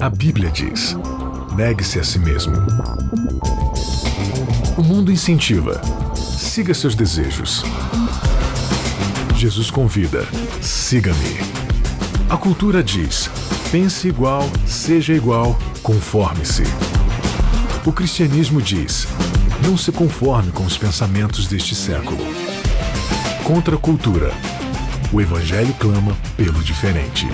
A 0.00 0.08
Bíblia 0.08 0.50
diz: 0.50 0.96
negue-se 1.56 1.98
a 1.98 2.04
si 2.04 2.18
mesmo. 2.18 2.54
O 4.76 4.82
mundo 4.82 5.10
incentiva: 5.10 5.80
siga 6.14 6.74
seus 6.74 6.94
desejos. 6.94 7.64
Jesus 9.34 9.70
convida: 9.70 10.26
siga-me. 10.60 11.40
A 12.28 12.36
cultura 12.36 12.82
diz: 12.82 13.30
pense 13.72 14.06
igual, 14.06 14.48
seja 14.66 15.14
igual, 15.14 15.58
conforme-se. 15.82 16.64
O 17.86 17.92
cristianismo 17.92 18.60
diz: 18.60 19.08
não 19.66 19.78
se 19.78 19.90
conforme 19.90 20.52
com 20.52 20.64
os 20.64 20.76
pensamentos 20.76 21.46
deste 21.46 21.74
século. 21.74 22.18
Contra 23.44 23.76
a 23.76 23.78
cultura. 23.78 24.30
O 25.10 25.20
Evangelho 25.20 25.72
clama 25.78 26.14
pelo 26.36 26.62
diferente. 26.62 27.26